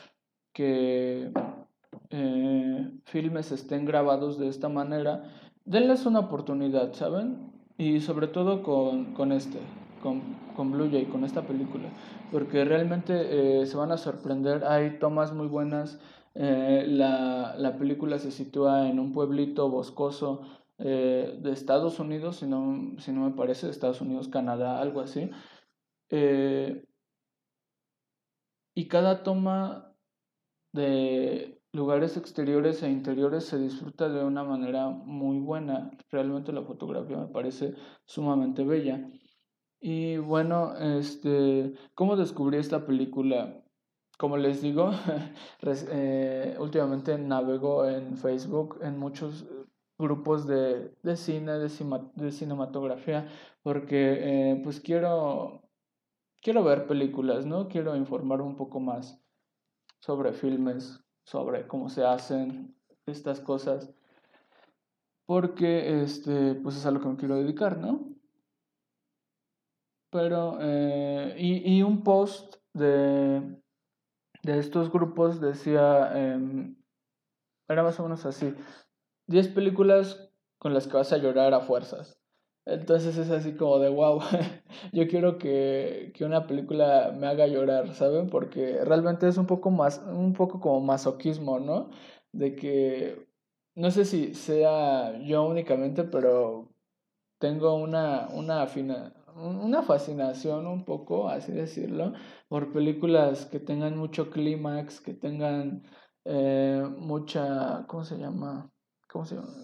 que 0.54 1.30
eh, 2.10 2.90
filmes 3.04 3.52
estén 3.52 3.84
grabados 3.84 4.38
de 4.38 4.48
esta 4.48 4.70
manera, 4.70 5.22
denles 5.66 6.06
una 6.06 6.20
oportunidad, 6.20 6.94
¿saben? 6.94 7.52
Y 7.76 8.00
sobre 8.00 8.28
todo 8.28 8.62
con, 8.62 9.32
este, 9.32 9.58
con, 10.02 10.22
con, 10.56 10.72
Blue 10.72 10.88
Jay, 10.90 11.04
con 11.04 11.24
esta 11.24 11.42
película, 11.42 11.90
porque 12.32 12.64
realmente 12.64 13.60
eh, 13.60 13.66
se 13.66 13.76
van 13.76 13.92
a 13.92 13.98
sorprender, 13.98 14.64
hay 14.64 14.98
tomas 14.98 15.34
muy 15.34 15.46
buenas, 15.46 16.00
eh, 16.34 16.86
la, 16.88 17.54
la, 17.58 17.76
película 17.76 18.18
se 18.18 18.30
sitúa 18.30 18.88
en 18.88 18.98
un 18.98 19.12
pueblito 19.12 19.68
boscoso 19.68 20.40
de 20.78 21.52
Estados 21.52 22.00
Unidos, 22.00 22.36
si 22.36 22.46
no, 22.46 22.98
si 22.98 23.10
no 23.10 23.22
me 23.22 23.34
parece, 23.34 23.70
Estados 23.70 24.02
Unidos, 24.02 24.28
Canadá, 24.28 24.78
algo 24.82 25.00
así. 25.00 25.30
Y 28.78 28.88
cada 28.88 29.22
toma 29.22 29.96
de 30.74 31.62
lugares 31.72 32.18
exteriores 32.18 32.82
e 32.82 32.90
interiores 32.90 33.44
se 33.46 33.58
disfruta 33.58 34.10
de 34.10 34.22
una 34.22 34.44
manera 34.44 34.90
muy 34.90 35.38
buena. 35.38 35.90
Realmente 36.10 36.52
la 36.52 36.62
fotografía 36.62 37.16
me 37.16 37.28
parece 37.28 37.74
sumamente 38.04 38.64
bella. 38.64 39.10
Y 39.80 40.18
bueno, 40.18 40.76
este, 40.76 41.72
¿cómo 41.94 42.16
descubrí 42.16 42.58
esta 42.58 42.84
película? 42.84 43.64
Como 44.18 44.36
les 44.36 44.60
digo, 44.60 44.90
eh, 45.62 46.54
últimamente 46.60 47.16
navego 47.16 47.88
en 47.88 48.18
Facebook, 48.18 48.78
en 48.82 48.98
muchos 48.98 49.46
grupos 49.98 50.46
de, 50.46 50.92
cine, 51.16 51.52
de, 51.52 52.30
cinematografía, 52.30 53.26
porque 53.62 54.50
eh, 54.52 54.60
pues 54.62 54.80
quiero 54.80 55.65
quiero 56.46 56.62
ver 56.62 56.86
películas, 56.86 57.44
¿no? 57.44 57.66
Quiero 57.66 57.96
informar 57.96 58.40
un 58.40 58.54
poco 58.54 58.78
más 58.78 59.20
sobre 59.98 60.32
filmes, 60.32 61.04
sobre 61.24 61.66
cómo 61.66 61.88
se 61.88 62.04
hacen 62.04 62.72
estas 63.04 63.40
cosas, 63.40 63.92
porque 65.26 66.02
este, 66.02 66.54
pues 66.54 66.76
es 66.76 66.86
a 66.86 66.92
lo 66.92 67.00
que 67.00 67.08
me 67.08 67.16
quiero 67.16 67.34
dedicar, 67.34 67.78
¿no? 67.78 68.14
Pero, 70.12 70.58
eh, 70.60 71.34
y, 71.36 71.82
un 71.82 72.04
post 72.04 72.58
de, 72.72 73.60
de 74.44 74.58
estos 74.60 74.92
grupos 74.92 75.40
decía, 75.40 76.12
em, 76.14 76.76
era 77.66 77.82
más 77.82 77.98
o 77.98 78.04
menos 78.04 78.24
así, 78.24 78.54
10 79.26 79.48
películas 79.48 80.30
con 80.60 80.72
las 80.74 80.86
que 80.86 80.96
vas 80.96 81.12
a 81.12 81.18
llorar 81.18 81.54
a 81.54 81.60
fuerzas. 81.60 82.15
Entonces 82.66 83.16
es 83.16 83.30
así 83.30 83.54
como 83.54 83.78
de 83.78 83.88
wow, 83.88 84.20
yo 84.92 85.06
quiero 85.08 85.38
que, 85.38 86.12
una 86.20 86.46
película 86.48 87.14
me 87.16 87.28
haga 87.28 87.46
llorar, 87.46 87.94
¿saben? 87.94 88.28
Porque 88.28 88.84
realmente 88.84 89.28
es 89.28 89.38
un 89.38 89.46
poco 89.46 89.70
más, 89.70 89.98
un 90.06 90.32
poco 90.32 90.60
como 90.60 90.80
masoquismo, 90.80 91.60
¿no? 91.60 91.90
De 92.32 92.56
que, 92.56 93.28
no 93.76 93.90
sé 93.92 94.04
si 94.04 94.34
sea 94.34 95.16
yo 95.20 95.44
únicamente, 95.44 96.04
pero 96.04 96.72
tengo 97.38 97.74
una, 97.76 98.28
una, 98.30 98.66
una 99.36 99.82
fascinación 99.82 100.66
un 100.66 100.84
poco, 100.84 101.28
así 101.28 101.52
decirlo, 101.52 102.14
por 102.48 102.72
películas 102.72 103.46
que 103.46 103.60
tengan 103.60 103.96
mucho 103.96 104.30
clímax, 104.30 105.00
que 105.00 105.14
tengan 105.14 105.84
eh, 106.24 106.82
mucha, 106.98 107.86
¿cómo 107.88 108.04
se 108.04 108.18
llama? 108.18 108.70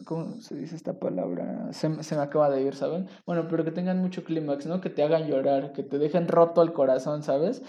¿Cómo 0.04 0.40
se, 0.40 0.54
dice 0.54 0.76
esta 0.76 0.98
palabra? 0.98 1.72
Se, 1.72 1.88
me 1.88 2.22
acaba 2.22 2.50
de 2.50 2.62
ir, 2.62 2.74
¿saben? 2.74 3.08
Bueno, 3.26 3.46
pero 3.48 3.64
que 3.64 3.70
tengan 3.72 3.98
mucho 3.98 4.24
clímax, 4.24 4.66
¿no? 4.66 4.80
Que 4.80 4.90
te 4.90 5.02
hagan 5.02 5.28
llorar, 5.28 5.72
que 5.72 5.82
te 5.82 5.98
dejen 5.98 6.28
roto 6.28 6.62
el 6.62 6.72
corazón, 6.72 7.22
¿sabes? 7.22 7.62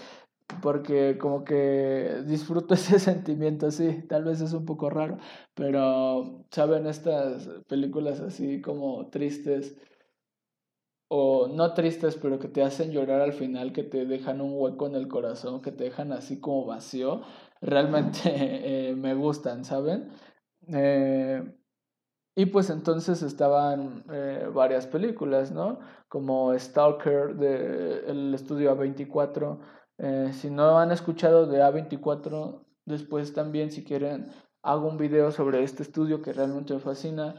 Porque 0.62 1.18
como 1.18 1.44
que 1.44 2.22
disfruto 2.26 2.74
ese 2.74 2.98
sentimiento, 2.98 3.70
sí, 3.70 4.04
tal 4.08 4.24
vez 4.24 4.40
es 4.40 4.52
un 4.52 4.64
poco 4.64 4.90
raro, 4.90 5.18
pero, 5.54 6.44
¿saben? 6.50 6.86
Estas 6.86 7.48
películas 7.68 8.20
así 8.20 8.60
como 8.60 9.08
tristes, 9.10 9.76
o 11.08 11.48
no 11.48 11.74
tristes, 11.74 12.16
pero 12.16 12.38
que 12.38 12.48
te 12.48 12.62
hacen 12.62 12.90
llorar 12.90 13.20
al 13.20 13.32
final, 13.32 13.72
que 13.72 13.84
te 13.84 14.06
dejan 14.06 14.40
un 14.40 14.52
hueco 14.54 14.86
en 14.86 14.96
el 14.96 15.08
corazón, 15.08 15.62
que 15.62 15.70
te 15.72 15.84
dejan 15.84 16.12
así 16.12 16.40
como 16.40 16.66
vacío, 16.66 17.22
realmente 17.60 18.20
eh, 18.90 18.94
me 18.96 19.14
gustan, 19.14 19.64
¿saben? 19.64 20.08
Eh, 20.72 21.42
y 22.36 22.46
pues 22.46 22.68
entonces 22.70 23.22
estaban 23.22 24.04
eh, 24.10 24.48
varias 24.52 24.86
películas, 24.86 25.52
¿no? 25.52 25.78
Como 26.08 26.52
Stalker 26.58 27.36
del 27.36 28.34
estudio 28.34 28.76
A24. 28.76 29.60
Eh, 29.98 30.30
si 30.32 30.50
no 30.50 30.78
han 30.78 30.90
escuchado 30.90 31.46
de 31.46 31.62
A24, 31.62 32.64
después 32.86 33.32
también 33.32 33.70
si 33.70 33.84
quieren 33.84 34.32
hago 34.62 34.88
un 34.88 34.96
video 34.96 35.30
sobre 35.30 35.62
este 35.62 35.84
estudio 35.84 36.22
que 36.22 36.32
realmente 36.32 36.74
me 36.74 36.80
fascina. 36.80 37.36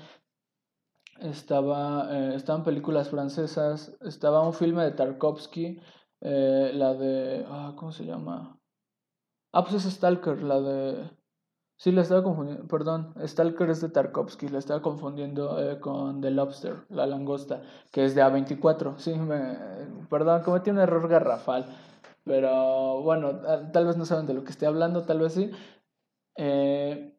Estaba, 1.20 2.08
eh, 2.12 2.36
estaban 2.36 2.64
películas 2.64 3.10
francesas, 3.10 3.98
estaba 4.02 4.46
un 4.46 4.54
filme 4.54 4.84
de 4.84 4.92
Tarkovsky, 4.92 5.80
la 6.22 6.94
de, 6.94 7.46
ah, 7.48 7.74
¿cómo 7.78 7.92
se 7.92 8.06
llama? 8.06 8.58
Ah, 9.52 9.64
pues 9.64 9.86
es 9.86 9.94
Stalker, 9.94 10.42
la 10.42 10.60
de 10.62 11.10
Sí, 11.78 11.92
la 11.92 12.02
estaba 12.04 12.24
confundiendo, 12.24 12.68
perdón, 12.68 13.14
Stalker 13.26 13.70
es 13.70 13.82
de 13.82 13.90
Tarkovsky, 13.90 14.48
la 14.48 14.60
estaba 14.60 14.82
confundiendo 14.82 15.60
eh, 15.62 15.80
con 15.80 16.22
The 16.22 16.32
Lobster, 16.32 16.86
la 16.90 17.06
langosta, 17.06 17.64
que 17.92 18.06
es 18.06 18.16
de 18.16 18.24
A24. 18.24 18.98
Sí, 18.98 19.14
me, 19.14 19.58
perdón, 20.10 20.42
cometí 20.44 20.70
un 20.70 20.80
error 20.80 21.08
garrafal, 21.10 21.66
pero 22.24 23.02
bueno, 23.02 23.42
tal 23.74 23.88
vez 23.88 23.98
no 23.98 24.06
saben 24.06 24.26
de 24.26 24.34
lo 24.34 24.44
que 24.46 24.52
estoy 24.52 24.68
hablando, 24.68 25.04
tal 25.04 25.20
vez 25.20 25.34
sí. 25.34 25.52
Eh, 26.38 27.18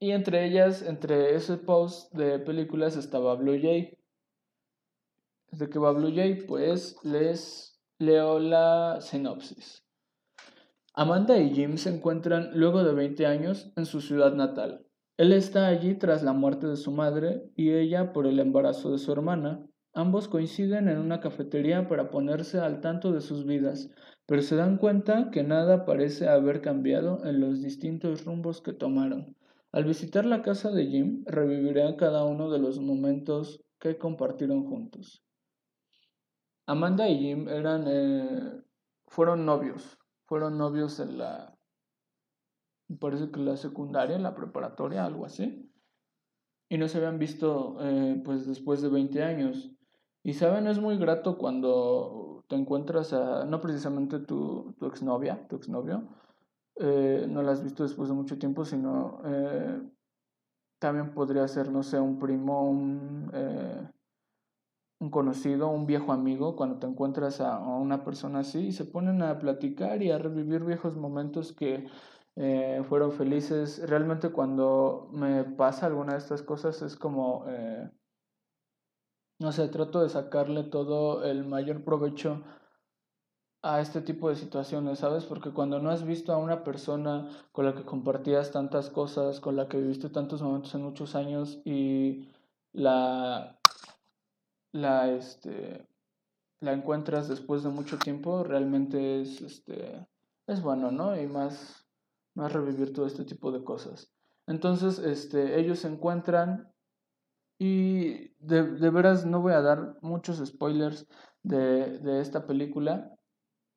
y 0.00 0.10
entre 0.10 0.46
ellas, 0.46 0.82
entre 0.82 1.36
ese 1.36 1.56
post 1.56 2.12
de 2.12 2.40
películas 2.40 2.96
estaba 2.96 3.36
Blue 3.36 3.58
Jay. 3.60 3.96
¿De 5.52 5.68
qué 5.70 5.78
va 5.78 5.92
Blue 5.92 6.12
Jay? 6.12 6.34
Pues 6.44 6.96
les 7.04 7.80
leo 7.98 8.40
la 8.40 9.00
sinopsis. 9.00 9.84
Amanda 10.94 11.38
y 11.38 11.54
Jim 11.54 11.78
se 11.78 11.88
encuentran 11.88 12.50
luego 12.52 12.84
de 12.84 12.92
20 12.92 13.24
años 13.24 13.72
en 13.76 13.86
su 13.86 14.02
ciudad 14.02 14.34
natal. 14.34 14.84
Él 15.16 15.32
está 15.32 15.68
allí 15.68 15.94
tras 15.94 16.22
la 16.22 16.34
muerte 16.34 16.66
de 16.66 16.76
su 16.76 16.90
madre 16.90 17.50
y 17.56 17.70
ella 17.70 18.12
por 18.12 18.26
el 18.26 18.38
embarazo 18.38 18.92
de 18.92 18.98
su 18.98 19.10
hermana. 19.10 19.66
Ambos 19.94 20.28
coinciden 20.28 20.88
en 20.88 20.98
una 20.98 21.20
cafetería 21.20 21.88
para 21.88 22.10
ponerse 22.10 22.58
al 22.60 22.82
tanto 22.82 23.10
de 23.10 23.22
sus 23.22 23.46
vidas, 23.46 23.88
pero 24.26 24.42
se 24.42 24.54
dan 24.54 24.76
cuenta 24.76 25.30
que 25.30 25.42
nada 25.42 25.86
parece 25.86 26.28
haber 26.28 26.60
cambiado 26.60 27.24
en 27.24 27.40
los 27.40 27.62
distintos 27.62 28.26
rumbos 28.26 28.60
que 28.60 28.74
tomaron. 28.74 29.34
Al 29.70 29.84
visitar 29.84 30.26
la 30.26 30.42
casa 30.42 30.70
de 30.72 30.88
Jim, 30.88 31.24
revivirán 31.24 31.96
cada 31.96 32.24
uno 32.24 32.50
de 32.50 32.58
los 32.58 32.78
momentos 32.80 33.64
que 33.78 33.96
compartieron 33.96 34.66
juntos. 34.66 35.24
Amanda 36.66 37.08
y 37.08 37.18
Jim 37.18 37.48
eran, 37.48 37.84
eh, 37.86 38.60
fueron 39.06 39.46
novios, 39.46 39.98
fueron 40.32 40.56
novios 40.56 40.98
en 40.98 41.18
la, 41.18 41.54
parece 42.98 43.30
que 43.30 43.38
la 43.38 43.58
secundaria, 43.58 44.18
la 44.18 44.34
preparatoria, 44.34 45.04
algo 45.04 45.26
así. 45.26 45.70
Y 46.70 46.78
no 46.78 46.88
se 46.88 46.96
habían 46.96 47.18
visto 47.18 47.76
eh, 47.82 48.18
pues 48.24 48.46
después 48.46 48.80
de 48.80 48.88
20 48.88 49.22
años. 49.22 49.70
Y 50.22 50.32
saben, 50.32 50.68
es 50.68 50.80
muy 50.80 50.96
grato 50.96 51.36
cuando 51.36 52.46
te 52.48 52.56
encuentras 52.56 53.12
a, 53.12 53.44
no 53.44 53.60
precisamente 53.60 54.20
tu, 54.20 54.74
tu 54.78 54.86
exnovia, 54.86 55.46
tu 55.48 55.56
exnovio, 55.56 56.08
eh, 56.76 57.26
no 57.28 57.42
la 57.42 57.52
has 57.52 57.62
visto 57.62 57.82
después 57.82 58.08
de 58.08 58.14
mucho 58.14 58.38
tiempo, 58.38 58.64
sino 58.64 59.20
eh, 59.26 59.82
también 60.78 61.12
podría 61.12 61.46
ser, 61.46 61.70
no 61.70 61.82
sé, 61.82 62.00
un 62.00 62.18
primo, 62.18 62.70
un, 62.70 63.30
eh, 63.34 63.86
un 65.02 65.10
conocido, 65.10 65.68
un 65.68 65.86
viejo 65.86 66.12
amigo, 66.12 66.54
cuando 66.56 66.78
te 66.78 66.86
encuentras 66.86 67.40
a, 67.40 67.58
una 67.58 68.04
persona 68.04 68.40
así 68.40 68.68
y 68.68 68.72
se 68.72 68.84
ponen 68.84 69.20
a 69.22 69.38
platicar 69.40 70.02
y 70.02 70.12
a 70.12 70.18
revivir 70.18 70.64
viejos 70.64 70.96
momentos 70.96 71.52
que 71.52 71.86
fueron 72.88 73.12
felices. 73.12 73.82
Realmente 73.88 74.30
cuando 74.30 75.10
me 75.12 75.44
pasa 75.44 75.86
alguna 75.86 76.12
de 76.12 76.18
estas 76.18 76.42
cosas 76.42 76.80
es 76.82 76.96
como, 76.96 77.44
no 79.40 79.52
sé, 79.52 79.68
trato 79.68 80.02
de 80.02 80.08
sacarle 80.08 80.62
todo 80.62 81.24
el 81.24 81.44
mayor 81.44 81.84
provecho 81.84 82.42
a 83.62 83.80
este 83.80 84.00
tipo 84.00 84.28
de 84.28 84.36
situaciones, 84.36 85.00
¿sabes? 85.00 85.24
Porque 85.24 85.50
cuando 85.50 85.78
no 85.80 85.90
has 85.90 86.04
visto 86.04 86.32
a 86.32 86.36
una 86.36 86.64
persona 86.64 87.28
con 87.52 87.64
la 87.64 87.74
que 87.74 87.84
compartías 87.84 88.50
tantas 88.50 88.90
cosas, 88.90 89.40
con 89.40 89.56
la 89.56 89.68
que 89.68 89.78
viviste 89.78 90.10
tantos 90.10 90.42
momentos 90.42 90.74
en 90.74 90.82
muchos 90.82 91.14
años 91.14 91.60
y 91.64 92.28
la, 92.72 93.61
la, 94.72 95.10
este, 95.12 95.86
la 96.60 96.72
encuentras 96.72 97.28
después 97.28 97.62
de 97.62 97.68
mucho 97.68 97.98
tiempo, 97.98 98.42
realmente 98.44 99.20
es, 99.20 99.40
este, 99.40 100.06
es 100.46 100.62
bueno, 100.62 100.90
¿no? 100.90 101.20
Y 101.20 101.26
más, 101.26 101.86
más 102.34 102.52
revivir 102.52 102.92
todo 102.92 103.06
este 103.06 103.24
tipo 103.24 103.52
de 103.52 103.62
cosas. 103.62 104.12
Entonces, 104.46 104.98
este, 104.98 105.60
ellos 105.60 105.80
se 105.80 105.88
encuentran 105.88 106.72
y 107.58 108.34
de, 108.38 108.62
de 108.72 108.90
veras 108.90 109.24
no 109.24 109.40
voy 109.40 109.52
a 109.52 109.60
dar 109.60 109.96
muchos 110.00 110.44
spoilers 110.44 111.06
de, 111.42 111.98
de 111.98 112.20
esta 112.20 112.46
película 112.46 113.14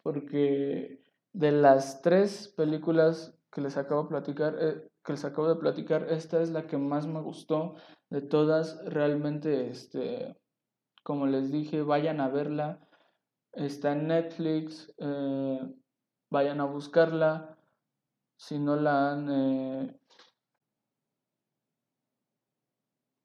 porque 0.01 1.01
de 1.33 1.51
las 1.51 2.01
tres 2.01 2.47
películas 2.47 3.35
que 3.51 3.61
les 3.61 3.77
acabo 3.77 4.03
de 4.03 4.09
platicar, 4.09 4.55
eh, 4.59 4.87
que 5.03 5.13
les 5.13 5.25
acabo 5.25 5.49
de 5.49 5.55
platicar, 5.55 6.07
esta 6.09 6.41
es 6.41 6.51
la 6.51 6.67
que 6.67 6.77
más 6.77 7.07
me 7.07 7.21
gustó 7.21 7.75
de 8.09 8.21
todas. 8.21 8.79
Realmente, 8.85 9.69
este, 9.69 10.37
como 11.05 11.27
les 11.27 11.51
dije, 11.51 11.83
vayan 11.83 12.19
a 12.19 12.29
verla. 12.29 12.79
Está 13.53 13.91
en 13.91 14.07
Netflix, 14.07 14.91
eh, 14.97 15.59
vayan 16.31 16.59
a 16.61 16.65
buscarla. 16.65 17.59
Si 18.37 18.57
no 18.57 18.75
la 18.75 19.11
han, 19.11 19.29
eh, 19.29 19.99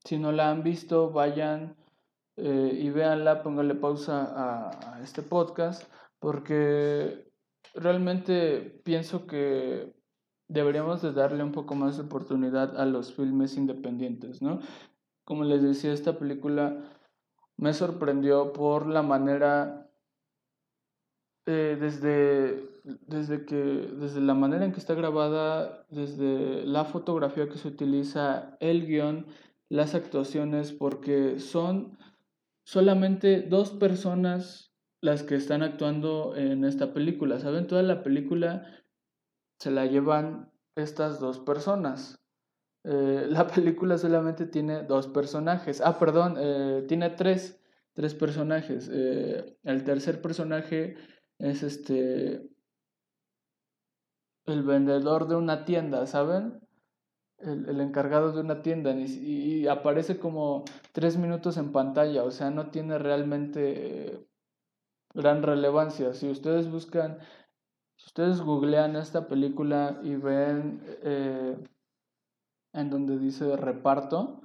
si 0.05 0.19
no 0.19 0.31
la 0.31 0.51
han 0.51 0.63
visto, 0.63 1.11
vayan 1.11 1.77
y 2.37 2.89
véanla, 2.89 3.43
pónganle 3.43 3.75
pausa 3.75 4.25
a, 4.25 4.95
a 4.95 5.03
este 5.03 5.21
podcast 5.21 5.83
porque 6.21 7.31
realmente 7.75 8.81
pienso 8.85 9.27
que 9.27 9.93
deberíamos 10.49 11.03
de 11.03 11.13
darle 11.13 11.43
un 11.43 11.53
poco 11.53 11.75
más 11.75 11.97
de 11.97 12.05
oportunidad 12.05 12.79
a 12.79 12.85
los 12.85 13.15
filmes 13.15 13.57
independientes, 13.57 14.43
¿no? 14.43 14.61
Como 15.25 15.45
les 15.45 15.63
decía, 15.63 15.93
esta 15.93 16.19
película 16.19 17.00
me 17.61 17.75
sorprendió 17.75 18.55
por 18.55 18.87
la 18.87 19.03
manera, 19.03 19.91
eh, 21.47 21.77
desde, 21.79 22.81
desde, 23.07 23.45
que, 23.45 23.55
desde 23.55 24.23
la 24.23 24.33
manera 24.33 24.65
en 24.65 24.73
que 24.73 24.81
está 24.81 24.95
grabada, 24.95 25.85
desde 25.91 26.65
la 26.65 26.87
fotografía 26.87 27.51
que 27.51 27.59
se 27.59 27.69
utiliza, 27.69 28.57
el 28.61 28.87
guion, 28.87 29.27
las 29.69 29.95
actuaciones, 29.95 30.73
porque 30.73 31.39
son 31.39 31.99
solamente 32.65 33.43
dos 33.43 33.73
personas 33.73 34.73
las 35.03 35.23
que 35.23 35.35
están 35.35 35.63
actuando 35.63 36.35
en 36.37 36.65
esta 36.65 36.95
película. 36.95 37.41
¿Saben? 37.41 37.67
Toda 37.67 37.83
la 37.83 38.03
película 38.03 38.67
se 39.59 39.71
la 39.71 39.85
llevan 39.85 40.51
estas 40.77 41.21
dos 41.21 41.39
personas. 41.41 42.20
Eh, 42.85 43.27
la 43.29 43.47
película 43.55 43.99
solamente 43.99 44.47
tiene 44.47 44.83
dos 44.83 45.09
personajes. 45.09 45.81
Ah, 45.81 45.99
perdón, 45.99 46.37
eh, 46.39 46.85
tiene 46.89 47.11
tres, 47.11 47.61
tres 47.93 48.15
personajes. 48.15 48.89
Eh, 48.93 49.57
el 49.65 49.85
tercer 49.85 50.23
personaje 50.23 50.97
es 51.39 51.63
este. 51.63 52.49
El 54.47 54.63
vendedor 54.65 55.29
de 55.29 55.37
una 55.37 55.65
tienda, 55.65 56.07
¿saben? 56.07 56.61
El, 57.39 57.81
encargado 57.81 58.33
de 58.33 58.41
una 58.41 58.63
tienda 58.63 58.93
y, 58.93 59.05
y, 59.05 59.67
aparece 59.69 60.19
como 60.19 60.65
tres 60.93 61.17
minutos 61.17 61.57
en 61.57 61.73
pantalla, 61.73 62.23
o 62.25 62.31
sea, 62.31 62.51
no 62.51 62.71
tiene 62.71 62.99
realmente 62.99 64.27
gran 65.15 65.43
relevancia. 65.43 66.13
Si 66.13 66.29
ustedes 66.29 66.71
buscan, 66.71 67.19
si 67.97 68.07
ustedes 68.07 68.41
googlean 68.43 68.97
esta 68.97 69.27
película 69.27 70.01
y 70.03 70.17
ven 70.17 70.83
en 72.73 72.91
donde 72.91 73.19
dice 73.19 73.57
reparto, 73.57 74.41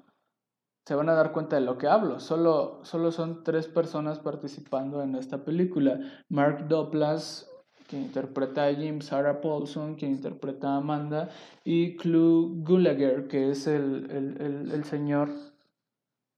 se 0.87 0.95
van 0.95 1.09
a 1.09 1.13
dar 1.13 1.31
cuenta 1.31 1.55
de 1.55 1.63
lo 1.63 1.77
que 1.77 1.87
hablo. 1.87 2.19
Solo, 2.19 2.79
solo 2.83 3.11
son 3.11 3.43
tres 3.43 3.67
personas 3.67 4.19
participando 4.19 5.01
en 5.01 5.15
esta 5.15 5.43
película. 5.43 5.99
Mark 6.29 6.67
Douglas, 6.67 7.49
quien 7.87 8.03
interpreta 8.03 8.65
a 8.65 8.73
Jim, 8.73 9.01
Sarah 9.01 9.41
Paulson, 9.41 9.95
quien 9.95 10.11
interpreta 10.11 10.69
a 10.69 10.77
Amanda, 10.77 11.29
y 11.63 11.97
Clu 11.97 12.63
Gulager, 12.63 13.27
que 13.27 13.49
es 13.51 13.67
el, 13.67 14.09
el, 14.11 14.71
el 14.71 14.83
señor 14.83 15.29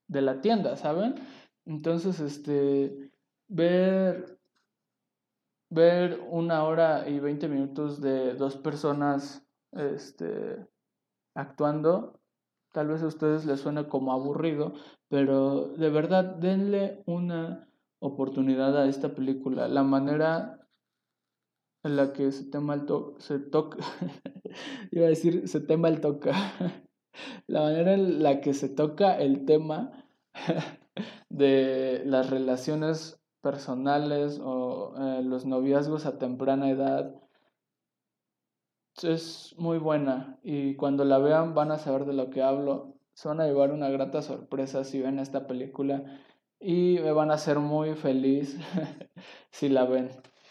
de 0.07 0.21
la 0.21 0.39
tienda, 0.39 0.77
¿saben? 0.77 1.15
Entonces, 1.65 2.21
este, 2.21 3.11
ver, 3.49 4.39
ver 5.69 6.21
una 6.29 6.63
hora 6.63 7.09
y 7.09 7.19
veinte 7.19 7.49
minutos 7.49 7.99
de 7.99 8.33
dos 8.35 8.55
personas 8.55 9.45
este, 9.73 10.65
actuando, 11.37 12.19
tal 12.73 12.87
vez 12.87 13.03
a 13.03 13.07
ustedes 13.07 13.45
les 13.45 13.59
suene 13.59 13.87
como 13.87 14.11
aburrido, 14.11 14.73
pero 15.07 15.67
de 15.67 15.89
verdad 15.89 16.25
denle 16.25 17.03
una 17.05 17.69
oportunidad 17.99 18.75
a 18.75 18.87
esta 18.87 19.13
película. 19.13 19.67
La 19.67 19.83
manera 19.83 20.67
en 21.83 21.95
la 21.95 22.11
que 22.11 22.31
se 22.31 22.45
tema 22.45 22.73
el 22.73 22.85
se 23.19 23.39
toca, 23.39 23.77
iba 24.91 25.05
a 25.05 25.09
decir 25.09 25.47
se 25.47 25.59
tema 25.59 25.89
el 25.89 26.01
toca, 26.01 26.33
la 27.47 27.61
manera 27.61 27.93
en 27.93 28.23
la 28.23 28.41
que 28.41 28.53
se 28.55 28.67
toca 28.67 29.17
el 29.19 29.45
tema 29.45 29.91
de 31.29 32.01
las 32.03 32.31
relaciones 32.31 33.21
personales 33.41 34.41
o 34.43 34.95
eh, 34.97 35.21
los 35.23 35.45
noviazgos 35.45 36.07
a 36.07 36.17
temprana 36.17 36.71
edad 36.71 37.13
es 39.03 39.55
muy 39.57 39.77
buena 39.77 40.39
y 40.43 40.75
cuando 40.75 41.05
la 41.05 41.17
vean 41.17 41.53
van 41.53 41.71
a 41.71 41.77
saber 41.77 42.05
de 42.05 42.13
lo 42.13 42.29
que 42.29 42.41
hablo. 42.41 42.95
Se 43.13 43.27
van 43.27 43.41
a 43.41 43.45
llevar 43.45 43.71
una 43.71 43.89
grata 43.89 44.21
sorpresa 44.21 44.83
si 44.83 45.01
ven 45.01 45.19
esta 45.19 45.47
película 45.47 46.03
y 46.59 46.99
me 47.01 47.11
van 47.11 47.31
a 47.31 47.35
hacer 47.35 47.59
muy 47.59 47.95
feliz 47.95 48.57
si 49.51 49.69
la 49.69 49.85
ven. 49.85 50.09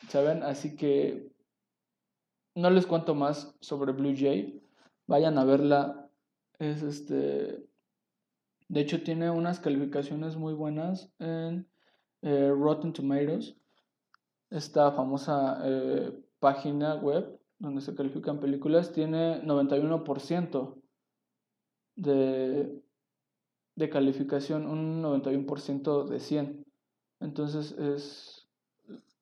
¿Saben? 0.09 0.42
Así 0.42 0.76
que 0.76 1.32
no 2.55 2.70
les 2.70 2.86
cuento 2.86 3.14
más 3.14 3.57
sobre 3.61 3.92
Blue 3.92 4.14
Jay. 4.16 4.62
Vayan 5.07 5.38
a 5.38 5.44
verla. 5.44 6.11
Es 6.59 6.82
este. 6.82 7.66
De 8.68 8.80
hecho, 8.80 9.03
tiene 9.03 9.30
unas 9.30 9.61
calificaciones 9.61 10.36
muy 10.36 10.55
buenas 10.55 11.12
en 11.18 11.68
eh, 12.22 12.51
Rotten 12.51 12.92
Tomatoes, 12.92 13.55
esta 14.51 14.90
famosa 14.90 15.61
eh, 15.64 16.12
página 16.40 16.97
web 16.97 17.36
donde 17.59 17.80
se 17.80 17.94
califican 17.94 18.40
películas, 18.40 18.92
tiene 18.92 19.42
91% 19.42 20.74
de, 21.96 22.82
de 23.76 23.88
calificación, 23.88 24.66
un 24.66 25.02
91% 25.02 26.07
de 26.07 26.20
100. 26.20 26.64
Entonces 27.20 27.72
es, 27.72 28.48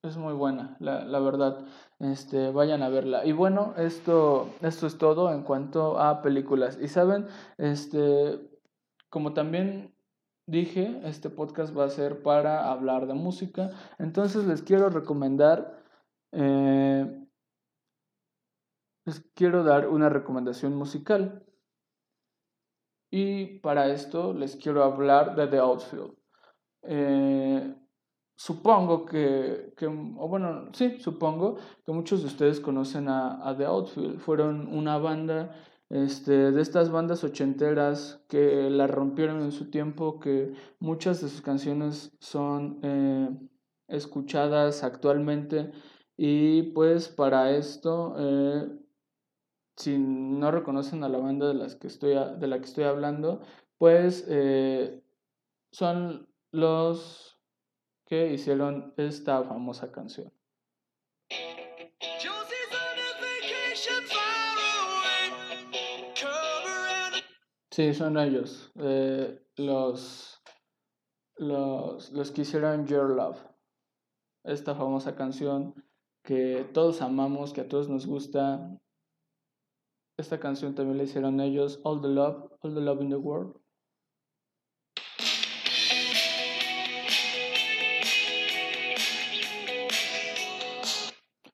es 0.02 0.16
muy 0.16 0.34
buena, 0.34 0.76
la, 0.80 1.04
la, 1.04 1.20
verdad. 1.20 1.64
Este, 2.00 2.50
vayan 2.50 2.82
a 2.82 2.88
verla. 2.88 3.24
Y 3.24 3.32
bueno, 3.32 3.74
esto, 3.76 4.50
esto 4.62 4.86
es 4.86 4.98
todo 4.98 5.32
en 5.32 5.42
cuanto 5.42 5.98
a 6.00 6.22
películas. 6.22 6.78
Y 6.80 6.88
saben, 6.88 7.26
este, 7.56 8.40
como 9.10 9.32
también 9.32 9.94
dije, 10.46 11.00
este 11.04 11.30
podcast 11.30 11.76
va 11.76 11.84
a 11.84 11.90
ser 11.90 12.22
para 12.22 12.70
hablar 12.70 13.06
de 13.06 13.14
música. 13.14 13.70
Entonces 13.98 14.44
les 14.46 14.62
quiero 14.62 14.90
recomendar, 14.90 15.82
eh, 16.32 17.23
les 19.04 19.20
quiero 19.34 19.64
dar 19.64 19.88
una 19.88 20.08
recomendación 20.08 20.74
musical. 20.74 21.44
Y 23.10 23.60
para 23.60 23.92
esto 23.92 24.32
les 24.34 24.56
quiero 24.56 24.82
hablar 24.82 25.36
de 25.36 25.46
The 25.46 25.58
Outfield. 25.58 26.14
Eh, 26.82 27.74
supongo 28.36 29.06
que, 29.06 29.72
o 30.16 30.28
bueno, 30.28 30.70
sí, 30.72 30.98
supongo 30.98 31.56
que 31.84 31.92
muchos 31.92 32.22
de 32.22 32.26
ustedes 32.26 32.60
conocen 32.60 33.08
a, 33.08 33.54
The 33.56 33.66
Outfield. 33.66 34.18
Fueron 34.18 34.66
una 34.74 34.98
banda 34.98 35.54
este, 35.90 36.50
de 36.50 36.60
estas 36.60 36.90
bandas 36.90 37.22
ochenteras 37.22 38.24
que 38.28 38.68
la 38.68 38.86
rompieron 38.86 39.42
en 39.42 39.52
su 39.52 39.70
tiempo, 39.70 40.18
que 40.18 40.54
muchas 40.80 41.20
de 41.20 41.28
sus 41.28 41.40
canciones 41.40 42.16
son 42.18 42.80
eh, 42.82 43.28
escuchadas 43.86 44.82
actualmente 44.82 45.70
y 46.16 46.62
pues 46.72 47.08
para 47.08 47.56
esto, 47.56 48.14
eh, 48.18 48.68
si 49.76 49.98
no 49.98 50.50
reconocen 50.50 51.04
a 51.04 51.08
la 51.08 51.18
banda 51.18 51.48
de, 51.48 51.54
las 51.54 51.74
que 51.76 51.88
estoy, 51.88 52.14
de 52.14 52.46
la 52.46 52.58
que 52.58 52.64
estoy 52.64 52.84
hablando, 52.84 53.40
pues 53.78 54.24
eh, 54.28 55.02
son 55.70 56.28
los 56.52 57.40
que 58.06 58.32
hicieron 58.32 58.94
esta 58.96 59.42
famosa 59.42 59.90
canción. 59.90 60.32
Sí, 67.70 67.92
son 67.92 68.16
ellos. 68.18 68.70
Eh, 68.76 69.42
los, 69.56 70.40
los, 71.34 72.12
los 72.12 72.30
que 72.30 72.42
hicieron 72.42 72.86
Your 72.86 73.10
Love. 73.10 73.40
Esta 74.44 74.76
famosa 74.76 75.16
canción 75.16 75.74
que 76.22 76.70
todos 76.72 77.02
amamos, 77.02 77.52
que 77.52 77.62
a 77.62 77.68
todos 77.68 77.88
nos 77.88 78.06
gusta. 78.06 78.78
Esta 80.16 80.38
canción 80.38 80.76
también 80.76 80.98
la 80.98 81.04
hicieron 81.04 81.40
ellos, 81.40 81.80
All 81.82 82.00
the 82.00 82.06
Love, 82.06 82.48
All 82.60 82.72
the 82.72 82.80
Love 82.80 83.02
in 83.02 83.08
the 83.08 83.16
World. 83.16 83.56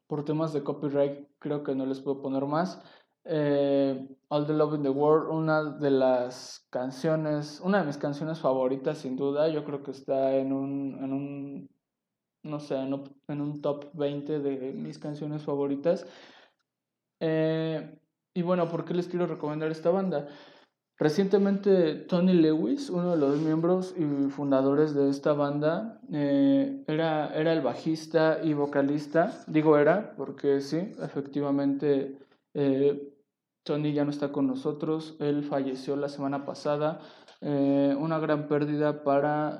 Por 0.06 0.24
temas 0.26 0.52
de 0.52 0.62
copyright 0.62 1.26
creo 1.38 1.62
que 1.62 1.74
no 1.74 1.86
les 1.86 2.00
puedo 2.00 2.20
poner 2.20 2.44
más. 2.44 2.82
Eh, 3.24 4.06
All 4.28 4.46
the 4.46 4.52
Love 4.52 4.74
in 4.74 4.82
the 4.82 4.90
World, 4.90 5.30
una 5.30 5.64
de 5.78 5.90
las 5.90 6.66
canciones, 6.68 7.60
una 7.64 7.80
de 7.80 7.86
mis 7.86 7.96
canciones 7.96 8.40
favoritas 8.40 8.98
sin 8.98 9.16
duda, 9.16 9.48
yo 9.48 9.64
creo 9.64 9.82
que 9.82 9.92
está 9.92 10.36
en 10.36 10.52
un, 10.52 11.02
en 11.02 11.12
un 11.14 11.70
no 12.42 12.60
sé, 12.60 12.76
en 12.76 13.40
un 13.40 13.62
top 13.62 13.90
20 13.94 14.40
de 14.40 14.72
mis 14.72 14.98
canciones 14.98 15.44
favoritas. 15.44 16.06
Eh, 17.20 17.99
y 18.34 18.42
bueno, 18.42 18.68
¿por 18.68 18.84
qué 18.84 18.94
les 18.94 19.08
quiero 19.08 19.26
recomendar 19.26 19.70
esta 19.70 19.90
banda? 19.90 20.28
Recientemente 21.00 21.94
Tony 21.94 22.34
Lewis, 22.34 22.90
uno 22.90 23.12
de 23.12 23.16
los 23.16 23.38
miembros 23.38 23.94
y 23.96 24.28
fundadores 24.28 24.94
de 24.94 25.08
esta 25.08 25.32
banda, 25.32 25.98
eh, 26.12 26.84
era, 26.86 27.34
era 27.34 27.54
el 27.54 27.62
bajista 27.62 28.40
y 28.44 28.52
vocalista, 28.52 29.42
digo 29.46 29.78
era, 29.78 30.14
porque 30.14 30.60
sí, 30.60 30.92
efectivamente 31.00 32.18
eh, 32.52 33.14
Tony 33.62 33.94
ya 33.94 34.04
no 34.04 34.10
está 34.10 34.30
con 34.30 34.46
nosotros, 34.46 35.16
él 35.20 35.42
falleció 35.42 35.96
la 35.96 36.10
semana 36.10 36.44
pasada, 36.44 37.00
eh, 37.40 37.96
una 37.98 38.18
gran 38.18 38.46
pérdida 38.46 39.02
para, 39.02 39.58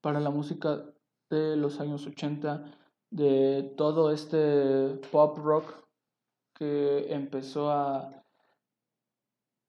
para 0.00 0.20
la 0.20 0.30
música 0.30 0.84
de 1.30 1.56
los 1.56 1.80
años 1.80 2.06
80, 2.06 2.64
de 3.10 3.74
todo 3.76 4.12
este 4.12 5.00
pop 5.10 5.36
rock 5.38 5.83
que 6.54 7.12
empezó 7.12 7.70
a... 7.70 8.22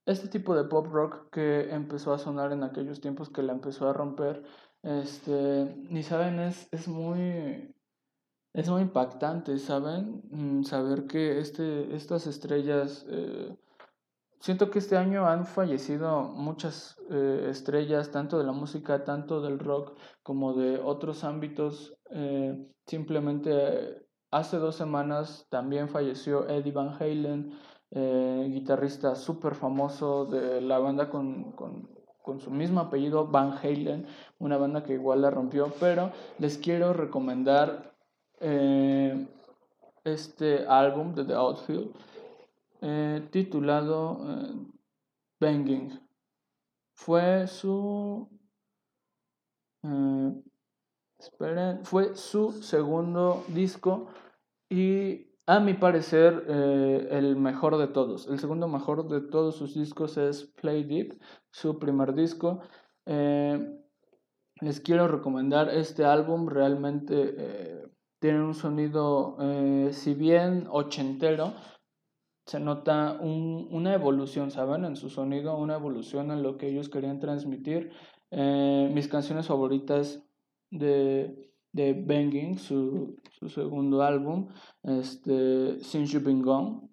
Este 0.05 0.27
tipo 0.27 0.55
de 0.55 0.65
pop 0.65 0.87
rock 0.91 1.31
que 1.31 1.73
empezó 1.73 2.13
a 2.13 2.19
sonar 2.19 2.51
en 2.51 2.63
aquellos 2.63 3.01
tiempos 3.01 3.29
que 3.29 3.41
la 3.41 3.53
empezó 3.53 3.89
a 3.89 3.93
romper, 3.93 4.43
este, 4.83 5.75
ni 5.89 6.03
saben, 6.03 6.39
es, 6.39 6.67
es 6.71 6.87
muy 6.87 7.75
es 8.55 8.69
muy 8.69 8.83
impactante, 8.83 9.57
¿saben? 9.59 10.21
Mm, 10.31 10.63
saber 10.63 11.07
que 11.07 11.39
este, 11.39 11.93
estas 11.93 12.25
estrellas, 12.25 13.05
eh, 13.09 13.53
siento 14.39 14.71
que 14.71 14.79
este 14.79 14.95
año 14.95 15.27
han 15.27 15.45
fallecido 15.45 16.23
muchas 16.23 16.95
eh, 17.11 17.47
estrellas, 17.49 18.11
tanto 18.11 18.37
de 18.37 18.45
la 18.45 18.53
música, 18.53 19.03
tanto 19.03 19.41
del 19.41 19.59
rock, 19.59 19.97
como 20.23 20.53
de 20.53 20.79
otros 20.79 21.25
ámbitos. 21.25 21.97
Eh, 22.11 22.65
simplemente 22.85 24.04
hace 24.37 24.57
dos 24.57 24.75
semanas 24.75 25.47
también 25.49 25.89
falleció 25.89 26.47
Eddie 26.47 26.71
Van 26.71 26.95
Halen, 26.99 27.53
guitarrista 28.51 29.15
súper 29.15 29.55
famoso 29.55 30.25
de 30.25 30.59
la 30.61 30.79
banda 30.79 31.09
con, 31.09 31.53
con 31.53 31.95
con 32.25 32.39
su 32.39 32.49
mismo 32.49 32.79
apellido, 32.79 33.27
Van 33.27 33.51
Halen, 33.51 34.07
una 34.39 34.57
banda 34.57 34.83
que 34.83 34.93
igual 34.93 35.21
la 35.21 35.29
rompió, 35.29 35.71
pero 35.79 36.11
les 36.39 36.57
quiero 36.57 36.91
recomendar 36.91 37.95
eh, 38.39 39.27
este 40.03 40.65
álbum 40.67 41.13
de 41.13 41.23
The 41.23 41.33
Outfield 41.35 41.95
eh, 42.81 43.27
titulado 43.31 44.17
eh, 44.27 44.53
Banging. 45.39 45.99
Fue 46.95 47.45
su... 47.47 48.27
esperen, 51.19 51.85
fue 51.85 52.15
su 52.15 52.51
segundo 52.63 53.43
disco 53.49 54.07
y 54.69 55.27
a 55.47 55.59
mi 55.59 55.75
parecer 55.75 56.45
el 56.47 57.35
mejor 57.35 57.77
de 57.77 57.87
todos. 57.87 58.27
El 58.27 58.39
segundo 58.39 58.67
mejor 58.67 59.07
de 59.07 59.21
todos 59.21 59.55
sus 59.55 59.75
discos 59.75 60.17
es 60.17 60.45
Play 60.61 60.83
Deep, 60.83 61.19
su 61.51 61.77
primer 61.77 62.13
disco. 62.15 62.61
les 64.61 64.79
quiero 64.81 65.07
recomendar 65.07 65.69
este 65.69 66.03
álbum, 66.05 66.47
realmente 66.47 67.85
tiene 68.25 68.41
un 68.41 68.55
sonido, 68.55 69.37
eh, 69.39 69.89
si 69.91 70.15
bien 70.15 70.65
ochentero, 70.71 71.53
se 72.47 72.59
nota 72.59 73.19
una 73.21 73.93
evolución, 73.93 74.49
¿saben? 74.49 74.83
En 74.85 74.95
su 74.95 75.11
sonido, 75.11 75.55
una 75.57 75.75
evolución 75.75 76.31
en 76.31 76.41
lo 76.41 76.57
que 76.57 76.69
ellos 76.69 76.89
querían 76.89 77.19
transmitir. 77.19 77.91
Eh, 78.31 78.89
mis 78.91 79.07
canciones 79.07 79.45
favoritas 79.45 80.23
de, 80.71 81.53
de 81.75 81.93
Banging, 81.93 82.57
su, 82.57 83.17
su 83.37 83.49
segundo 83.49 84.01
álbum, 84.01 84.47
este, 84.83 85.77
Since 85.81 86.13
You've 86.13 86.25
Been 86.25 86.41
Gone, 86.41 86.89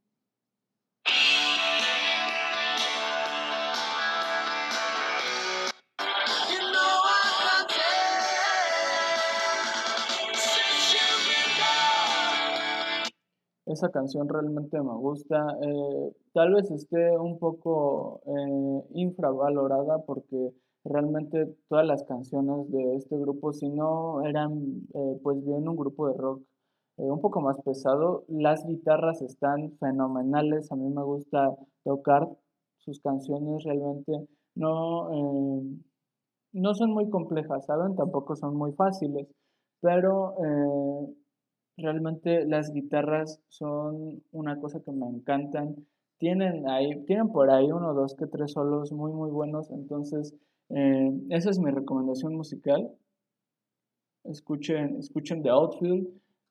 Esa 13.65 13.91
canción 13.91 14.29
realmente 14.29 14.77
me 14.83 14.95
gusta. 14.97 15.57
Eh, 15.63 16.13
tal 16.35 16.53
vez 16.53 16.71
esté 16.71 17.17
un 17.17 17.39
poco 17.39 18.21
eh, 18.27 18.85
infravalorada 18.95 20.05
porque 20.05 20.53
realmente 20.85 21.55
todas 21.69 21.87
las 21.87 22.05
canciones 22.05 22.71
de 22.71 22.97
este 22.97 23.17
grupo, 23.19 23.53
si 23.53 23.69
no 23.69 24.25
eran 24.25 24.87
eh, 24.95 25.21
pues 25.23 25.45
bien 25.45 25.69
un 25.69 25.77
grupo 25.77 26.09
de 26.09 26.19
rock 26.19 26.43
un 26.97 27.21
poco 27.21 27.41
más 27.41 27.59
pesado, 27.63 28.25
las 28.29 28.67
guitarras 28.67 29.23
están 29.23 29.73
fenomenales. 29.79 30.71
A 30.71 30.77
mí 30.77 30.89
me 30.91 31.03
gusta 31.03 31.57
tocar 31.85 32.29
sus 32.79 33.01
canciones 33.01 33.65
realmente. 33.65 34.29
No, 34.55 35.09
no 36.53 36.75
son 36.75 36.91
muy 36.93 37.09
complejas, 37.09 37.65
¿saben? 37.65 37.97
Tampoco 37.97 38.37
son 38.37 38.57
muy 38.57 38.73
fáciles, 38.73 39.27
pero 39.81 40.37
Realmente 41.77 42.45
las 42.45 42.71
guitarras 42.73 43.41
son 43.49 44.23
una 44.31 44.61
cosa 44.61 44.81
que 44.81 44.93
me 44.93 45.07
encantan. 45.07 45.87
Tienen 46.19 46.69
ahí, 46.69 47.03
tienen 47.07 47.33
por 47.33 47.51
ahí 47.51 47.73
uno, 47.73 47.95
dos, 47.95 48.15
que 48.15 48.27
tres 48.27 48.53
solos 48.53 48.93
muy, 48.93 49.11
muy 49.13 49.31
buenos. 49.31 49.71
Entonces, 49.71 50.35
eh, 50.71 51.13
esa 51.31 51.51
es 51.51 51.59
mi 51.59 51.71
recomendación 51.71 52.35
musical. 52.35 52.91
Escuchen, 54.25 54.97
escuchen 54.99 55.43
The 55.43 55.51
Outfield 55.51 56.09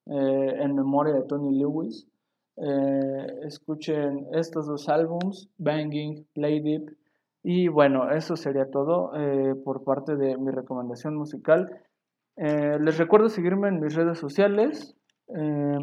eh, 0.08 0.56
en 0.60 0.76
memoria 0.76 1.14
de 1.14 1.24
Tony 1.24 1.58
Lewis. 1.58 2.08
Eh, 2.58 3.28
escuchen 3.46 4.28
estos 4.34 4.68
dos 4.68 4.90
álbums, 4.90 5.50
Banging, 5.58 6.26
Play 6.34 6.60
Deep. 6.62 6.96
Y 7.44 7.70
bueno, 7.70 8.12
eso 8.12 8.36
sería 8.36 8.70
todo 8.70 9.12
por 9.64 9.84
parte 9.84 10.16
de 10.16 10.38
mi 10.38 10.52
recomendación 10.52 11.16
musical. 11.16 11.72
les 12.36 12.98
recuerdo 13.00 13.30
seguirme 13.30 13.70
en 13.70 13.80
mis 13.80 13.96
redes 13.96 14.20
sociales. 14.20 14.96
Eh, 15.36 15.80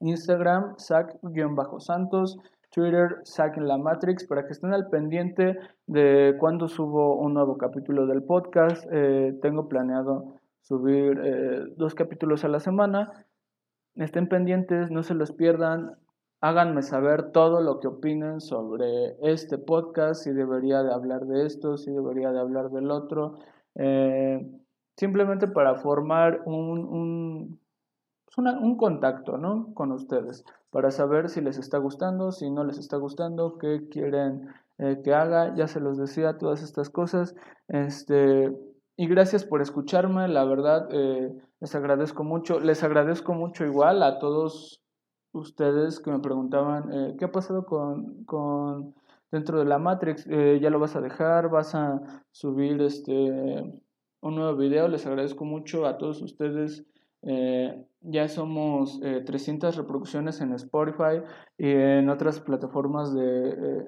Instagram, 0.00 0.76
Sac-Santos, 0.78 2.38
Twitter, 2.78 3.16
Sac 3.24 3.56
en 3.56 3.66
la 3.66 3.76
Matrix, 3.76 4.24
para 4.24 4.46
que 4.46 4.52
estén 4.52 4.72
al 4.72 4.88
pendiente 4.88 5.58
de 5.88 6.36
cuando 6.38 6.68
subo 6.68 7.16
un 7.16 7.34
nuevo 7.34 7.58
capítulo 7.58 8.06
del 8.06 8.22
podcast. 8.22 8.86
Eh, 8.92 9.36
tengo 9.42 9.68
planeado 9.68 10.34
subir 10.62 11.20
eh, 11.24 11.64
dos 11.76 11.96
capítulos 11.96 12.44
a 12.44 12.48
la 12.48 12.60
semana. 12.60 13.26
Estén 13.96 14.28
pendientes, 14.28 14.92
no 14.92 15.02
se 15.02 15.14
los 15.14 15.32
pierdan. 15.32 15.96
Háganme 16.40 16.82
saber 16.82 17.32
todo 17.32 17.62
lo 17.62 17.80
que 17.80 17.88
opinen 17.88 18.40
sobre 18.40 19.16
este 19.22 19.58
podcast, 19.58 20.22
si 20.22 20.30
debería 20.30 20.84
de 20.84 20.94
hablar 20.94 21.26
de 21.26 21.46
esto, 21.46 21.78
si 21.78 21.90
debería 21.90 22.30
de 22.30 22.38
hablar 22.38 22.70
del 22.70 22.92
otro. 22.92 23.34
simplemente 24.96 25.48
para 25.48 25.74
formar 25.74 26.42
un 26.44 27.58
pues, 28.24 28.38
un 28.38 28.76
contacto, 28.76 29.36
¿no? 29.36 29.74
Con 29.74 29.90
ustedes 29.90 30.44
para 30.70 30.90
saber 30.90 31.28
si 31.28 31.40
les 31.40 31.58
está 31.58 31.78
gustando, 31.78 32.32
si 32.32 32.50
no 32.50 32.64
les 32.64 32.78
está 32.78 32.96
gustando, 32.96 33.58
qué 33.58 33.88
quieren 33.88 34.48
eh, 34.78 35.00
que 35.02 35.14
haga, 35.14 35.54
ya 35.56 35.66
se 35.66 35.80
los 35.80 35.96
decía, 35.96 36.38
todas 36.38 36.62
estas 36.62 36.90
cosas. 36.90 37.34
Este, 37.68 38.52
y 38.96 39.06
gracias 39.08 39.44
por 39.44 39.62
escucharme, 39.62 40.28
la 40.28 40.44
verdad, 40.44 40.88
eh, 40.92 41.34
les 41.60 41.74
agradezco 41.74 42.22
mucho, 42.22 42.60
les 42.60 42.84
agradezco 42.84 43.32
mucho 43.34 43.64
igual 43.64 44.02
a 44.02 44.18
todos 44.18 44.82
ustedes 45.32 46.00
que 46.00 46.10
me 46.10 46.20
preguntaban, 46.20 46.92
eh, 46.92 47.16
¿qué 47.18 47.24
ha 47.24 47.32
pasado 47.32 47.64
con, 47.64 48.24
con 48.24 48.94
dentro 49.30 49.58
de 49.58 49.64
la 49.64 49.78
Matrix? 49.78 50.26
¿Ya 50.26 50.70
lo 50.70 50.78
vas 50.78 50.96
a 50.96 51.00
dejar? 51.00 51.48
¿Vas 51.48 51.74
a 51.74 52.24
subir 52.30 52.80
este 52.82 53.82
un 54.20 54.34
nuevo 54.34 54.56
video? 54.56 54.88
Les 54.88 55.06
agradezco 55.06 55.44
mucho 55.44 55.86
a 55.86 55.98
todos 55.98 56.22
ustedes. 56.22 56.84
Eh, 57.22 57.84
ya 58.00 58.28
somos 58.28 59.00
300 59.00 59.74
eh, 59.74 59.78
reproducciones 59.78 60.40
en 60.40 60.52
Spotify 60.52 61.22
y 61.56 61.70
en 61.70 62.08
otras 62.08 62.40
plataformas 62.40 63.12
de, 63.12 63.86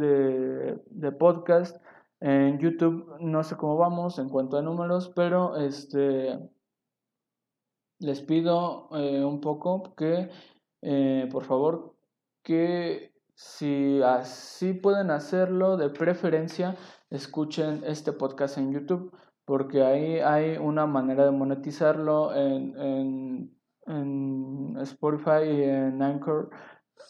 eh, 0.00 0.78
de, 0.90 1.12
podcast. 1.12 1.76
En 2.20 2.58
YouTube 2.58 3.16
no 3.20 3.42
sé 3.42 3.56
cómo 3.56 3.76
vamos 3.76 4.18
en 4.18 4.28
cuanto 4.28 4.56
a 4.56 4.62
números, 4.62 5.12
pero 5.14 5.56
este 5.56 6.38
les 7.98 8.20
pido 8.22 8.88
un 8.88 9.40
poco 9.40 9.94
que, 9.94 10.28
por 11.30 11.44
favor, 11.44 11.94
que 12.42 13.12
si 13.34 14.00
así 14.02 14.72
pueden 14.72 15.10
hacerlo, 15.10 15.76
de 15.76 15.90
preferencia, 15.90 16.76
escuchen 17.10 17.82
este 17.86 18.12
podcast 18.12 18.58
en 18.58 18.72
YouTube 18.72 19.12
porque 19.52 19.82
ahí 19.82 20.18
hay 20.18 20.56
una 20.56 20.86
manera 20.86 21.26
de 21.26 21.30
monetizarlo 21.30 22.34
en, 22.34 22.74
en, 22.80 23.58
en 23.84 24.78
Spotify 24.80 25.44
y 25.44 25.62
en 25.64 26.00
Anchor. 26.00 26.48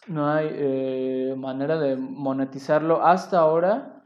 No 0.09 0.27
hay 0.27 0.49
eh, 0.51 1.35
manera 1.39 1.79
de 1.79 1.95
monetizarlo. 1.95 3.01
Hasta 3.01 3.39
ahora, 3.39 4.05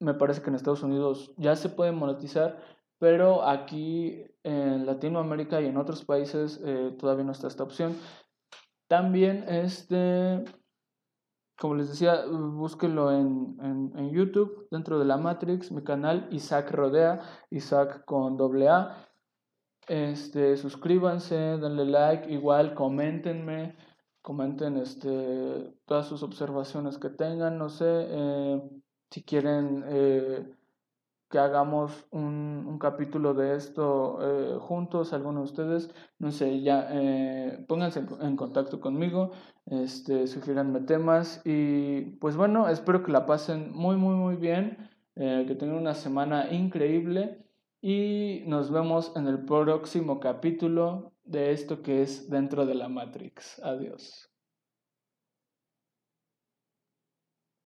me 0.00 0.12
parece 0.12 0.42
que 0.42 0.50
en 0.50 0.56
Estados 0.56 0.82
Unidos 0.82 1.32
ya 1.38 1.56
se 1.56 1.70
puede 1.70 1.92
monetizar, 1.92 2.58
pero 2.98 3.42
aquí 3.48 4.22
en 4.42 4.84
Latinoamérica 4.84 5.58
y 5.62 5.66
en 5.68 5.78
otros 5.78 6.04
países 6.04 6.60
eh, 6.62 6.94
todavía 6.98 7.24
no 7.24 7.32
está 7.32 7.46
esta 7.46 7.62
opción. 7.62 7.96
También 8.86 9.46
este 9.48 10.44
como 11.58 11.74
les 11.74 11.88
decía, 11.88 12.26
búsquenlo 12.26 13.10
en, 13.12 13.56
en, 13.96 14.10
YouTube, 14.10 14.68
dentro 14.70 14.98
de 14.98 15.06
la 15.06 15.16
Matrix, 15.16 15.72
mi 15.72 15.82
canal 15.82 16.28
Isaac 16.30 16.70
Rodea, 16.70 17.20
Isaac 17.50 18.04
con 18.04 18.36
doble 18.36 18.68
A. 18.68 19.08
Este, 19.88 20.56
suscríbanse, 20.56 21.34
denle 21.34 21.86
like, 21.86 22.30
igual 22.30 22.74
coméntenme, 22.74 23.76
comenten 24.20 24.76
este, 24.76 25.74
todas 25.86 26.06
sus 26.06 26.22
observaciones 26.22 26.98
que 26.98 27.08
tengan, 27.08 27.56
no 27.56 27.68
sé, 27.68 27.86
eh, 27.86 28.62
si 29.10 29.22
quieren 29.22 29.84
eh, 29.86 30.52
que 31.28 31.38
hagamos 31.38 32.06
un, 32.10 32.64
un 32.66 32.78
capítulo 32.78 33.34
de 33.34 33.56
esto 33.56 34.18
eh, 34.22 34.58
juntos, 34.60 35.12
algunos 35.12 35.42
de 35.42 35.50
ustedes, 35.50 35.94
no 36.18 36.30
sé, 36.30 36.62
ya 36.62 36.88
eh, 36.90 37.64
pónganse 37.68 38.04
en, 38.20 38.36
contacto 38.36 38.80
conmigo, 38.80 39.32
este, 39.66 40.26
sugiéranme 40.28 40.80
temas 40.80 41.42
y 41.44 42.02
pues 42.20 42.36
bueno, 42.36 42.68
espero 42.68 43.02
que 43.02 43.12
la 43.12 43.26
pasen 43.26 43.72
muy, 43.72 43.96
muy, 43.96 44.14
muy 44.14 44.36
bien, 44.36 44.90
eh, 45.16 45.44
que 45.48 45.54
tengan 45.56 45.78
una 45.78 45.94
semana 45.94 46.52
increíble 46.52 47.44
y 47.80 48.42
nos 48.46 48.70
vemos 48.70 49.12
en 49.16 49.26
el 49.26 49.44
próximo 49.44 50.20
capítulo 50.20 51.12
de 51.24 51.52
esto 51.52 51.82
que 51.82 52.02
es 52.02 52.30
dentro 52.30 52.66
de 52.66 52.74
la 52.74 52.88
Matrix. 52.88 53.60
Adiós. 53.64 54.35